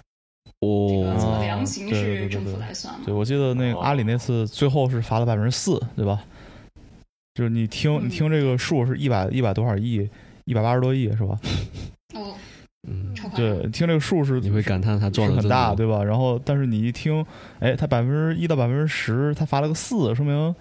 [0.60, 3.02] 哦，这个做量刑是政府来算嘛？
[3.06, 6.22] 对，我记得那个阿里那次最后是罚了百分之四，对吧？
[7.34, 10.10] 就是你听你听这个数是一百一百多少亿，
[10.46, 11.40] 一百八十多亿是吧？
[12.14, 12.36] 哦。
[12.88, 16.04] 嗯，对，听这个数是你会感叹它赚很大，对吧？
[16.04, 17.26] 然后，但是你一听，
[17.60, 20.54] 哎，它百分之一到百分之十，它罚了个四，说明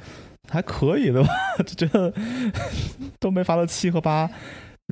[0.49, 1.29] 还可以，对吧？
[1.67, 2.13] 就觉得
[3.21, 4.29] 都没罚到七和八。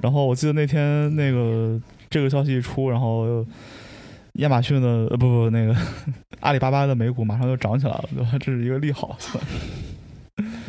[0.00, 3.46] 然后我记得那天那个这个消息一出，然后
[4.34, 5.76] 亚马逊的呃不不那个
[6.40, 8.30] 阿里巴巴的美股马上就涨起来了，对吧？
[8.40, 9.18] 这是一个利好，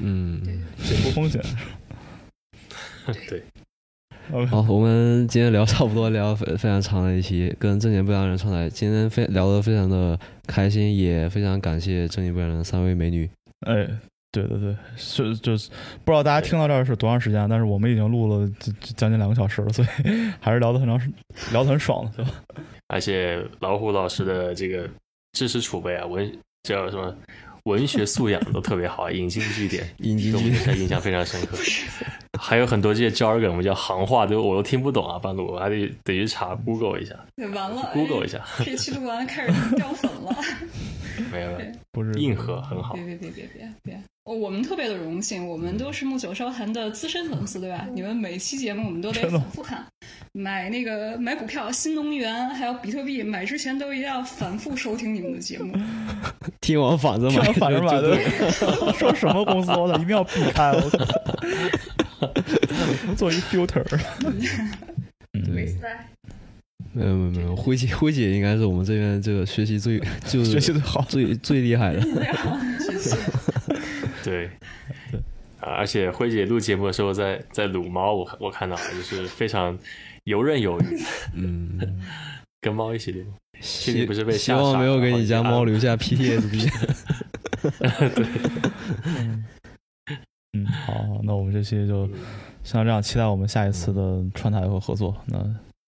[0.01, 0.41] 嗯，
[0.77, 1.41] 解除风险，
[3.29, 3.41] 对。
[4.49, 8.69] 好，我们今天聊差不多，聊非非常长的一期，跟正经不良人串台。
[8.69, 10.17] 今天非聊得非常的
[10.47, 13.29] 开心，也非常感谢正经不良人三位美女。
[13.67, 13.85] 哎，
[14.31, 15.69] 对对对，是就是
[16.05, 18.49] 不知道大家听到这儿是多长时间，但是我们已经录了
[18.95, 19.87] 将近两个小时了，所以
[20.39, 21.11] 还是聊得很长时，
[21.51, 22.31] 聊得很爽了，对吧？
[22.87, 24.89] 而且老虎老师的这个
[25.33, 26.31] 知识储备啊，文
[26.63, 27.13] 叫什么
[27.63, 31.57] 文学素养都特别好，引经据典， 引经据典，印象非常深刻。
[32.37, 37.15] 还有很多这些 jargon，我们叫行话，都我都听不懂啊，半路我还得得去查 Google 一下。
[37.37, 40.35] 完了，Google 一下，这期录完开始掉粉了。
[41.31, 41.51] 没有，
[41.91, 42.95] 不是硬核，很好。
[42.95, 44.03] 别别别别别别！
[44.25, 47.85] 我们特别的荣幸，我们都是木九烧坛的资深粉丝，对吧？
[47.93, 49.85] 你们每期节目我们都得反复看，
[50.31, 55.77] 买那个买股票、新能源还有比特币，买之前都一定要反复收听你们的节目。
[56.61, 58.17] 听我反着买，反着买的。
[58.97, 59.71] 说什么公司？
[59.71, 60.71] 我操，一定要避开！
[60.71, 60.97] 我操，
[63.17, 63.83] 做一 filter。
[65.51, 66.07] 没赛。
[66.93, 72.01] 没有没有没有，辉姐辉姐应该是我们这边这个学习最就是学习的好最最厉害的。
[74.23, 74.45] 对，
[75.59, 79.77] 啊，而且辉姐录节目的时候在在撸猫，我我看到就是非常
[80.23, 80.99] 游刃有余，
[81.35, 82.01] 嗯，
[82.61, 83.25] 跟猫一起录，
[83.59, 86.69] 心里不是被希望没有给你家猫留下 PTSD。
[88.15, 88.25] 对，
[90.53, 92.09] 嗯，好，那我们这期就
[92.63, 95.15] 像这样，期待我们下一次的串台和合作。
[95.27, 95.39] 那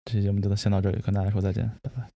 [0.05, 2.14] 这期节目就先到这里，跟大家说再见，拜拜。